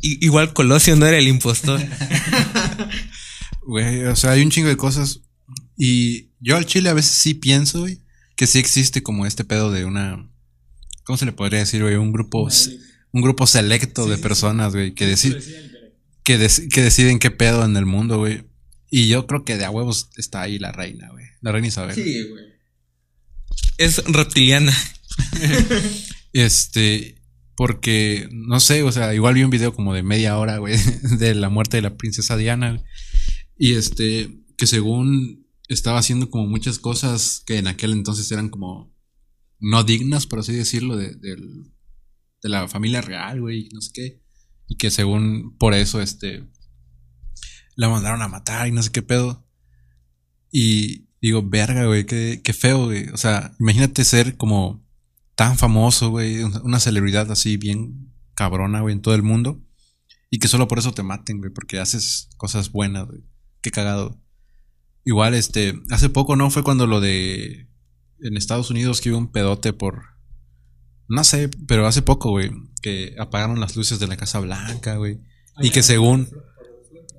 I- 0.00 0.24
igual 0.24 0.52
Colosio 0.52 0.94
no 0.96 1.04
era 1.06 1.18
el 1.18 1.26
impostor. 1.28 1.80
Güey, 3.66 4.04
o 4.04 4.14
sea, 4.14 4.30
hay 4.32 4.42
un 4.42 4.50
chingo 4.50 4.68
de 4.68 4.76
cosas. 4.76 5.20
Y 5.76 6.30
yo 6.46 6.56
al 6.56 6.64
chile 6.66 6.88
a 6.88 6.94
veces 6.94 7.10
sí 7.12 7.34
pienso, 7.34 7.80
güey, 7.80 8.00
que 8.36 8.46
sí 8.46 8.58
existe 8.58 9.02
como 9.02 9.26
este 9.26 9.44
pedo 9.44 9.70
de 9.72 9.84
una. 9.84 10.30
¿Cómo 11.04 11.16
se 11.16 11.24
le 11.26 11.32
podría 11.32 11.58
decir, 11.60 11.82
güey? 11.82 11.96
Un 11.96 12.12
grupo. 12.12 12.48
Un 13.12 13.22
grupo 13.22 13.46
selecto 13.46 14.06
de 14.08 14.18
personas, 14.18 14.72
güey, 14.74 14.94
que, 14.94 15.10
deci- 15.10 15.40
que, 16.22 16.38
dec- 16.38 16.68
que 16.72 16.82
deciden 16.82 17.18
qué 17.18 17.30
pedo 17.30 17.64
en 17.64 17.76
el 17.76 17.86
mundo, 17.86 18.18
güey. 18.18 18.44
Y 18.90 19.08
yo 19.08 19.26
creo 19.26 19.44
que 19.44 19.56
de 19.56 19.64
a 19.64 19.70
huevos 19.70 20.10
está 20.16 20.42
ahí 20.42 20.58
la 20.58 20.70
reina, 20.72 21.08
güey. 21.10 21.24
La 21.40 21.50
reina 21.52 21.68
Isabel. 21.68 21.94
güey. 22.30 22.44
Es 23.78 24.04
reptiliana. 24.04 24.72
Este, 26.32 27.22
porque, 27.56 28.28
no 28.30 28.60
sé, 28.60 28.82
o 28.82 28.92
sea, 28.92 29.14
igual 29.14 29.34
vi 29.34 29.42
un 29.44 29.50
video 29.50 29.72
como 29.74 29.94
de 29.94 30.02
media 30.02 30.36
hora, 30.36 30.58
güey, 30.58 30.76
de 31.18 31.34
la 31.34 31.48
muerte 31.48 31.78
de 31.78 31.82
la 31.82 31.96
princesa 31.96 32.36
Diana. 32.36 32.72
güey. 32.72 32.82
Y 33.58 33.74
este, 33.74 34.36
que 34.58 34.66
según 34.66 35.45
estaba 35.68 35.98
haciendo 35.98 36.30
como 36.30 36.46
muchas 36.46 36.78
cosas 36.78 37.42
que 37.46 37.58
en 37.58 37.66
aquel 37.66 37.92
entonces 37.92 38.30
eran 38.30 38.48
como 38.48 38.94
no 39.58 39.84
dignas, 39.84 40.26
por 40.26 40.40
así 40.40 40.52
decirlo, 40.52 40.96
de, 40.96 41.14
de 41.16 42.48
la 42.48 42.68
familia 42.68 43.00
real, 43.00 43.40
güey, 43.40 43.68
no 43.72 43.80
sé 43.80 43.90
qué. 43.92 44.22
Y 44.68 44.76
que 44.76 44.90
según 44.90 45.56
por 45.58 45.74
eso, 45.74 46.00
este, 46.00 46.48
la 47.76 47.88
mandaron 47.88 48.22
a 48.22 48.28
matar 48.28 48.66
y 48.66 48.72
no 48.72 48.82
sé 48.82 48.90
qué 48.90 49.02
pedo. 49.02 49.46
Y 50.50 51.08
digo, 51.20 51.42
verga, 51.42 51.86
güey, 51.86 52.06
qué, 52.06 52.40
qué 52.42 52.52
feo, 52.52 52.86
güey. 52.86 53.08
O 53.10 53.16
sea, 53.16 53.54
imagínate 53.60 54.04
ser 54.04 54.36
como 54.36 54.84
tan 55.34 55.58
famoso, 55.58 56.10
güey, 56.10 56.42
una 56.42 56.80
celebridad 56.80 57.30
así 57.30 57.56
bien 57.56 58.12
cabrona, 58.34 58.80
güey, 58.80 58.94
en 58.94 59.02
todo 59.02 59.14
el 59.14 59.22
mundo. 59.22 59.62
Y 60.30 60.38
que 60.38 60.48
solo 60.48 60.66
por 60.66 60.78
eso 60.78 60.92
te 60.92 61.02
maten, 61.02 61.38
güey, 61.38 61.52
porque 61.52 61.78
haces 61.78 62.28
cosas 62.36 62.72
buenas, 62.72 63.06
güey. 63.06 63.22
Qué 63.60 63.70
cagado. 63.70 64.20
Igual, 65.06 65.34
este, 65.34 65.80
hace 65.90 66.08
poco, 66.10 66.34
¿no? 66.34 66.50
Fue 66.50 66.64
cuando 66.64 66.88
lo 66.88 67.00
de 67.00 67.68
en 68.20 68.36
Estados 68.36 68.70
Unidos 68.70 69.00
que 69.00 69.10
hubo 69.10 69.18
un 69.18 69.30
pedote 69.30 69.72
por, 69.72 70.02
no 71.08 71.22
sé, 71.22 71.48
pero 71.68 71.86
hace 71.86 72.02
poco, 72.02 72.30
güey, 72.30 72.50
que 72.82 73.14
apagaron 73.18 73.60
las 73.60 73.76
luces 73.76 74.00
de 74.00 74.08
la 74.08 74.16
Casa 74.16 74.40
Blanca, 74.40 74.96
güey. 74.96 75.20
Y 75.60 75.70
que 75.70 75.84
según, 75.84 76.28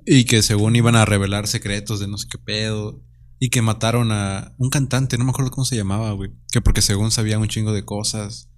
y 0.04 0.24
que 0.24 0.42
según 0.42 0.76
iban 0.76 0.96
a 0.96 1.06
revelar 1.06 1.46
secretos 1.46 1.98
de 1.98 2.08
no 2.08 2.18
sé 2.18 2.28
qué 2.30 2.36
pedo. 2.36 3.02
Y 3.40 3.48
que 3.48 3.62
mataron 3.62 4.12
a 4.12 4.54
un 4.58 4.68
cantante, 4.68 5.16
no 5.16 5.24
me 5.24 5.30
acuerdo 5.30 5.50
cómo 5.50 5.64
se 5.64 5.76
llamaba, 5.76 6.12
güey. 6.12 6.32
Que 6.52 6.60
porque 6.60 6.82
según 6.82 7.10
sabía 7.10 7.38
un 7.38 7.48
chingo 7.48 7.72
de 7.72 7.86
cosas. 7.86 8.50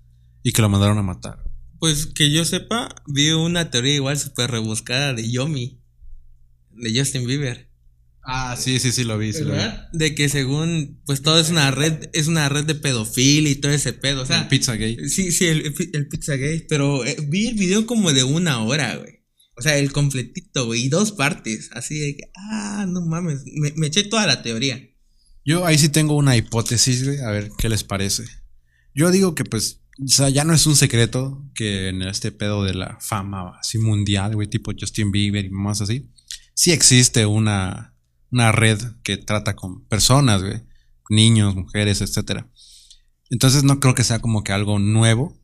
Y 0.43 0.53
que 0.53 0.63
lo 0.63 0.69
mandaron 0.69 0.99
a 0.99 1.03
matar. 1.03 1.45
Pues 1.79 2.07
que 2.07 2.33
yo 2.33 2.45
sepa, 2.45 2.89
vi 3.07 3.31
una 3.31 3.71
teoría 3.71 3.95
igual 3.95 4.19
súper 4.19 4.51
rebuscada 4.51 5.15
de 5.15 5.31
Yomi. 5.31 5.81
De 6.71 6.99
Justin 6.99 7.27
Bieber. 7.27 7.70
Ah, 8.23 8.57
sí, 8.59 8.79
sí, 8.79 8.93
sí, 8.93 9.05
lo 9.05 9.19
vi, 9.19 9.33
sí 9.33 9.43
lo 9.45 9.55
vi. 9.55 9.61
De 9.93 10.15
que 10.15 10.29
según, 10.29 11.01
pues 11.07 11.23
todo 11.23 11.41
es 11.41 11.51
una 11.51 11.71
red, 11.71 12.11
es 12.13 12.27
una 12.27 12.49
red 12.49 12.65
de 12.65 12.75
pedofilia 12.75 13.51
y 13.51 13.57
todo 13.57 13.73
ese 13.73 13.93
pedo. 13.93 14.23
O 14.23 14.27
sea, 14.27 14.43
El 14.43 14.49
pizza 14.49 14.75
gay. 14.75 14.97
sí, 15.09 15.33
sí, 15.33 15.47
el, 15.47 15.75
el 15.93 16.09
pizza 16.09 16.35
gay. 16.37 16.65
Pero 16.69 17.05
eh, 17.05 17.17
vi 17.29 17.49
el 17.49 17.55
video 17.55 17.87
como 17.87 18.13
de 18.13 18.23
una 18.25 18.63
hora, 18.63 18.97
güey. 18.97 19.25
O 19.57 19.63
sea, 19.63 19.79
el 19.79 19.93
completito, 19.93 20.67
güey. 20.67 20.85
Y 20.85 20.89
dos 20.89 21.13
partes. 21.13 21.71
Así 21.73 21.99
de 21.99 22.17
que, 22.17 22.31
ah, 22.35 22.87
no 22.89 23.01
mames. 23.03 23.43
Me, 23.55 23.73
me 23.77 23.87
eché 23.89 24.05
toda 24.05 24.27
la 24.27 24.43
teoría. 24.43 24.81
Yo 25.45 25.65
ahí 25.67 25.79
sí 25.79 25.89
tengo 25.89 26.17
una 26.17 26.37
hipótesis, 26.37 27.05
güey, 27.05 27.21
a 27.21 27.31
ver 27.31 27.51
qué 27.59 27.69
les 27.69 27.83
parece. 27.85 28.25
Yo 28.95 29.11
digo 29.11 29.35
que 29.35 29.45
pues, 29.45 29.81
o 30.05 30.09
sea, 30.09 30.29
ya 30.29 30.45
no 30.45 30.53
es 30.55 30.67
un 30.67 30.77
secreto 30.77 31.45
que 31.55 31.89
en 31.89 32.03
este 32.03 32.33
pedo 32.33 32.65
de 32.65 32.75
la 32.75 32.99
fama 33.01 33.59
así 33.59 33.79
mundial, 33.79 34.35
güey, 34.35 34.49
tipo 34.49 34.73
Justin 34.79 35.11
Bieber 35.11 35.47
y 35.47 35.51
más 35.51 35.81
así, 35.81 36.11
sí 36.55 36.73
existe 36.73 37.25
una, 37.27 37.90
una 38.31 38.53
red 38.53 38.79
que 39.03 39.17
trata 39.17 39.57
con 39.57 39.85
personas, 39.87 40.43
güey, 40.43 40.63
niños, 41.09 41.55
mujeres, 41.55 42.01
etcétera. 42.01 42.49
Entonces 43.31 43.65
no 43.65 43.81
creo 43.81 43.95
que 43.95 44.05
sea 44.05 44.21
como 44.21 44.43
que 44.43 44.53
algo 44.53 44.79
nuevo 44.79 45.39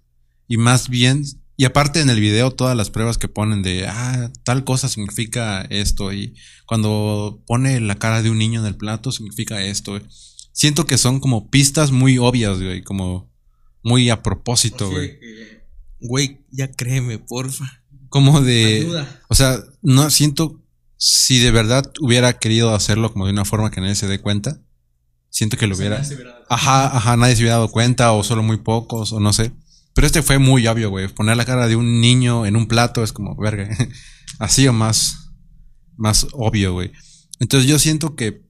y 0.49 0.57
más 0.57 0.88
bien 0.88 1.25
y 1.57 1.64
aparte 1.64 2.01
en 2.01 2.11
el 2.11 2.20
video 2.20 2.51
todas 2.51 2.77
las 2.77 2.90
pruebas 2.90 3.16
que 3.16 3.29
ponen 3.29 3.62
de 3.62 3.87
ah 3.87 4.31
tal 4.44 4.64
cosa 4.64 4.88
significa 4.88 5.62
esto 5.62 6.12
y 6.12 6.35
cuando 6.66 7.42
pone 7.46 7.81
la 7.81 7.94
cara 7.94 8.22
de 8.22 8.31
un 8.31 8.38
niño 8.38 8.61
en 8.61 8.66
el 8.66 8.77
plato 8.77 9.11
significa 9.11 9.64
esto. 9.64 9.92
güey. 9.92 10.03
Siento 10.53 10.87
que 10.87 10.99
son 10.99 11.20
como 11.20 11.51
pistas 11.51 11.92
muy 11.92 12.18
obvias, 12.18 12.61
güey, 12.61 12.83
como 12.83 13.31
muy 13.83 14.11
a 14.11 14.22
propósito, 14.22 14.90
güey. 14.90 15.18
Güey, 16.01 16.44
ya 16.51 16.70
créeme, 16.70 17.18
porfa. 17.18 17.85
Como 18.09 18.40
de 18.40 18.79
Ayuda. 18.81 19.22
o 19.29 19.35
sea, 19.35 19.59
no 19.83 20.11
siento 20.11 20.62
si 20.97 21.39
de 21.39 21.51
verdad 21.51 21.93
hubiera 22.01 22.39
querido 22.39 22.75
hacerlo 22.75 23.13
como 23.13 23.27
de 23.27 23.33
una 23.33 23.45
forma 23.45 23.71
que 23.71 23.81
nadie 23.81 23.95
se 23.95 24.09
dé 24.09 24.21
cuenta. 24.21 24.61
Siento 25.29 25.59
que 25.59 25.67
lo 25.67 25.77
hubiera 25.77 26.03
Ajá, 26.49 26.97
ajá, 26.97 27.17
nadie 27.17 27.37
se 27.37 27.43
hubiera 27.43 27.57
dado 27.57 27.71
cuenta 27.71 28.13
o 28.13 28.25
solo 28.25 28.43
muy 28.43 28.57
pocos 28.59 29.13
o 29.13 29.21
no 29.21 29.33
sé. 29.33 29.53
Pero 29.93 30.07
este 30.07 30.23
fue 30.23 30.39
muy 30.39 30.67
obvio, 30.67 30.91
güey. 30.91 31.09
Poner 31.09 31.37
la 31.37 31.45
cara 31.45 31.67
de 31.69 31.77
un 31.77 32.01
niño 32.01 32.47
en 32.47 32.57
un 32.57 32.69
plato 32.69 33.03
es 33.03 33.13
como, 33.13 33.37
verga. 33.37 33.69
Así 34.39 34.67
o 34.69 34.73
más, 34.73 35.31
más 35.97 36.27
obvio, 36.33 36.73
güey. 36.73 36.93
Entonces 37.41 37.69
yo 37.69 37.79
siento 37.79 38.15
que, 38.15 38.43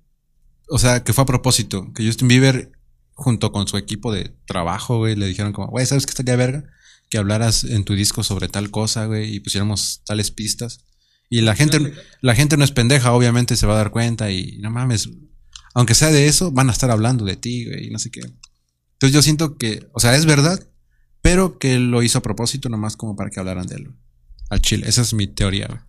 o 0.68 0.78
sea, 0.78 1.02
que 1.02 1.12
fue 1.12 1.22
a 1.22 1.26
propósito. 1.26 1.92
Que 1.92 2.04
Justin 2.06 2.28
Bieber, 2.28 2.72
junto 3.12 3.52
con 3.52 3.66
su 3.68 3.76
equipo 3.76 4.12
de 4.12 4.36
trabajo, 4.46 4.98
güey, 4.98 5.16
le 5.16 5.26
dijeron 5.26 5.52
como, 5.52 5.68
güey, 5.68 5.86
¿sabes 5.86 6.06
qué 6.06 6.10
estaría 6.10 6.36
verga? 6.36 6.64
Que 7.08 7.18
hablaras 7.18 7.64
en 7.64 7.84
tu 7.84 7.94
disco 7.94 8.24
sobre 8.24 8.48
tal 8.48 8.70
cosa, 8.70 9.06
güey, 9.06 9.34
y 9.34 9.40
pusiéramos 9.40 10.02
tales 10.04 10.30
pistas. 10.30 10.84
Y 11.28 11.40
la 11.40 11.56
gente, 11.56 11.92
la 12.20 12.34
gente 12.34 12.56
no 12.56 12.64
es 12.64 12.70
pendeja, 12.70 13.12
obviamente 13.12 13.56
se 13.56 13.66
va 13.66 13.74
a 13.74 13.78
dar 13.78 13.90
cuenta 13.90 14.30
y 14.30 14.58
no 14.58 14.70
mames. 14.70 15.10
Aunque 15.74 15.94
sea 15.94 16.10
de 16.10 16.26
eso, 16.26 16.52
van 16.52 16.68
a 16.68 16.72
estar 16.72 16.90
hablando 16.90 17.24
de 17.24 17.36
ti, 17.36 17.66
güey, 17.66 17.88
y 17.88 17.90
no 17.90 17.98
sé 17.98 18.10
qué. 18.10 18.20
Entonces 18.20 19.12
yo 19.12 19.22
siento 19.22 19.58
que, 19.58 19.88
o 19.92 20.00
sea, 20.00 20.14
es 20.16 20.24
verdad, 20.24 20.58
pero 21.20 21.58
que 21.58 21.78
lo 21.78 22.02
hizo 22.02 22.18
a 22.18 22.22
propósito 22.22 22.68
nomás 22.68 22.96
como 22.96 23.16
para 23.16 23.30
que 23.30 23.40
hablaran 23.40 23.66
de 23.66 23.76
él. 23.76 23.94
Al 24.48 24.60
chile, 24.60 24.86
esa 24.88 25.02
es 25.02 25.12
mi 25.12 25.26
teoría. 25.26 25.66
güey. 25.66 25.80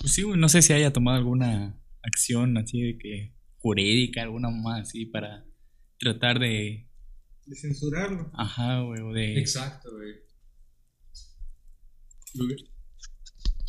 Pues 0.00 0.12
sí, 0.12 0.22
güey, 0.22 0.38
no 0.38 0.48
sé 0.48 0.62
si 0.62 0.72
haya 0.72 0.92
tomado 0.92 1.18
alguna 1.18 1.78
acción 2.02 2.56
así 2.56 2.80
de 2.80 2.98
que 2.98 3.34
jurídica, 3.58 4.22
alguna 4.22 4.48
más 4.50 4.82
así 4.82 5.06
para 5.06 5.44
tratar 5.98 6.38
de. 6.38 6.88
De 7.44 7.56
censurarlo. 7.56 8.30
Ajá, 8.34 8.80
güey, 8.82 9.00
o 9.02 9.12
de. 9.12 9.38
Exacto, 9.38 9.90
güey. 9.92 10.14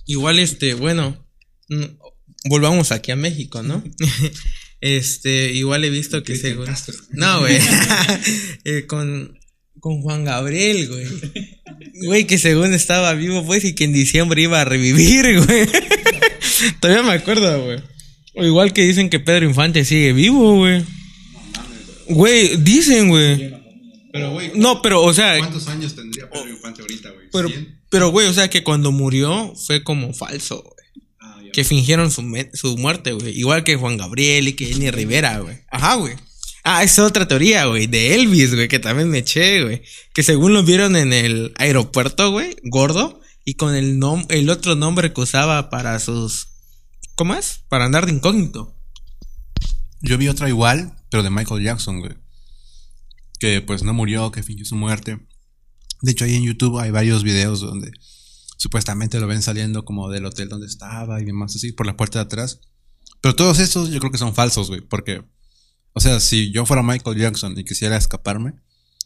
Igual, 0.07 0.39
este, 0.39 0.73
bueno, 0.73 1.17
mm, 1.69 1.83
volvamos 2.45 2.91
aquí 2.91 3.11
a 3.11 3.15
México, 3.15 3.61
¿no? 3.61 3.83
este, 4.81 5.51
igual 5.51 5.83
he 5.83 5.89
visto 5.89 6.23
que 6.23 6.35
según. 6.35 6.67
No, 7.11 7.41
güey. 7.41 7.59
Eh, 8.63 8.85
con, 8.87 9.37
con 9.79 10.01
Juan 10.01 10.25
Gabriel, 10.25 10.87
güey. 10.89 11.05
Güey, 12.05 12.27
que 12.27 12.37
según 12.37 12.73
estaba 12.73 13.13
vivo, 13.13 13.45
pues, 13.45 13.63
y 13.63 13.75
que 13.75 13.83
en 13.83 13.93
diciembre 13.93 14.41
iba 14.41 14.61
a 14.61 14.65
revivir, 14.65 15.41
güey. 15.45 15.67
Todavía 16.81 17.03
me 17.03 17.13
acuerdo, 17.13 17.63
güey. 17.65 17.79
O 18.35 18.45
igual 18.45 18.73
que 18.73 18.83
dicen 18.83 19.09
que 19.09 19.19
Pedro 19.19 19.45
Infante 19.45 19.83
sigue 19.83 20.13
vivo, 20.13 20.55
güey. 20.57 20.83
Güey, 22.09 22.57
dicen, 22.57 23.09
güey. 23.09 23.53
Pero, 24.11 24.31
güey, 24.31 24.51
No, 24.55 24.81
pero, 24.81 25.03
o 25.03 25.13
sea, 25.13 25.37
¿cuántos 25.37 25.67
años 25.67 25.95
tendría 25.95 26.29
Pedro 26.29 26.49
Infante 26.49 26.81
ahorita, 26.81 27.09
güey? 27.09 27.27
pero, 27.31 27.49
pero, 27.89 28.09
güey, 28.09 28.27
o 28.27 28.33
sea, 28.33 28.49
que 28.49 28.63
cuando 28.63 28.91
murió 28.91 29.53
fue 29.55 29.83
como 29.83 30.13
falso, 30.13 30.63
güey. 30.63 31.05
Ah, 31.19 31.39
Que 31.53 31.63
fingieron 31.63 32.11
su, 32.11 32.21
muerte, 32.21 33.13
güey. 33.13 33.37
Igual 33.37 33.63
que 33.63 33.75
Juan 33.75 33.97
Gabriel 33.97 34.47
y 34.47 34.53
que 34.53 34.65
Jenny 34.65 34.91
Rivera, 34.91 35.39
güey. 35.39 35.61
Ajá, 35.69 35.95
güey. 35.95 36.15
Ah, 36.63 36.83
esa 36.83 37.03
es 37.03 37.07
otra 37.07 37.27
teoría, 37.27 37.65
güey. 37.65 37.87
De 37.87 38.15
Elvis, 38.15 38.53
güey, 38.53 38.67
que 38.67 38.79
también 38.79 39.09
me 39.09 39.19
eché, 39.19 39.63
güey. 39.63 39.83
Que 40.13 40.23
según 40.23 40.53
lo 40.53 40.63
vieron 40.63 40.97
en 40.97 41.13
el 41.13 41.53
aeropuerto, 41.57 42.31
güey, 42.31 42.57
gordo. 42.63 43.21
Y 43.45 43.53
con 43.53 43.73
el, 43.73 43.99
nom 43.99 44.25
el 44.27 44.49
otro 44.49 44.75
nombre 44.75 45.13
que 45.13 45.21
usaba 45.21 45.69
para 45.69 45.97
sus... 46.01 46.49
¿Cómo 47.15 47.33
es? 47.35 47.63
Para 47.69 47.85
andar 47.85 48.05
de 48.05 48.11
incógnito. 48.11 48.75
Yo 50.01 50.17
vi 50.17 50.27
otra 50.27 50.49
igual, 50.49 50.93
pero 51.09 51.23
de 51.23 51.29
Michael 51.29 51.63
Jackson, 51.63 52.01
güey. 52.01 52.13
Que 53.39 53.61
pues 53.61 53.83
no 53.83 53.93
murió, 53.93 54.31
que 54.31 54.43
fingió 54.43 54.65
su 54.65 54.75
muerte. 54.75 55.19
De 56.01 56.11
hecho, 56.11 56.25
ahí 56.25 56.35
en 56.35 56.43
YouTube 56.43 56.79
hay 56.79 56.91
varios 56.91 57.23
videos 57.23 57.61
donde 57.61 57.91
supuestamente 58.57 59.19
lo 59.19 59.27
ven 59.27 59.41
saliendo 59.41 59.85
como 59.85 60.09
del 60.09 60.25
hotel 60.25 60.49
donde 60.49 60.67
estaba 60.67 61.21
y 61.21 61.25
demás 61.25 61.55
así, 61.55 61.71
por 61.71 61.85
la 61.85 61.95
puerta 61.95 62.19
de 62.19 62.25
atrás. 62.25 62.59
Pero 63.21 63.35
todos 63.35 63.59
estos 63.59 63.89
yo 63.89 63.99
creo 63.99 64.11
que 64.11 64.17
son 64.17 64.35
falsos, 64.35 64.67
güey. 64.69 64.81
Porque, 64.81 65.23
o 65.93 65.99
sea, 65.99 66.19
si 66.19 66.51
yo 66.51 66.65
fuera 66.65 66.83
Michael 66.83 67.17
Jackson 67.17 67.57
y 67.57 67.63
quisiera 67.63 67.97
escaparme, 67.97 68.53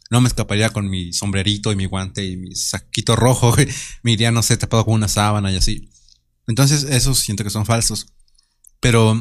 no 0.10 0.20
me 0.20 0.28
escaparía 0.28 0.72
con 0.72 0.90
mi 0.90 1.14
sombrerito 1.14 1.72
y 1.72 1.76
mi 1.76 1.86
guante 1.86 2.26
y 2.26 2.38
mi 2.38 2.56
saquito 2.56 3.16
rojo, 3.16 3.52
güey. 3.56 3.68
Me 4.04 4.12
iría, 4.12 4.32
no 4.32 4.44
sé, 4.44 4.58
tapado 4.58 4.86
con 4.86 4.96
una 4.96 5.08
sábana 5.08 5.52
y 5.52 5.58
así. 5.58 5.90
Entonces, 6.48 6.84
esos 6.84 7.20
siento 7.20 7.44
que 7.44 7.50
son 7.50 7.66
falsos. 7.66 8.08
Pero 8.80 9.16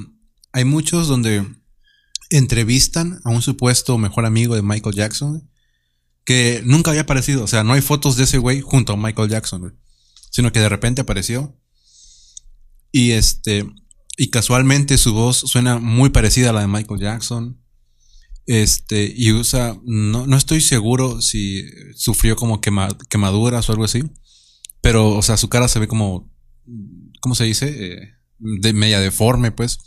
hay 0.53 0.65
muchos 0.65 1.07
donde 1.07 1.47
entrevistan 2.31 3.21
a 3.25 3.31
un 3.31 3.43
supuesto 3.43 3.99
mejor 3.99 4.25
amigo 4.25 4.55
de 4.55 4.63
Michael 4.63 4.95
Jackson 4.95 5.51
que 6.31 6.63
nunca 6.65 6.93
había 6.93 7.03
aparecido. 7.03 7.43
O 7.43 7.49
sea, 7.49 7.65
no 7.65 7.73
hay 7.73 7.81
fotos 7.81 8.15
de 8.15 8.23
ese 8.23 8.39
güey 8.39 8.61
junto 8.61 8.93
a 8.93 8.97
Michael 8.97 9.29
Jackson, 9.29 9.77
sino 10.31 10.53
que 10.53 10.61
de 10.61 10.69
repente 10.69 11.01
apareció. 11.01 11.59
Y 12.93 13.11
este, 13.11 13.69
y 14.17 14.31
casualmente 14.31 14.97
su 14.97 15.13
voz 15.13 15.39
suena 15.39 15.81
muy 15.81 16.11
parecida 16.11 16.51
a 16.51 16.53
la 16.53 16.61
de 16.61 16.69
Michael 16.69 17.01
Jackson. 17.01 17.61
Este, 18.47 19.13
y 19.17 19.33
usa, 19.33 19.77
no, 19.85 20.29
no 20.29 20.37
estoy 20.37 20.61
seguro 20.61 21.21
si 21.21 21.65
sufrió 21.97 22.37
como 22.37 22.61
quema- 22.61 22.97
quemaduras 23.09 23.69
o 23.69 23.73
algo 23.73 23.85
así, 23.85 24.05
pero, 24.81 25.11
o 25.17 25.23
sea, 25.23 25.37
su 25.37 25.49
cara 25.49 25.67
se 25.67 25.81
ve 25.81 25.89
como, 25.89 26.33
¿cómo 27.21 27.35
se 27.35 27.43
dice? 27.43 27.67
Eh, 27.77 28.15
de 28.39 28.73
media 28.73 29.01
deforme, 29.01 29.51
pues. 29.51 29.79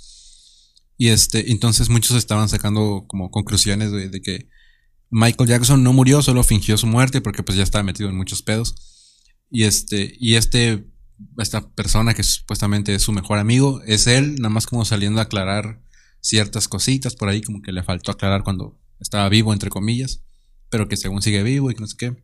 Y 0.97 1.07
este, 1.07 1.51
entonces 1.51 1.87
muchos 1.87 2.17
estaban 2.17 2.49
sacando 2.49 3.05
como 3.07 3.31
conclusiones 3.31 3.93
de 3.93 4.21
que 4.21 4.49
Michael 5.13 5.47
Jackson 5.47 5.83
no 5.83 5.93
murió, 5.93 6.23
solo 6.23 6.43
fingió 6.43 6.75
su 6.75 6.87
muerte 6.87 7.21
porque 7.21 7.43
pues 7.43 7.55
ya 7.55 7.63
estaba 7.63 7.83
metido 7.83 8.09
en 8.09 8.17
muchos 8.17 8.41
pedos. 8.41 8.75
Y 9.51 9.63
este, 9.63 10.15
y 10.19 10.35
este, 10.35 10.87
esta 11.37 11.69
persona 11.69 12.15
que 12.15 12.23
supuestamente 12.23 12.95
es 12.95 13.03
su 13.03 13.11
mejor 13.11 13.37
amigo, 13.37 13.81
es 13.85 14.07
él, 14.07 14.35
nada 14.37 14.49
más 14.49 14.65
como 14.65 14.85
saliendo 14.85 15.19
a 15.19 15.25
aclarar 15.25 15.83
ciertas 16.19 16.67
cositas 16.67 17.15
por 17.15 17.29
ahí, 17.29 17.41
como 17.43 17.61
que 17.61 17.71
le 17.71 17.83
faltó 17.83 18.11
aclarar 18.11 18.43
cuando 18.43 18.79
estaba 18.99 19.29
vivo, 19.29 19.53
entre 19.53 19.69
comillas, 19.69 20.23
pero 20.69 20.87
que 20.87 20.97
según 20.97 21.21
sigue 21.21 21.43
vivo 21.43 21.69
y 21.69 21.75
que 21.75 21.81
no 21.81 21.87
sé 21.87 21.97
qué. 21.97 22.23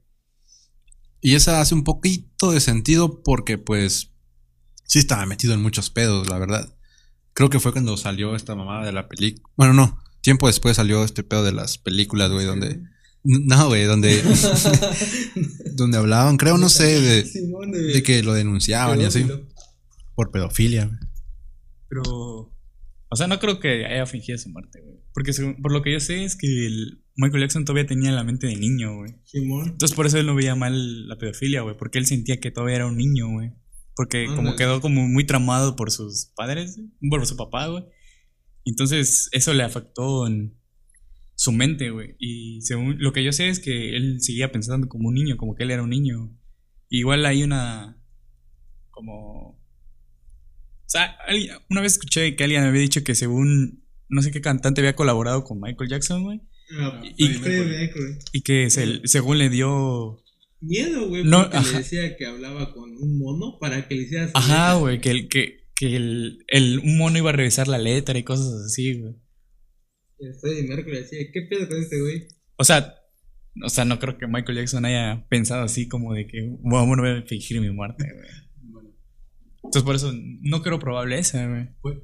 Y 1.21 1.35
esa 1.35 1.61
hace 1.61 1.75
un 1.75 1.83
poquito 1.83 2.51
de 2.51 2.59
sentido 2.59 3.21
porque 3.21 3.59
pues 3.59 4.13
sí 4.85 4.97
estaba 4.97 5.27
metido 5.27 5.53
en 5.53 5.61
muchos 5.61 5.91
pedos, 5.91 6.27
la 6.27 6.39
verdad. 6.39 6.75
Creo 7.33 7.51
que 7.51 7.59
fue 7.59 7.71
cuando 7.71 7.97
salió 7.97 8.35
esta 8.35 8.55
mamada 8.55 8.83
de 8.83 8.93
la 8.93 9.07
película. 9.07 9.47
Bueno, 9.55 9.73
no. 9.73 9.99
Tiempo 10.29 10.45
después 10.45 10.75
salió 10.75 11.03
este 11.03 11.23
pedo 11.23 11.43
de 11.43 11.51
las 11.51 11.79
películas, 11.79 12.29
güey, 12.31 12.45
donde. 12.45 12.83
No, 13.23 13.67
güey, 13.67 13.85
donde. 13.85 14.21
donde 15.73 15.97
hablaban, 15.97 16.37
creo, 16.37 16.59
no 16.59 16.69
sé, 16.69 17.01
de, 17.01 17.23
de 17.93 18.03
que 18.03 18.21
lo 18.21 18.33
denunciaban 18.33 19.01
y 19.01 19.05
así. 19.05 19.25
Por 20.13 20.29
pedofilia, 20.29 20.85
güey. 20.85 20.99
Pero. 21.87 22.03
O 23.11 23.15
sea, 23.15 23.25
no 23.25 23.39
creo 23.39 23.59
que 23.59 23.87
haya 23.87 24.05
fingido 24.05 24.37
su 24.37 24.49
muerte, 24.49 24.81
güey. 24.83 24.97
Porque 25.15 25.33
según- 25.33 25.59
por 25.63 25.71
lo 25.71 25.81
que 25.81 25.93
yo 25.93 25.99
sé 25.99 26.23
es 26.23 26.35
que 26.35 26.67
el 26.67 27.01
Michael 27.15 27.41
Jackson 27.41 27.65
todavía 27.65 27.87
tenía 27.87 28.11
la 28.11 28.23
mente 28.23 28.45
de 28.45 28.55
niño, 28.55 28.97
güey. 28.97 29.15
Simón. 29.25 29.69
Entonces 29.69 29.95
por 29.95 30.05
eso 30.05 30.19
él 30.19 30.27
no 30.27 30.35
veía 30.35 30.53
mal 30.53 31.07
la 31.07 31.17
pedofilia, 31.17 31.61
güey. 31.61 31.75
Porque 31.75 31.97
él 31.97 32.05
sentía 32.05 32.39
que 32.39 32.51
todavía 32.51 32.75
era 32.75 32.85
un 32.85 32.97
niño, 32.97 33.29
güey. 33.31 33.51
Porque 33.95 34.27
como 34.35 34.55
quedó 34.55 34.79
como 34.79 35.07
muy 35.07 35.25
tramado 35.25 35.75
por 35.75 35.89
sus 35.89 36.27
padres, 36.35 36.79
por 37.09 37.25
su 37.25 37.35
papá, 37.35 37.65
güey. 37.65 37.83
Entonces 38.65 39.29
eso 39.31 39.53
le 39.53 39.63
afectó 39.63 40.27
en 40.27 40.55
su 41.35 41.51
mente, 41.51 41.89
güey. 41.89 42.15
Y 42.19 42.61
según 42.61 42.97
lo 42.99 43.13
que 43.13 43.23
yo 43.23 43.31
sé 43.31 43.49
es 43.49 43.59
que 43.59 43.95
él 43.95 44.21
seguía 44.21 44.51
pensando 44.51 44.87
como 44.87 45.07
un 45.09 45.15
niño, 45.15 45.37
como 45.37 45.55
que 45.55 45.63
él 45.63 45.71
era 45.71 45.83
un 45.83 45.89
niño. 45.89 46.35
Igual 46.89 47.25
hay 47.25 47.43
una 47.43 47.95
como 48.91 49.57
sea, 50.85 51.15
alguien- 51.27 51.55
una 51.69 51.81
vez 51.81 51.93
escuché 51.93 52.35
que 52.35 52.43
alguien 52.43 52.63
había 52.63 52.81
dicho 52.81 53.03
que 53.03 53.13
según 53.15 53.83
no 54.09 54.21
sé 54.23 54.31
qué 54.31 54.41
cantante 54.41 54.81
había 54.81 54.95
colaborado 54.95 55.43
con 55.43 55.59
Michael 55.61 55.89
Jackson, 55.89 56.23
güey. 56.23 56.41
Y- 57.17 57.25
Y 58.33 58.41
que 58.41 58.69
se- 58.69 59.01
según 59.07 59.37
le 59.37 59.49
dio. 59.49 60.21
Miedo, 60.61 61.07
güey, 61.07 61.23
No, 61.23 61.43
porque 61.43 61.57
ajá. 61.57 61.71
le 61.71 61.77
decía 61.77 62.17
que 62.17 62.25
hablaba 62.25 62.73
con 62.73 62.89
un 62.97 63.17
mono 63.17 63.57
para 63.59 63.87
que 63.87 63.95
le 63.95 64.01
hiciera 64.03 64.27
su 64.27 64.33
Ajá, 64.35 64.73
güey, 64.75 64.99
que, 64.99 65.11
el, 65.11 65.29
que, 65.29 65.58
que 65.79 65.95
el, 65.95 66.43
el, 66.49 66.79
un 66.79 66.97
mono 66.97 67.17
iba 67.17 67.29
a 67.29 67.33
revisar 67.33 67.69
la 67.69 67.77
letra 67.77 68.17
y 68.19 68.23
cosas 68.23 68.47
así, 68.65 68.99
güey. 68.99 69.13
Y 70.19 70.25
el 70.27 70.35
Freddie 70.35 70.67
Mercury 70.67 70.97
decía, 70.97 71.19
¿qué 71.31 71.41
pedo 71.49 71.69
con 71.69 71.77
este 71.79 72.01
güey? 72.01 72.27
O 72.57 72.65
sea, 72.65 72.95
o 73.63 73.69
sea, 73.69 73.85
no 73.85 73.97
creo 73.97 74.17
que 74.17 74.27
Michael 74.27 74.57
Jackson 74.57 74.83
haya 74.83 75.25
pensado 75.29 75.63
así 75.63 75.87
como 75.87 76.13
de 76.13 76.27
que, 76.27 76.41
bueno, 76.61 76.95
no 76.97 77.01
voy 77.03 77.19
a 77.21 77.25
fingir 77.25 77.61
mi 77.61 77.71
muerte, 77.71 78.03
güey. 78.13 78.83
Entonces 79.63 79.83
por 79.83 79.95
eso 79.95 80.11
no 80.41 80.61
creo 80.61 80.79
probable 80.79 81.17
esa, 81.19 81.47
güey. 81.47 81.69
Pu- 81.81 82.03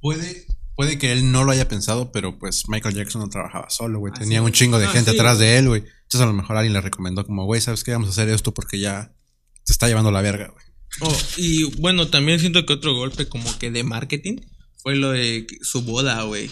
Puede, 0.00 0.46
puede 0.76 0.98
que 0.98 1.12
él 1.12 1.32
no 1.32 1.44
lo 1.44 1.52
haya 1.52 1.66
pensado, 1.66 2.12
pero 2.12 2.38
pues 2.38 2.68
Michael 2.68 2.94
Jackson 2.94 3.22
no 3.22 3.30
trabajaba 3.30 3.70
solo, 3.70 3.98
güey. 4.00 4.12
Ah, 4.14 4.20
Tenía 4.20 4.40
sí. 4.40 4.44
un 4.44 4.52
chingo 4.52 4.78
de 4.78 4.84
Ah, 4.86 4.90
gente 4.90 5.12
sí, 5.12 5.18
atrás 5.18 5.38
de 5.38 5.56
él, 5.56 5.68
güey. 5.68 5.80
Entonces 5.80 6.20
a 6.20 6.26
lo 6.26 6.34
mejor 6.34 6.56
alguien 6.58 6.74
le 6.74 6.80
recomendó 6.82 7.24
como, 7.24 7.46
güey, 7.46 7.62
¿sabes 7.62 7.84
qué? 7.84 7.92
Vamos 7.92 8.08
a 8.08 8.10
hacer 8.12 8.28
esto 8.28 8.52
porque 8.52 8.78
ya 8.78 9.14
se 9.62 9.72
está 9.72 9.88
llevando 9.88 10.10
la 10.10 10.20
verga, 10.20 10.48
güey. 10.48 10.63
Oh, 11.00 11.16
y 11.36 11.64
bueno, 11.80 12.08
también 12.08 12.38
siento 12.40 12.64
que 12.66 12.72
otro 12.72 12.94
golpe 12.94 13.28
como 13.28 13.56
que 13.58 13.70
de 13.70 13.82
marketing 13.82 14.36
fue 14.76 14.94
lo 14.96 15.10
de 15.10 15.46
su 15.62 15.82
boda, 15.82 16.22
güey. 16.22 16.50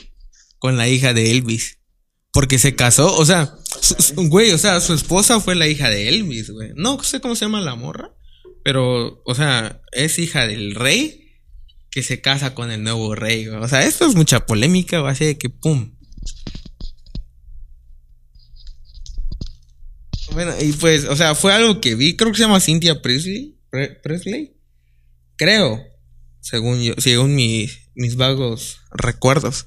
Con 0.59 0.77
la 0.77 0.89
hija 0.89 1.15
de 1.15 1.31
Elvis. 1.31 1.79
Porque 2.33 2.59
se 2.59 2.75
casó, 2.75 3.15
o 3.15 3.25
sea, 3.27 3.55
su- 3.81 4.15
güey, 4.29 4.53
o 4.53 4.59
sea, 4.59 4.81
su 4.81 4.95
esposa 4.95 5.39
fue 5.41 5.55
la 5.55 5.69
hija 5.69 5.91
de 5.91 6.09
Elvis, 6.09 6.51
güey. 6.51 6.71
No 6.77 7.03
sé 7.03 7.21
cómo 7.21 7.37
se 7.37 7.45
llama 7.45 7.61
la 7.61 7.75
morra, 7.75 8.11
pero, 8.65 9.23
o 9.27 9.35
sea, 9.35 9.83
es 9.93 10.19
hija 10.19 10.47
del 10.47 10.75
rey 10.75 11.19
que 11.91 12.03
se 12.03 12.23
casa 12.23 12.55
con 12.55 12.71
el 12.71 12.83
nuevo 12.83 13.15
rey, 13.15 13.47
güey. 13.47 13.59
O 13.61 13.69
sea, 13.69 13.85
esto 13.85 14.07
es 14.09 14.15
mucha 14.15 14.47
polémica, 14.47 15.01
güey, 15.01 15.13
así 15.13 15.27
de 15.27 15.37
que 15.37 15.51
pum. 15.51 15.95
Bueno, 20.33 20.53
y 20.61 20.73
pues, 20.73 21.05
o 21.05 21.17
sea, 21.17 21.35
fue 21.35 21.53
algo 21.53 21.81
que 21.81 21.95
vi, 21.95 22.17
creo 22.17 22.31
que 22.31 22.39
se 22.39 22.45
llama 22.45 22.61
Cynthia 22.61 23.03
Presley. 23.03 23.52
Pre- 23.73 23.99
Presley. 24.03 24.55
Creo. 25.37 25.83
Según 26.41 26.83
yo, 26.83 26.95
según 26.99 27.35
mis, 27.35 28.17
vagos 28.17 28.83
recuerdos. 28.93 29.67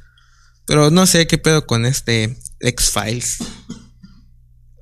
Pero 0.67 0.91
no 0.91 1.07
sé 1.07 1.25
qué 1.25 1.37
pedo 1.39 1.65
con 1.65 1.85
este 1.85 2.37
X-Files. 2.59 3.39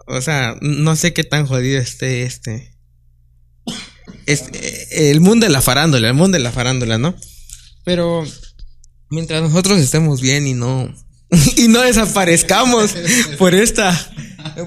O 0.07 0.19
sea, 0.21 0.57
no 0.61 0.95
sé 0.97 1.13
qué 1.13 1.23
tan 1.23 1.47
jodido 1.47 1.79
esté 1.79 2.23
este. 2.23 2.77
este, 4.25 5.09
el 5.09 5.21
mundo 5.21 5.45
de 5.45 5.51
la 5.51 5.61
farándula, 5.61 6.09
el 6.09 6.13
mundo 6.13 6.37
de 6.37 6.43
la 6.43 6.51
farándula, 6.51 6.97
¿no? 6.97 7.15
Pero 7.85 8.25
mientras 9.09 9.41
nosotros 9.41 9.79
estemos 9.79 10.19
bien 10.19 10.47
y 10.47 10.53
no. 10.53 10.93
y 11.55 11.69
no 11.69 11.81
desaparezcamos 11.81 12.93
por 13.37 13.55
esta. 13.55 13.97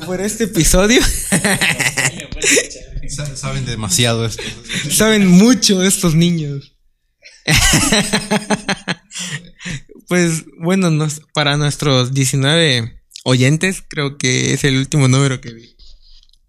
por 0.07 0.22
este 0.22 0.44
episodio. 0.44 1.02
Sa- 3.09 3.36
Saben 3.36 3.64
demasiado 3.66 4.24
esto. 4.26 4.42
Saben 4.90 5.26
mucho 5.26 5.82
estos 5.82 6.14
niños. 6.14 6.76
pues 10.09 10.44
bueno, 10.61 10.90
nos- 10.90 11.20
para 11.34 11.57
nuestros 11.57 12.12
19 12.12 13.02
oyentes, 13.24 13.82
creo 13.88 14.18
que 14.18 14.52
es 14.52 14.64
el 14.64 14.76
último 14.76 15.09
número 15.09 15.40
que 15.40 15.52
vi. 15.52 15.76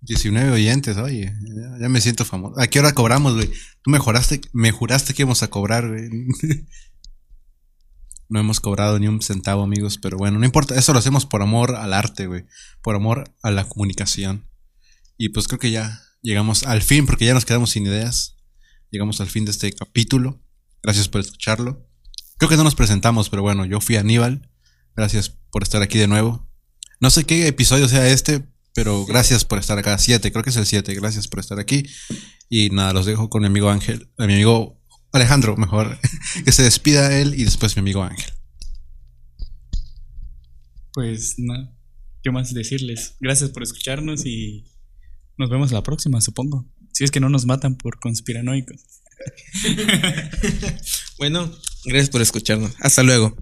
19 0.02 0.52
oyentes, 0.52 0.98
oye, 0.98 1.26
ya, 1.26 1.80
ya 1.82 1.90
me 1.90 2.02
siento 2.02 2.24
famoso. 2.24 2.60
¿A 2.60 2.68
qué 2.68 2.80
hora 2.80 2.94
cobramos, 2.94 3.34
güey? 3.36 3.50
Tú 3.82 3.90
me 3.92 4.00
juraste, 4.00 4.42
me 4.54 4.72
juraste 4.72 5.14
que 5.14 5.24
íbamos 5.24 5.44
a 5.44 5.50
cobrar, 5.50 5.88
güey. 5.88 6.10
No 8.30 8.42
hemos 8.42 8.60
cobrado 8.60 9.00
ni 9.00 9.08
un 9.08 9.22
centavo, 9.22 9.64
amigos, 9.64 9.98
pero 9.98 10.18
bueno, 10.18 10.38
no 10.38 10.44
importa, 10.46 10.76
eso 10.78 10.92
lo 10.92 11.00
hacemos 11.00 11.26
por 11.26 11.42
amor 11.42 11.78
al 11.78 11.94
arte, 11.94 12.28
güey, 12.28 12.44
por 12.82 12.94
amor 12.98 13.34
a 13.42 13.52
la 13.52 13.64
comunicación. 13.64 14.46
Y 15.18 15.30
pues 15.30 15.48
creo 15.48 15.60
que 15.60 15.72
ya 15.72 16.02
llegamos 16.22 16.64
al 16.64 16.82
fin, 16.82 17.06
porque 17.06 17.26
ya 17.26 17.34
nos 17.34 17.46
quedamos 17.46 17.72
sin 17.72 17.86
ideas. 17.86 18.38
Llegamos 18.92 19.22
al 19.22 19.28
fin 19.28 19.46
de 19.46 19.52
este 19.52 19.72
capítulo. 19.74 20.42
Gracias 20.84 21.08
por 21.08 21.22
escucharlo. 21.22 21.88
Creo 22.38 22.50
que 22.50 22.58
no 22.58 22.64
nos 22.64 22.76
presentamos, 22.76 23.30
pero 23.30 23.42
bueno, 23.42 23.66
yo 23.66 23.82
fui 23.82 23.96
Aníbal. 23.98 24.50
Gracias 24.96 25.30
por 25.52 25.64
estar 25.64 25.82
aquí 25.82 25.98
de 25.98 26.08
nuevo. 26.08 26.48
No 27.00 27.10
sé 27.10 27.26
qué 27.26 27.48
episodio 27.48 27.88
sea 27.88 28.08
este, 28.08 28.48
pero 28.74 29.06
gracias 29.06 29.46
por 29.46 29.60
estar 29.60 29.78
acá. 29.78 29.98
Siete, 29.98 30.32
creo 30.32 30.44
que 30.44 30.50
es 30.50 30.56
el 30.56 30.66
siete. 30.66 30.94
Gracias 30.96 31.28
por 31.28 31.40
estar 31.40 31.60
aquí. 31.60 31.84
Y 32.50 32.70
nada, 32.70 32.94
los 32.94 33.06
dejo 33.06 33.30
con 33.30 33.42
mi 33.42 33.48
amigo 33.48 33.70
Ángel, 33.70 34.10
eh, 34.18 34.28
mi 34.28 34.34
amigo 34.34 34.82
Alejandro, 35.12 35.58
mejor. 35.58 36.00
que 36.46 36.52
se 36.52 36.64
despida 36.64 37.20
él 37.20 37.34
y 37.36 37.44
después 37.44 37.76
mi 37.76 37.82
amigo 37.82 38.04
Ángel. 38.04 38.32
Pues 40.94 41.36
nada, 41.38 41.76
¿qué 42.24 42.32
más 42.32 42.54
decirles? 42.54 43.16
Gracias 43.20 43.52
por 43.52 43.64
escucharnos 43.64 44.26
y 44.26 44.66
nos 45.38 45.50
vemos 45.50 45.72
la 45.72 45.84
próxima, 45.84 46.22
supongo. 46.22 46.66
Si 46.92 47.04
es 47.04 47.12
que 47.12 47.20
no 47.20 47.30
nos 47.30 47.46
matan 47.46 47.76
por 47.76 48.00
conspiranoicos. 48.00 48.82
Bueno, 51.18 51.52
gracias 51.84 52.12
por 52.12 52.22
escucharnos. 52.22 52.76
Hasta 52.80 53.02
luego. 53.02 53.36